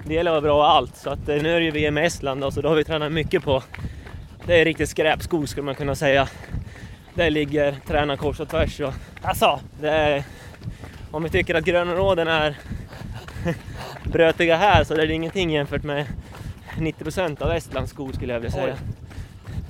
det 0.06 0.14
gäller 0.14 0.32
att 0.32 0.44
vara 0.44 0.54
bra 0.54 0.66
allt. 0.68 0.96
Så 0.96 1.10
att 1.10 1.30
eh, 1.30 1.42
nu 1.42 1.56
är 1.56 1.60
det 1.60 1.66
ju 1.66 1.72
VM 1.72 1.98
i 1.98 2.02
Estland 2.02 2.44
och 2.44 2.54
så 2.54 2.62
då 2.62 2.70
har 2.70 2.76
vi 2.76 2.84
tränat 2.84 3.12
mycket 3.12 3.44
på. 3.44 3.64
Det 4.46 4.62
är 4.62 4.66
riktigt 4.66 4.90
skräpskog 4.90 5.50
skulle 5.50 5.66
man 5.66 5.76
kunna 5.76 5.96
säga. 5.96 6.28
Där 7.14 7.30
ligger 7.30 7.76
träna 7.88 8.18
kors 8.18 8.40
och 8.40 8.50
tvärs 8.50 8.80
och 8.80 8.94
alltså, 9.22 9.60
är, 9.84 10.24
om 11.12 11.24
vi 11.24 11.30
tycker 11.30 11.56
att 11.56 11.66
grönområden 11.66 12.28
är 12.28 12.58
brötiga 14.04 14.56
här 14.58 14.84
så 14.84 14.94
är 14.94 15.08
det 15.08 15.14
ingenting 15.14 15.52
jämfört 15.52 15.84
med 15.84 16.06
90% 16.78 17.42
av 17.42 17.52
Estlands 17.52 17.92
skog 17.92 18.16
skulle 18.16 18.34
jag 18.34 18.40
vilja 18.40 18.52
säga. 18.52 18.74
Oj. 18.74 19.01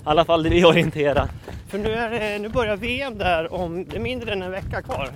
I 0.02 0.04
alla 0.04 0.26
fall 0.26 0.44
det 0.44 0.50
vi 0.50 0.66
orienterar. 0.66 1.28
för 1.68 1.78
nu, 1.78 1.92
är 1.94 2.10
det, 2.10 2.40
nu 2.40 2.50
börjar 2.50 2.76
VM 2.78 3.18
där 3.18 3.54
om, 3.54 3.86
det 3.86 3.96
är 3.96 4.00
mindre 4.00 4.32
än 4.34 4.42
en 4.42 4.52
vecka 4.52 4.82
kvar. 4.82 5.10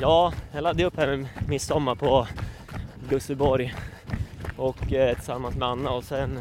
Ja, 0.00 0.32
jag 0.52 0.62
laddade 0.62 0.84
upp 0.84 0.96
här 0.96 1.06
med 1.16 1.26
midsommar 1.48 1.94
på 1.94 2.26
Gusseborg 3.08 3.74
och 4.56 4.92
eh, 4.92 5.14
tillsammans 5.14 5.56
med 5.56 5.68
Anna 5.68 5.90
och 5.90 6.04
sen 6.04 6.38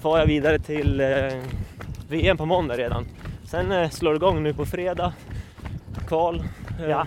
far 0.00 0.18
jag 0.18 0.26
vidare 0.26 0.58
till 0.58 1.00
eh, 1.00 1.08
VM 2.08 2.36
på 2.36 2.46
måndag 2.46 2.76
redan. 2.76 3.06
Sen 3.44 3.72
eh, 3.72 3.90
slår 3.90 4.10
det 4.10 4.16
igång 4.16 4.42
nu 4.42 4.54
på 4.54 4.66
fredag, 4.66 5.12
kval 6.08 6.44
eh, 6.80 6.86
Ja. 6.88 7.06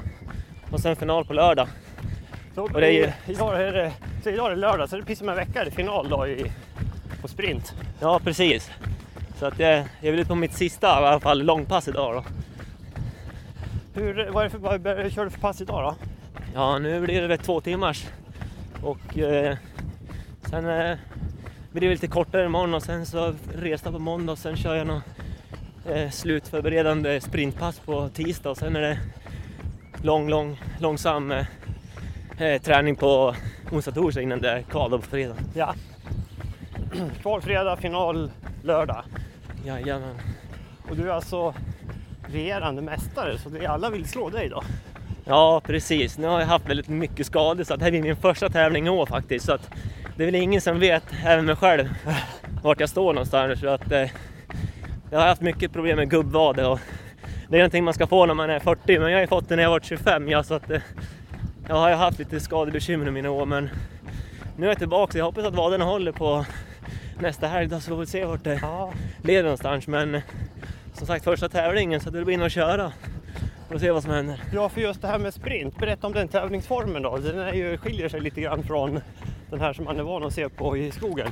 och 0.72 0.80
sen 0.80 0.96
final 0.96 1.26
på 1.26 1.34
lördag. 1.34 1.68
Så, 2.56 2.64
Och 2.64 2.82
det 2.82 2.88
är 2.88 2.92
ju- 2.92 3.12
idag, 3.34 3.62
är 3.62 3.74
det, 3.74 3.92
så 4.24 4.30
idag 4.30 4.46
är 4.46 4.50
det 4.50 4.56
lördag, 4.62 4.90
så 4.90 4.96
det 4.96 5.02
är 5.02 5.04
precis 5.04 5.20
som 5.20 5.30
en 5.30 5.36
vecka 5.36 5.62
är 5.62 5.66
det 5.66 5.72
final 5.72 6.10
då 6.10 6.28
i, 6.28 6.52
på 7.22 7.28
sprint. 7.28 7.74
Ja, 8.00 8.20
precis. 8.24 8.72
Så 9.40 9.46
att 9.46 9.60
jag, 9.60 9.86
jag 10.02 10.12
vill 10.12 10.20
ut 10.20 10.28
på 10.28 10.36
mitt 10.36 10.54
sista 10.54 10.88
i 10.88 11.06
alla 11.06 11.20
fall 11.20 11.44
långpass 11.44 11.88
idag 11.88 12.16
då. 12.16 12.24
Hur, 14.02 14.30
vad, 14.32 14.46
är 14.46 14.50
för, 14.50 14.58
vad 14.58 15.12
kör 15.12 15.26
du 15.26 15.32
för 15.32 15.40
pass 15.40 15.62
idag 15.62 15.84
då? 15.84 15.96
Ja, 16.54 16.80
nu 16.80 17.02
blir 17.02 17.28
det 17.28 17.38
två 17.38 17.62
timmars. 17.62 18.08
Och 18.84 19.18
eh, 19.18 19.58
sen 20.50 20.70
eh, 20.70 20.98
blir 21.72 21.82
det 21.82 21.90
lite 21.90 22.08
kortare 22.08 22.46
imorgon 22.46 22.74
och 22.74 22.84
sen 22.84 23.06
så 23.06 23.34
resa 23.54 23.92
på 23.92 24.00
måndag 24.00 24.32
och 24.32 24.40
sen 24.40 24.58
kör 24.58 24.76
jag 24.76 24.88
någon 24.88 25.02
eh, 25.90 26.10
slutförberedande 26.10 27.22
sprintpass 27.22 27.80
på 27.80 28.10
tisdag 28.10 28.50
och 28.50 28.58
sen 28.58 28.76
är 28.76 28.82
det 28.82 29.00
lång, 30.02 30.30
lång, 30.30 30.62
långsam 30.80 31.32
eh, 31.32 31.46
eh, 32.38 32.62
träning 32.62 32.96
på 32.96 33.36
onsdag, 33.72 33.92
torsdag 33.92 34.22
innan 34.22 34.42
det 34.42 34.50
är 34.50 34.62
kval 34.62 34.92
på 34.92 35.02
fredag. 35.02 35.36
Ja. 35.54 35.74
Kval 37.22 37.42
fredag, 37.42 37.78
final 37.78 38.32
lördag. 38.64 39.04
Jajamän. 39.66 40.16
Och 40.90 40.96
du 40.96 41.10
är 41.10 41.14
alltså 41.14 41.54
regerande 42.28 42.82
mästare, 42.82 43.38
så 43.38 43.50
det 43.50 43.66
alla 43.66 43.90
vill 43.90 44.06
slå 44.06 44.30
dig 44.30 44.50
då. 44.50 44.64
Ja, 45.26 45.62
precis. 45.66 46.18
Nu 46.18 46.28
har 46.28 46.40
jag 46.40 46.48
haft 46.48 46.70
väldigt 46.70 46.88
mycket 46.88 47.26
skador 47.26 47.64
så 47.64 47.76
det 47.76 47.86
här 47.86 47.94
är 47.94 48.02
min 48.02 48.16
första 48.16 48.50
tävling 48.50 48.88
i 48.88 48.90
år 48.90 49.06
faktiskt. 49.06 49.46
Så 49.46 49.54
att 49.54 49.70
det 50.16 50.24
är 50.24 50.26
väl 50.26 50.36
ingen 50.36 50.62
som 50.62 50.80
vet, 50.80 51.04
även 51.26 51.46
mig 51.46 51.56
själv, 51.56 51.90
vart 52.64 52.80
jag 52.80 52.90
står 52.90 53.14
någonstans. 53.14 53.60
Så 53.60 53.68
att, 53.68 53.92
eh, 53.92 54.10
jag 55.12 55.20
har 55.20 55.28
haft 55.28 55.42
mycket 55.42 55.74
problem 55.74 55.98
med 55.98 56.10
gubbvade 56.10 56.66
och 56.66 56.80
det 57.50 57.56
är 57.56 57.60
någonting 57.60 57.84
man 57.84 57.94
ska 57.94 58.08
få 58.08 58.26
när 58.26 58.34
man 58.34 58.50
är 58.50 58.60
40 58.60 59.00
men 59.00 59.12
jag 59.12 59.18
har 59.18 59.22
ju 59.22 59.28
fått 59.28 59.50
det 59.50 59.56
när 59.56 59.64
jag 59.64 59.70
var 59.70 59.80
25. 59.80 60.30
Ja, 60.30 60.44
så 60.44 60.54
att, 60.54 60.72
eh, 60.72 60.82
jag 61.68 61.76
har 61.76 61.92
haft 61.92 62.20
lite 62.20 62.40
skadebekymmer 62.40 63.08
i 63.08 63.12
mina 63.12 63.30
år 63.30 63.46
men 63.46 63.70
nu 64.58 64.66
är 64.66 64.70
jag 64.70 64.78
tillbaka. 64.78 65.18
Jag 65.18 65.26
hoppas 65.26 65.46
att 65.46 65.56
vaderna 65.56 65.86
håller 65.86 66.12
på 66.12 66.46
nästa 67.22 67.48
helg 67.48 67.68
då 67.68 67.80
så 67.80 67.90
får 67.90 67.98
vi 67.98 68.06
se 68.06 68.26
vart 68.26 68.44
det 68.44 68.60
Ja. 68.62 68.94
leder 69.24 69.44
någonstans. 69.44 69.88
Men 69.88 70.16
eh, 70.16 70.22
som 70.94 71.08
sagt 71.08 71.24
första 71.24 71.50
tävlingen 71.50 72.00
så 72.00 72.10
det 72.10 72.26
blir 72.26 72.34
in 72.34 72.42
och 72.42 72.52
köra 72.52 72.92
och 73.74 73.80
se 73.80 73.92
vad 73.92 74.04
som 74.04 74.12
händer. 74.12 74.42
ja, 74.54 74.70
för 74.70 74.82
just 74.82 75.02
det 75.02 75.08
här 75.08 75.20
med 75.20 75.34
sprint, 75.34 75.78
berätta 75.78 76.08
om 76.08 76.14
den 76.14 76.28
tävlingsformen 76.28 77.02
då. 77.02 77.18
Den 77.18 77.40
är 77.40 77.54
ju, 77.54 77.78
skiljer 77.78 78.10
sig 78.10 78.20
lite 78.22 78.42
grann 78.42 78.64
från 78.64 79.00
den 79.50 79.60
här 79.60 79.74
som 79.74 79.86
man 79.86 80.00
är 80.00 80.04
van 80.04 80.24
att 80.24 80.34
se 80.34 80.50
på 80.50 80.78
i 80.78 80.92
skogen. 80.92 81.28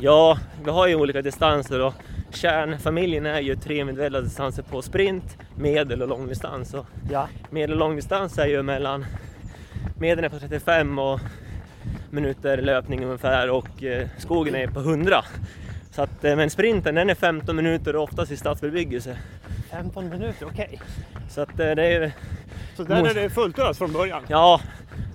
Ja, 0.00 0.38
vi 0.64 0.70
har 0.70 0.86
ju 0.86 0.94
olika 0.94 1.22
distanser 1.22 1.80
och 1.80 1.94
kärnfamiljen 2.30 3.26
är 3.26 3.40
ju 3.40 3.56
tre 3.56 3.78
individuella 3.78 4.20
distanser 4.20 4.62
på 4.62 4.82
sprint, 4.82 5.36
medel 5.56 6.02
och 6.02 6.08
långdistans. 6.08 6.74
Ja. 7.10 7.28
medel 7.50 7.72
och 7.72 7.78
långdistans 7.78 8.38
är 8.38 8.46
ju 8.46 8.62
mellan, 8.62 9.06
medel 9.98 10.24
är 10.24 10.28
på 10.28 10.38
35 10.38 10.98
och 10.98 11.20
minuter 12.10 12.56
löpning 12.62 13.04
ungefär 13.04 13.50
och 13.50 13.82
eh, 13.84 14.08
skogen 14.18 14.54
är 14.54 14.66
på 14.66 14.80
100. 14.80 15.24
Så 15.90 16.02
att, 16.02 16.24
eh, 16.24 16.36
men 16.36 16.50
sprinten 16.50 16.94
den 16.94 17.10
är 17.10 17.14
15 17.14 17.56
minuter 17.56 17.96
och 17.96 18.02
oftast 18.02 18.32
i 18.32 18.36
stadsbebyggelse. 18.36 19.16
15 19.70 20.08
minuter, 20.08 20.46
okej. 20.46 20.80
Så 21.30 21.40
att 21.40 21.60
eh, 21.60 21.70
det 21.70 21.86
är 21.86 22.12
Så 22.76 22.84
där 22.84 23.10
är 23.10 23.14
det 23.14 23.30
fullt 23.30 23.58
ös 23.58 23.78
från 23.78 23.92
början? 23.92 24.22
Ja, 24.28 24.60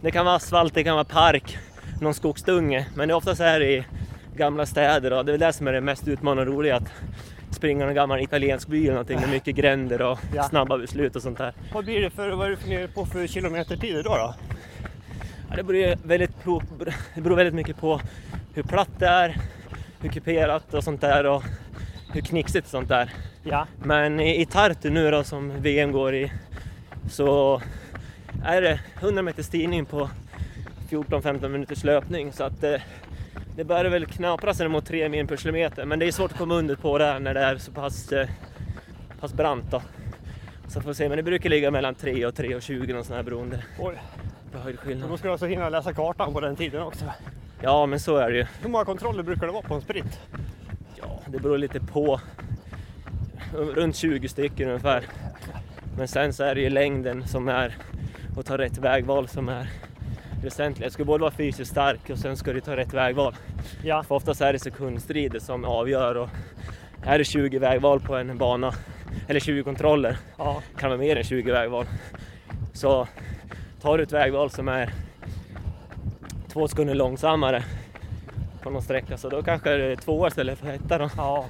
det 0.02 0.12
kan 0.12 0.26
vara 0.26 0.36
asfalt, 0.36 0.74
det 0.74 0.84
kan 0.84 0.94
vara 0.94 1.04
park, 1.06 1.58
någon 2.02 2.14
skogsdunge. 2.14 2.88
Men 2.96 3.08
det 3.08 3.12
är 3.14 3.16
oftast 3.16 3.42
här 3.42 3.62
i 3.62 3.86
gamla 4.36 4.66
städer 4.66 5.14
och 5.14 5.26
det 5.26 5.32
är 5.32 5.34
väl 5.34 5.40
det 5.40 5.54
som 5.54 5.68
är 5.68 5.74
det 5.74 5.82
mest 5.82 6.08
utmanande 6.08 6.52
och 6.52 6.58
roliga. 6.58 6.76
Att 6.76 6.92
springa 7.52 7.86
någon 7.86 7.96
gammal 7.96 8.20
italiensk 8.22 8.68
by 8.68 8.84
eller 8.84 8.92
någonting 8.92 9.20
med 9.20 9.30
mycket 9.30 9.56
gränder 9.56 10.02
och 10.02 10.20
Ja. 10.36 10.44
snabba 10.44 10.78
beslut 10.78 11.16
och 11.16 11.22
sånt 11.22 11.38
där. 11.38 11.54
Vad 11.74 11.86
blir 11.86 12.02
det 12.02 12.10
för, 12.10 12.30
vad 12.32 12.52
är 12.52 12.58
nere 12.68 12.88
på 12.88 13.06
för 13.06 13.28
kilometertider 13.28 14.04
då? 14.04 14.10
då? 14.10 14.36
Ja, 15.56 15.64
det, 15.64 15.68
beror 15.68 16.08
väldigt 16.08 16.44
på, 16.44 16.62
det 17.16 17.22
beror 17.22 17.36
väldigt 17.36 17.54
mycket 17.54 17.78
på 17.78 18.02
hur 18.54 18.64
platt 18.64 18.90
det 19.00 19.08
är, 19.08 19.38
hur 20.02 20.10
kuperat 20.10 20.74
och 20.74 20.84
sånt 20.84 21.02
där 21.02 21.26
och 21.26 21.44
hur 22.14 22.22
knixigt 22.22 22.66
och 22.66 22.72
sånt 22.72 22.90
där. 22.90 23.14
Ja. 23.44 23.68
Men 23.84 24.20
i, 24.20 24.42
i 24.42 24.46
Tartu 24.46 24.90
nu 24.90 25.12
då 25.12 25.24
som 25.24 25.62
VM 25.62 25.92
går 25.92 26.16
i 26.16 26.32
så 27.10 27.62
är 28.44 28.62
det 28.62 28.80
100 29.00 29.22
meters 29.22 29.46
stigning 29.46 29.86
på 29.86 30.10
14-15 30.90 31.50
minuters 31.50 31.84
löpning 31.84 32.34
så 32.34 32.44
att 32.44 32.64
eh, 32.64 32.82
det 33.56 33.64
börjar 33.64 33.86
väl 33.86 34.06
knapra 34.06 34.54
sig 34.54 34.68
mot 34.68 34.86
3 34.86 35.10
mil 35.10 35.28
per 35.28 35.38
kilometer 35.38 35.86
men 35.86 36.00
det 36.00 36.06
är 36.06 36.12
svårt 36.12 36.32
att 36.32 36.38
komma 36.38 36.56
under 36.56 36.76
på 36.76 36.98
det 36.98 37.20
när 37.20 37.34
det 37.34 37.42
är 37.42 37.58
så 37.58 37.72
pass, 37.72 38.12
eh, 38.12 38.28
pass 39.20 39.34
brant 39.34 39.72
då. 39.72 39.82
Så 40.68 40.82
får 40.82 40.90
vi 40.90 40.96
se, 40.96 41.10
men 41.10 41.18
det 41.18 41.24
brukar 41.24 41.50
ligga 41.50 41.72
mellan 41.72 41.96
3 41.96 42.26
och 42.26 42.34
3,20 42.34 42.94
någon 42.94 43.04
sån 43.04 43.16
här 43.16 43.24
beroende 43.24 43.64
Oj. 43.80 43.96
Och 44.56 44.62
höjdskillnad. 44.62 45.10
då 45.10 45.18
ska 45.18 45.28
du 45.28 45.32
alltså 45.32 45.46
hinna 45.46 45.70
läsa 45.70 45.94
kartan 45.94 46.34
på 46.34 46.40
den 46.40 46.56
tiden 46.56 46.82
också. 46.82 47.06
Ja 47.62 47.86
men 47.86 48.00
så 48.00 48.18
är 48.18 48.32
det 48.32 48.38
ju. 48.38 48.46
Hur 48.62 48.70
många 48.70 48.86
kontroller 48.86 49.24
brukar 49.24 49.46
det 49.48 49.52
vara 49.54 49.62
på 49.64 49.74
en 49.74 49.82
sprint? 49.82 50.20
Ja, 50.96 51.20
det 51.28 51.40
beror 51.40 51.58
lite 51.58 51.80
på. 51.80 52.20
Runt 53.54 53.96
20 53.96 54.28
stycken 54.30 54.68
ungefär. 54.68 55.04
Men 55.98 56.08
sen 56.08 56.34
så 56.34 56.44
är 56.44 56.56
det 56.56 56.62
ju 56.62 56.70
längden 56.70 57.28
som 57.28 57.48
är 57.48 57.78
och 58.38 58.46
ta 58.46 58.58
rätt 58.58 58.78
vägval 58.78 59.28
som 59.28 59.50
är 59.50 59.70
väsentligt. 60.44 60.86
Det 60.88 60.92
ska 60.92 61.06
både 61.06 61.22
vara 61.22 61.32
fysiskt 61.32 61.72
stark 61.72 62.10
och 62.10 62.18
sen 62.18 62.38
ska 62.38 62.54
du 62.54 62.62
ta 62.62 62.76
rätt 62.78 62.94
vägval. 62.94 63.36
Ja. 63.84 64.04
För 64.04 64.16
oftast 64.16 64.42
är 64.42 64.54
det 64.54 64.60
sekundstrider 64.60 65.40
som 65.40 65.66
avgör 65.66 66.16
och 66.16 66.30
är 67.04 67.18
det 67.18 67.24
20 67.26 67.60
vägval 67.60 68.00
på 68.00 68.16
en 68.16 68.38
bana 68.38 68.74
eller 69.28 69.40
20 69.40 69.64
kontroller 69.64 70.18
Ja. 70.38 70.62
kan 70.78 70.90
vara 70.90 71.00
mer 71.00 71.16
än 71.16 71.24
20 71.24 71.52
vägval. 71.52 71.86
Så 72.74 73.08
tar 73.86 73.98
du 73.98 74.04
ett 74.04 74.12
vägval 74.12 74.50
som 74.50 74.68
är 74.68 74.94
två 76.48 76.68
sekunder 76.68 76.96
långsammare 76.96 77.64
på 78.64 78.70
någon 78.70 78.82
sträcka 78.82 79.18
så 79.18 79.30
då 79.30 79.44
kanske 79.44 79.70
det 79.70 79.86
är 79.92 79.96
två 79.96 80.28
istället 80.28 80.60
för 80.60 80.68
etta 80.74 80.98
då. 80.98 81.10
Ja. 81.18 81.46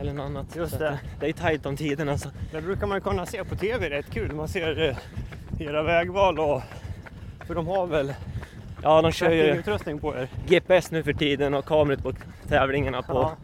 Eller 0.00 0.12
något 0.12 0.24
annat. 0.24 0.56
Just 0.56 0.78
det. 0.78 0.98
Det 1.20 1.28
är 1.28 1.32
tajt 1.32 1.66
om 1.66 1.76
tiden 1.76 2.08
alltså. 2.08 2.30
Det 2.52 2.60
brukar 2.62 2.86
man 2.86 3.00
kunna 3.00 3.26
se 3.26 3.44
på 3.44 3.56
tv 3.56 3.90
rätt 3.90 4.10
kul. 4.10 4.32
Man 4.32 4.48
ser 4.48 4.88
eh, 4.88 5.66
era 5.68 5.82
vägval 5.82 6.38
och... 6.38 6.62
För 7.46 7.54
de 7.54 7.66
har 7.66 7.86
väl 7.86 8.14
Ja, 8.82 9.02
de 9.02 9.12
kör 9.12 9.30
ju 9.30 9.42
utrustning 9.42 9.98
på 9.98 10.14
er. 10.16 10.28
GPS 10.48 10.90
nu 10.90 11.02
för 11.02 11.12
tiden 11.12 11.54
och 11.54 11.64
kameror 11.64 11.96
på 11.96 12.12
tävlingarna 12.48 13.02
på, 13.02 13.12
Ja. 13.12 13.36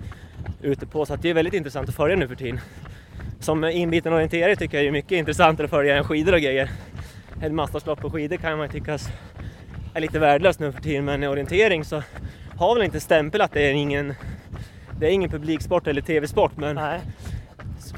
ute 0.63 0.87
på. 0.87 1.07
Så 1.07 1.17
det 1.17 1.31
är 1.31 1.35
väldigt 1.35 1.55
intressant 1.55 1.89
att 1.89 1.95
följa 1.95 2.17
nu 2.17 2.29
för 2.29 2.35
tiden. 2.35 2.61
Som 3.41 3.65
inbiten 3.65 4.13
orienterare 4.13 4.57
tycker 4.57 4.77
jag 4.79 4.87
är 4.87 4.91
mycket 4.91 5.13
intressantare 5.13 5.65
att 5.65 5.71
följa 5.71 5.97
än 5.97 6.05
skidor 6.05 6.33
och 6.35 6.41
grejer. 6.41 6.71
Ett 7.43 7.53
masterskap 7.53 8.01
på 8.01 8.11
skidor 8.11 8.37
kan 8.37 8.59
man 8.59 8.67
ju 8.67 8.73
tycka 8.73 8.99
är 9.95 10.01
lite 10.01 10.19
värdelöst 10.19 10.61
nu 10.61 10.73
för 10.73 10.83
tiden 10.83 11.05
men 11.05 11.23
i 11.23 11.27
orientering 11.27 11.85
så 11.85 12.03
har 12.57 12.75
väl 12.75 12.85
inte 12.85 13.01
stämpel 13.01 13.41
att 13.41 13.53
det 13.53 13.63
är 13.63 13.73
ingen 13.73 14.15
det 14.99 15.07
är 15.07 15.11
ingen 15.11 15.31
publiksport 15.31 15.87
eller 15.87 16.01
tv-sport 16.01 16.53
men 16.57 16.77
Nej. 16.77 17.01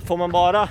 får 0.06 0.16
man 0.16 0.30
bara 0.30 0.68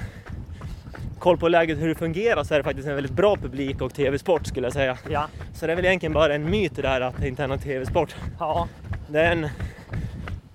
koll 1.20 1.38
på 1.38 1.48
läget 1.48 1.82
hur 1.82 1.88
det 1.88 1.96
fungerar 1.96 2.44
så 2.44 2.54
är 2.54 2.58
det 2.58 2.64
faktiskt 2.64 2.88
en 2.88 2.96
väldigt 2.96 3.12
bra 3.16 3.36
publik 3.36 3.82
och 3.82 3.94
tv-sport 3.94 4.48
skulle 4.48 4.66
jag 4.66 4.74
säga. 4.74 4.98
Ja. 5.10 5.28
Så 5.54 5.66
det 5.66 5.72
är 5.72 5.76
väl 5.76 5.86
egentligen 5.86 6.14
bara 6.14 6.36
en 6.36 6.50
myt 6.50 6.76
det 6.76 6.82
där 6.82 7.02
att 7.02 7.18
det 7.22 7.28
inte 7.28 7.44
är 7.44 7.48
någon 7.48 7.60
tv-sport. 7.60 8.16
Ja. 8.40 8.68
Det, 9.08 9.22
är 9.22 9.32
en, 9.32 9.50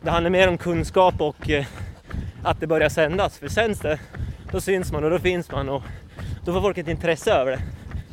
det 0.02 0.10
handlar 0.10 0.30
mer 0.30 0.48
om 0.48 0.58
kunskap 0.58 1.20
och 1.20 1.50
eh, 1.50 1.64
att 2.42 2.60
det 2.60 2.66
börjar 2.66 2.88
sändas. 2.88 3.38
För 3.38 3.48
sänds 3.48 3.80
det, 3.80 3.98
då 4.52 4.60
syns 4.60 4.92
man 4.92 5.04
och 5.04 5.10
då 5.10 5.18
finns 5.18 5.50
man 5.50 5.68
och 5.68 5.82
då 6.44 6.52
får 6.52 6.60
folk 6.60 6.78
ett 6.78 6.88
intresse 6.88 7.32
över 7.32 7.50
det. 7.50 7.62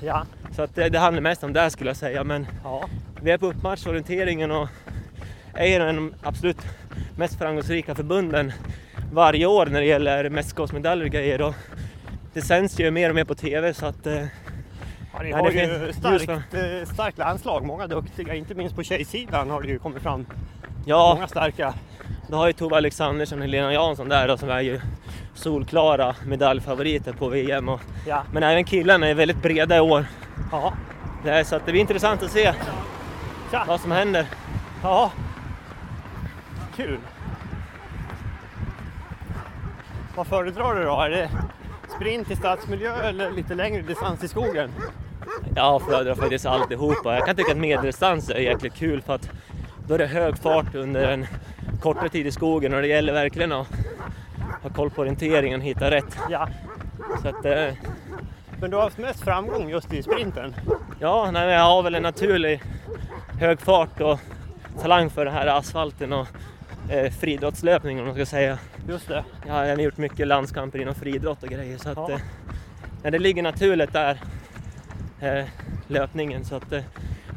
Ja. 0.04 0.26
Så 0.56 0.62
att 0.62 0.76
det, 0.76 0.90
det 0.90 1.00
handlar 1.00 1.22
mest 1.22 1.44
om 1.44 1.54
det 1.54 1.70
skulle 1.70 1.90
jag 1.90 1.98
säga. 1.98 2.24
Men 2.24 2.48
Ja. 2.64 2.90
vi 3.22 3.32
är 3.32 3.38
på 3.38 3.48
uppmarsch, 3.48 3.88
orienteringen 3.88 4.52
och 4.52 4.68
är 5.54 5.80
en 5.80 5.88
av 5.88 5.96
de 5.96 6.14
absolut 6.24 6.58
mest 7.18 7.38
framgångsrika 7.38 7.96
förbunden 7.96 8.52
varje 9.14 9.46
år 9.46 9.66
när 9.66 9.80
det 9.80 9.86
gäller 9.88 10.30
mästerskapsmedaljer 10.30 11.06
och 11.06 11.12
grejer. 11.12 11.42
Och 11.42 11.56
det 12.34 12.42
sänds 12.42 12.80
ju 12.80 12.92
mer 12.92 13.10
och 13.10 13.16
mer 13.16 13.24
på 13.26 13.36
TV 13.36 13.74
så 13.74 13.86
att 13.86 14.08
eh, 14.08 14.26
Ja, 15.14 15.22
ni 15.24 15.32
har 15.32 15.52
ju 15.52 15.94
starkt, 15.94 16.30
eh, 16.30 16.94
starkt 16.94 17.18
landslag, 17.18 17.66
många 17.66 17.88
duktiga, 17.88 18.36
inte 18.36 18.56
minst 18.56 18.76
på 18.76 18.84
tjejsidan 18.84 19.50
har 19.50 19.62
det 19.62 19.68
ju 19.68 19.80
kommit 19.80 20.04
fram 20.04 20.26
ja, 20.86 21.14
många 21.16 21.28
starka. 21.28 21.74
Då 22.28 22.38
har 22.38 22.48
ju 22.48 22.54
Tove 22.54 22.76
Alexandersson 22.76 23.40
och 23.40 23.46
Helena 23.46 23.74
Jansson 23.74 24.10
där 24.10 24.28
då, 24.28 24.38
som 24.38 24.50
är 24.50 24.62
ju 24.62 24.82
solklara 25.34 26.16
medaljfavoriter 26.26 27.14
på 27.14 27.30
VM. 27.30 27.70
Och, 27.70 27.80
Ja. 28.08 28.24
men 28.34 28.44
även 28.44 28.64
killarna 28.64 29.08
är 29.08 29.14
väldigt 29.14 29.42
breda 29.42 29.78
i 29.78 29.80
år. 29.80 30.06
Ja. 30.52 30.74
Det 31.24 31.30
är, 31.30 31.44
så 31.44 31.56
att 31.56 31.66
det 31.66 31.72
blir 31.72 31.82
intressant 31.82 32.24
att 32.24 32.32
se 32.32 32.54
Tja. 33.52 33.64
vad 33.68 33.82
som 33.82 33.92
händer. 33.92 34.26
Ja. 34.84 35.12
Kul. 36.76 36.98
Vad 40.16 40.28
föredrar 40.28 40.76
du 40.76 40.84
då? 40.84 41.02
Är 41.02 41.10
det 41.10 41.30
sprint 41.96 42.32
i 42.32 42.36
stadsmiljö 42.36 42.96
eller 42.96 43.32
lite 43.32 43.56
längre 43.56 43.82
distans 43.82 44.24
i 44.24 44.28
skogen? 44.28 44.72
Jag 45.56 45.82
föredrar 45.82 46.16
faktiskt 46.16 46.46
alltihopa. 46.46 47.16
Jag 47.16 47.26
kan 47.26 47.36
tycka 47.36 47.52
att 47.52 47.58
medeldistans 47.58 48.30
är 48.30 48.40
jäkligt 48.40 48.74
kul 48.76 49.02
för 49.02 49.16
att 49.16 49.30
då 49.88 49.94
är 49.94 49.98
det 49.98 50.06
hög 50.06 50.38
fart 50.38 50.76
under 50.76 51.12
en 51.12 51.28
kortare 51.82 52.10
tid 52.10 52.28
i 52.28 52.32
skogen 52.32 52.74
och 52.74 52.82
det 52.82 52.88
gäller 52.88 53.14
verkligen 53.14 53.52
att 53.52 53.68
ha 54.62 54.70
koll 54.70 54.90
på 54.90 55.02
orienteringen 55.02 55.60
och 55.60 55.66
hitta 55.66 55.92
rätt. 55.92 56.18
Ja. 56.30 56.48
Så 57.22 57.28
att, 57.28 57.46
eh, 57.46 57.74
Men 58.60 58.70
du 58.72 58.76
har 58.78 58.84
haft 58.84 58.98
mest 58.98 59.24
framgång 59.24 59.70
just 59.70 59.94
i 59.94 60.04
sprinten? 60.04 60.56
Ja, 61.00 61.32
nej, 61.32 61.50
jag 61.50 61.62
har 61.64 61.84
väl 61.84 61.96
en 61.96 62.04
naturlig 62.04 62.62
hög 63.40 63.60
fart 63.62 64.02
och 64.02 64.20
talang 64.82 65.10
för 65.10 65.26
den 65.26 65.34
här 65.34 65.48
asfalten 65.48 66.14
och 66.14 66.28
eh, 66.90 67.12
friidrottslöpning 67.12 68.00
om 68.00 68.06
man 68.06 68.16
ska 68.16 68.26
säga. 68.26 68.58
Just 68.90 69.08
det. 69.08 69.24
Jag 69.48 69.54
har 69.54 69.66
gjort 69.78 69.98
mycket 69.98 70.28
landskamper 70.28 70.82
inom 70.82 70.96
friidrott 70.96 71.44
och 71.44 71.50
grejer 71.50 71.78
så 71.78 71.90
att 71.90 71.98
Ja. 71.98 72.12
eh, 73.04 73.12
det 73.12 73.20
ligger 73.20 73.44
naturligt 73.44 73.94
där, 73.94 74.22
eh, 75.20 75.46
löpningen. 75.88 76.46
Så 76.46 76.56
att 76.56 76.72
eh, 76.72 76.82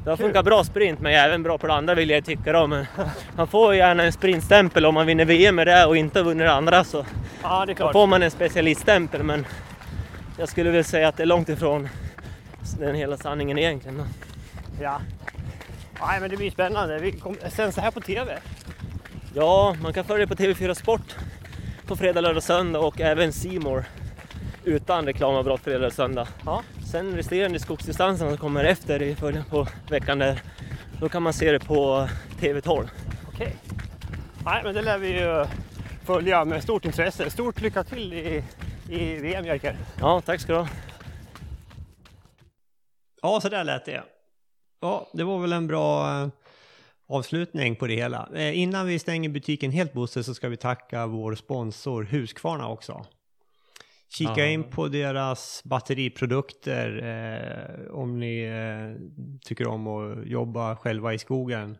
det 0.05 0.11
har 0.11 0.17
funkat 0.17 0.45
bra 0.45 0.65
sprint 0.65 1.01
men 1.01 1.13
jag 1.13 1.23
är 1.23 1.29
även 1.29 1.43
bra 1.43 1.59
på 1.59 1.67
det 1.67 1.73
andra 1.73 1.95
vill 1.95 2.11
jag 2.11 2.25
tycka 2.25 2.53
då. 2.53 2.67
Men 2.67 2.87
man 3.37 3.47
får 3.49 3.75
gärna 3.75 4.03
en 4.03 4.13
sprintstämpel 4.13 4.87
om 4.87 4.95
man 4.95 5.07
vinner 5.07 5.25
VM 5.25 5.55
med 5.55 5.67
det 5.67 5.87
och 5.87 5.97
inte 5.97 6.23
vunnit 6.23 6.47
det 6.47 6.53
andra 6.53 6.85
så 6.85 7.07
Ja, 7.43 7.67
det 7.67 7.75
får 7.75 8.07
man 8.07 8.23
en 8.23 8.31
specialiststämpel 8.31 9.23
men 9.23 9.47
jag 10.39 10.49
skulle 10.49 10.71
väl 10.71 10.85
säga 10.85 11.09
att 11.09 11.17
det 11.17 11.23
är 11.23 11.27
långt 11.27 11.49
ifrån 11.49 11.89
den 12.79 12.95
hela 12.95 13.17
sanningen 13.17 13.59
egentligen. 13.59 13.99
Då. 13.99 14.05
Ja. 14.83 15.01
Nej, 16.01 16.21
men 16.21 16.31
det 16.31 16.37
blir 16.37 16.51
spännande. 16.51 16.99
Vi. 16.99 17.23
Sänds 17.49 17.77
det 17.77 17.83
här 17.83 17.91
på 17.91 18.01
TV? 18.01 18.39
Ja, 19.35 19.77
man 19.83 19.93
kan 19.93 20.05
följa 20.05 20.27
det 20.27 20.37
på 20.37 20.43
TV4 20.43 20.75
Sport 20.75 21.17
på 21.87 21.97
fredag, 21.97 22.21
lördag, 22.21 22.43
söndag 22.43 22.79
och 22.79 23.01
även 23.01 23.33
Simor 23.33 23.85
utan 24.65 25.07
reklamavbrott 25.07 25.61
fredag, 25.61 25.79
lördag, 25.79 25.93
söndag. 25.93 26.29
Ja. 26.45 26.63
Sen 26.95 27.17
resterande 27.17 27.59
skogsdistansen 27.59 28.29
som 28.29 28.39
kommer 28.39 28.65
efter 28.65 29.03
i 29.03 29.15
början 29.15 29.45
på 29.45 29.67
veckan 29.89 30.19
där, 30.19 30.43
då 31.01 31.09
kan 31.09 31.23
man 31.23 31.33
se 31.33 31.53
det 31.53 31.61
på 31.61 32.09
TV12. 32.41 32.89
Okej. 33.29 33.57
Nej, 34.45 34.63
men 34.65 34.75
det 34.75 34.83
lär 34.83 34.99
vi 34.99 35.21
ju 35.21 35.47
följa 36.05 36.45
med 36.45 36.63
stort 36.63 36.85
intresse. 36.85 37.31
Stort 37.31 37.61
lycka 37.61 37.85
till 37.85 38.13
i, 38.13 38.45
i 38.89 39.15
VM, 39.15 39.45
Jerker. 39.45 39.77
Ja, 40.01 40.21
tack 40.21 40.41
ska 40.41 40.53
du 40.53 40.59
ha. 40.59 40.69
Ja, 43.23 43.41
så 43.41 43.49
där 43.49 43.65
lät 43.65 43.85
det. 43.85 44.03
Ja, 44.81 45.09
det 45.13 45.25
var 45.25 45.39
väl 45.39 45.53
en 45.53 45.67
bra 45.67 46.21
eh, 46.23 46.29
avslutning 47.09 47.77
på 47.77 47.87
det 47.87 47.95
hela. 47.95 48.29
Eh, 48.35 48.59
innan 48.59 48.87
vi 48.87 48.99
stänger 48.99 49.29
butiken 49.29 49.71
helt 49.71 49.93
Bosse 49.93 50.25
så 50.25 50.35
ska 50.35 50.49
vi 50.49 50.57
tacka 50.57 51.07
vår 51.07 51.35
sponsor 51.35 52.03
Husqvarna 52.03 52.69
också. 52.69 53.07
Kika 54.19 54.33
Ja. 54.37 54.47
in 54.47 54.65
på 54.65 54.89
deras 54.89 55.63
batteriprodukter 55.65 57.03
eh, 57.03 57.95
om 57.95 58.19
ni 58.19 58.43
eh, 58.45 59.09
tycker 59.41 59.67
om 59.67 59.87
att 59.87 60.27
jobba 60.27 60.77
själva 60.77 61.15
i 61.15 61.19
skogen. 61.19 61.79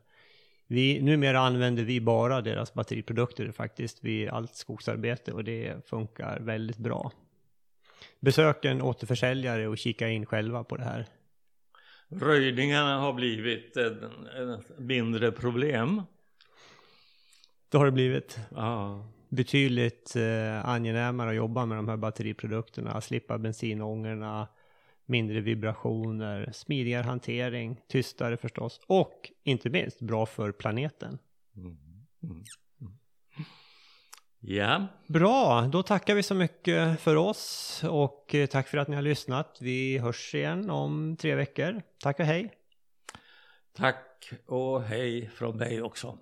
Vi, 0.67 1.03
numera 1.03 1.41
använder 1.41 1.85
vi 1.85 2.01
bara 2.01 2.41
deras 2.41 2.75
batteriprodukter 2.75 3.51
faktiskt 3.53 4.05
vid 4.05 4.29
allt 4.29 4.55
skogsarbete 4.55 5.33
och 5.33 5.45
det 5.45 5.87
funkar 5.89 6.41
väldigt 6.41 6.79
bra. 6.79 7.13
Besök 8.21 8.65
en 8.65 8.83
återförsäljare 8.83 9.69
och 9.69 9.79
kika 9.79 10.09
in 10.09 10.27
själva 10.27 10.65
på 10.65 10.77
det 10.77 10.85
här. 10.85 11.07
Röjningarna 12.09 12.99
har 12.99 13.13
blivit 13.13 13.77
ett, 13.77 14.03
ett 14.03 14.79
mindre 14.79 15.33
problem. 15.33 16.03
Det 17.69 17.79
har 17.79 17.85
det 17.85 17.93
blivit 17.93 18.39
Ja. 18.55 19.07
Betydligt 19.35 20.17
eh, 20.17 20.69
angenämare 20.69 21.31
att 21.31 21.37
jobba 21.37 21.67
med 21.67 21.79
de 21.79 21.89
här 21.89 21.97
batteriprodukterna, 21.97 23.01
slippa 23.01 23.39
bensinångorna, 23.39 24.49
mindre 25.07 25.41
vibrationer, 25.41 26.51
smidigare 26.53 27.03
hantering, 27.03 27.81
tystare 27.89 28.37
förstås 28.37 28.81
och 28.87 29.31
inte 29.45 29.71
minst 29.71 30.01
bra 30.01 30.27
för 30.27 30.53
planeten. 30.53 31.19
Mm. 31.57 31.77
Mm. 32.23 32.45
Ja, 34.41 34.87
Bra, 35.07 35.69
då 35.73 35.83
tackar 35.83 36.15
vi 36.15 36.23
så 36.23 36.35
mycket 36.35 37.01
för 37.01 37.17
oss 37.17 37.81
och 37.89 38.35
eh, 38.35 38.47
tack 38.47 38.69
för 38.69 38.79
att 38.79 38.89
ni 38.89 38.95
har 38.95 39.03
lyssnat. 39.03 39.59
Vi 39.61 39.99
hörs 39.99 40.35
igen 40.35 40.71
om 40.71 41.17
tre 41.17 41.35
veckor. 41.35 41.83
Tack 41.99 42.21
och 42.21 42.27
hej! 42.27 42.55
tack 43.77 44.31
och 44.47 44.83
hej 44.83 45.31
från 45.35 45.57
mig 45.57 45.83
också. 45.83 46.19